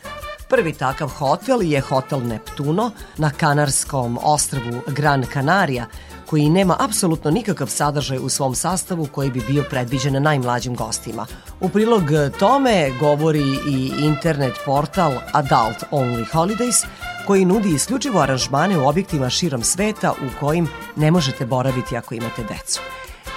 Prvi 0.49 0.73
takav 0.73 1.07
hotel 1.07 1.61
je 1.61 1.81
Hotel 1.81 2.27
Neptuno 2.27 2.91
na 3.17 3.29
kanarskom 3.29 4.19
ostrvu 4.21 4.81
Gran 4.87 5.25
Canaria, 5.33 5.85
koji 6.25 6.49
nema 6.49 6.75
apsolutno 6.79 7.31
nikakav 7.31 7.67
sadržaj 7.67 8.17
u 8.17 8.29
svom 8.29 8.55
sastavu 8.55 9.07
koji 9.11 9.31
bi 9.31 9.41
bio 9.47 9.63
predviđen 9.69 10.23
najmlađim 10.23 10.75
gostima. 10.75 11.25
U 11.61 11.69
prilog 11.69 12.03
tome 12.39 12.91
govori 12.99 13.57
i 13.69 13.91
internet 13.99 14.53
portal 14.65 15.13
Adult 15.31 15.83
Only 15.91 16.25
Holidays, 16.33 16.85
koji 17.27 17.45
nudi 17.45 17.69
isključivo 17.69 18.19
aranžmane 18.19 18.77
u 18.77 18.87
objektima 18.87 19.29
širom 19.29 19.63
sveta 19.63 20.11
u 20.11 20.39
kojim 20.39 20.67
ne 20.95 21.11
možete 21.11 21.45
boraviti 21.45 21.97
ako 21.97 22.15
imate 22.15 22.43
decu. 22.43 22.81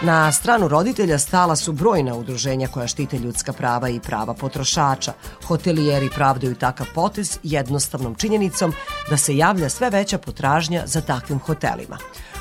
Na 0.02 0.32
stranu 0.32 0.68
roditelja 0.68 1.18
stala 1.18 1.56
su 1.56 1.72
brojna 1.72 2.14
udruženja 2.14 2.68
koja 2.68 2.86
štite 2.86 3.18
ljudska 3.18 3.52
prava 3.52 3.88
i 3.88 4.00
prava 4.00 4.34
potrošača. 4.34 5.12
Hotelijeri 5.44 6.10
pravdaju 6.14 6.54
takav 6.54 6.86
potez 6.94 7.38
jednostavnom 7.42 8.14
činjenicom 8.14 8.72
da 9.10 9.16
se 9.16 9.36
javlja 9.36 9.68
sve 9.68 9.90
veća 9.90 10.18
potražnja 10.18 10.82
za 10.86 11.00
takvim 11.00 11.38
hotelima. 11.38 11.98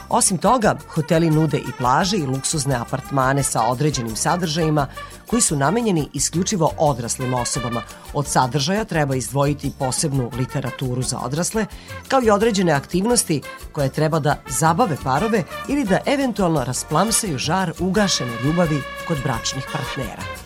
Osim 0.09 0.37
toga, 0.37 0.75
hoteli 0.93 1.29
nude 1.29 1.57
i 1.57 1.71
plaže 1.77 2.17
i 2.17 2.25
luksuzne 2.25 2.75
apartmane 2.75 3.43
sa 3.43 3.63
određenim 3.63 4.15
sadržajima 4.15 4.87
koji 5.27 5.41
su 5.41 5.55
namenjeni 5.55 6.09
isključivo 6.13 6.71
odraslim 6.77 7.33
osobama. 7.33 7.81
Od 8.13 8.27
sadržaja 8.27 8.85
treba 8.85 9.15
izdvojiti 9.15 9.71
posebnu 9.79 10.31
literaturu 10.37 11.01
za 11.01 11.19
odrasle, 11.19 11.65
kao 12.07 12.21
i 12.23 12.29
određene 12.29 12.71
aktivnosti 12.71 13.41
koje 13.71 13.89
treba 13.89 14.19
da 14.19 14.41
zabave 14.49 14.97
parove 15.03 15.43
ili 15.69 15.85
da 15.85 15.99
eventualno 16.05 16.63
rasplamsaju 16.63 17.37
žar 17.37 17.73
ugašene 17.79 18.31
ljubavi 18.43 18.81
kod 19.07 19.17
bračnih 19.23 19.65
partnera. 19.73 20.44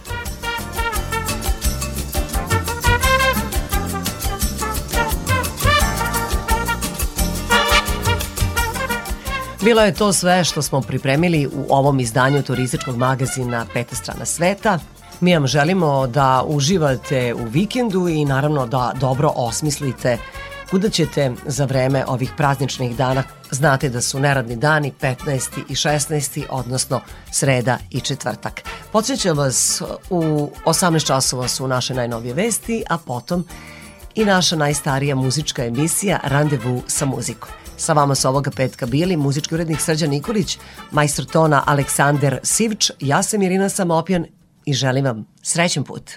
Bilo 9.61 9.81
je 9.81 9.93
to 9.93 10.13
sve 10.13 10.43
što 10.43 10.61
smo 10.61 10.81
pripremili 10.81 11.47
u 11.47 11.65
ovom 11.69 11.99
izdanju 11.99 12.43
turističkog 12.43 12.97
magazina 12.97 13.65
Peta 13.73 13.95
strana 13.95 14.25
sveta. 14.25 14.79
Mi 15.21 15.33
vam 15.33 15.47
želimo 15.47 16.07
da 16.07 16.43
uživate 16.47 17.33
u 17.33 17.45
vikendu 17.45 18.07
i 18.07 18.25
naravno 18.25 18.65
da 18.65 18.93
dobro 18.99 19.31
osmislite 19.35 20.17
kuda 20.69 20.89
ćete 20.89 21.33
za 21.45 21.65
vreme 21.65 22.05
ovih 22.07 22.31
prazničnih 22.37 22.95
dana. 22.95 23.23
Znate 23.51 23.89
da 23.89 24.01
su 24.01 24.19
neradni 24.19 24.55
dani 24.55 24.93
15. 25.01 25.49
i 25.69 25.75
16. 25.75 26.43
odnosno 26.49 27.01
sreda 27.31 27.77
i 27.91 28.01
četvrtak. 28.01 28.61
Podsjećam 28.91 29.37
vas 29.37 29.81
u 30.09 30.49
18 30.65 31.07
časova 31.07 31.47
su 31.47 31.67
naše 31.67 31.93
najnovije 31.93 32.33
vesti, 32.33 32.83
a 32.89 32.97
potom 32.97 33.45
i 34.15 34.25
naša 34.25 34.55
najstarija 34.55 35.15
muzička 35.15 35.65
emisija 35.65 36.19
Randevu 36.23 36.81
sa 36.87 37.05
muzikom. 37.05 37.58
Sa 37.79 37.93
vama 37.93 38.15
su 38.15 38.27
ovoga 38.27 38.51
petka 38.51 38.85
bili 38.85 39.17
muzički 39.17 39.55
urednik 39.55 39.81
Srđan 39.81 40.09
Nikolić, 40.09 40.57
majstor 40.91 41.25
tona 41.25 41.63
Aleksander 41.65 42.39
Sivč, 42.43 42.91
ja 42.99 43.23
sam 43.23 43.41
Irina 43.41 43.69
Samopjan 43.69 44.25
i 44.65 44.73
želim 44.73 45.05
vam 45.05 45.25
srećen 45.41 45.83
put. 45.83 46.11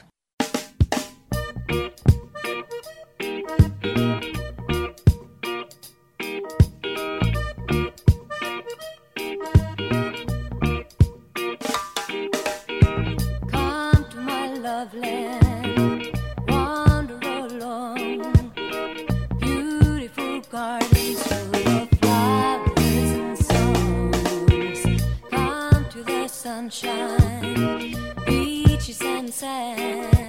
sad. 29.42 30.21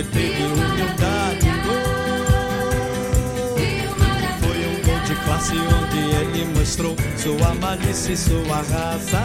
você 0.00 0.04
teve 0.04 0.42
humildade. 0.44 1.46
Foi 4.40 4.66
um 4.66 4.82
gol 4.82 5.00
de 5.00 5.14
classe 5.24 5.54
onde 5.54 5.98
ele 5.98 6.58
mostrou 6.58 6.96
sua 7.16 7.54
malícia 7.54 8.12
e 8.12 8.16
sua 8.16 8.56
raça. 8.56 9.22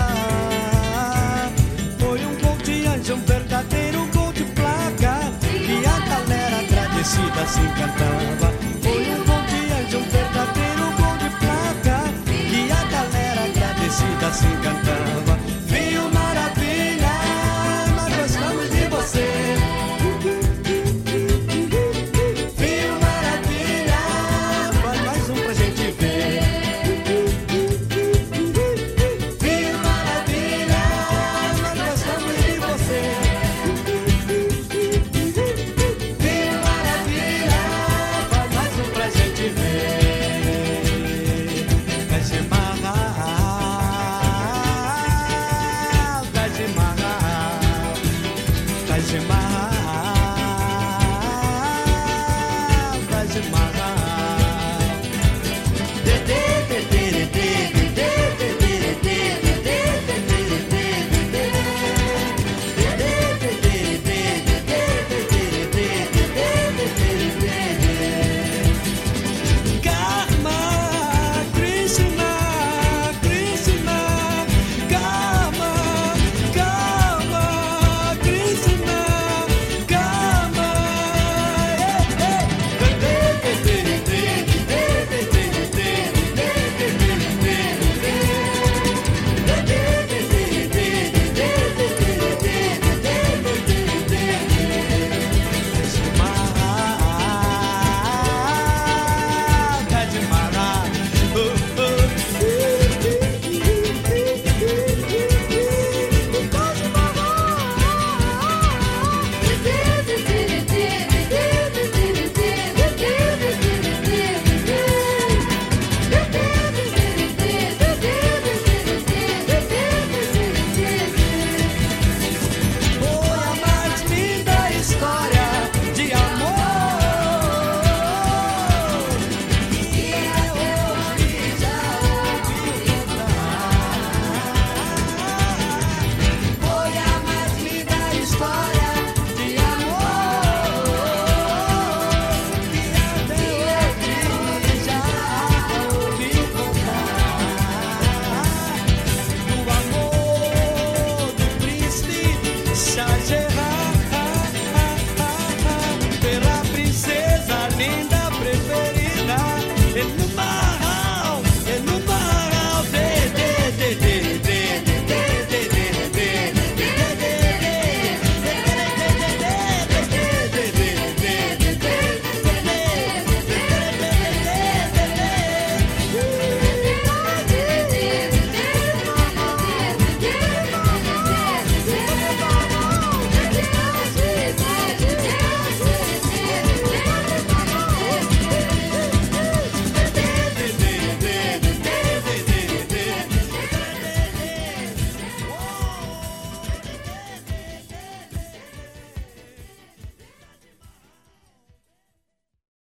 Foi 1.98 2.26
um 2.26 2.36
gol 2.42 2.58
de 2.58 2.86
anjo, 2.88 3.16
um 3.16 3.26
verdadeiro 3.26 4.08
gol 4.14 4.34
de 4.34 4.44
placa. 4.44 5.32
Que 5.42 5.86
a 5.86 6.00
galera 6.00 6.60
agradecida 6.60 7.48
se 7.48 7.60
encantava. 7.62 8.54
Foi 8.82 9.10
um 9.12 9.26
gol 9.26 9.42
de 9.48 9.74
anjo, 9.74 9.98
um 9.98 10.10
verdadeiro 10.10 10.84
gol 10.98 11.18
de 11.18 11.30
placa. 11.40 12.14
Que 12.26 12.72
a 12.72 12.84
galera 12.92 13.46
agradecida 13.46 14.34
se 14.34 14.46
encantava. 14.46 14.95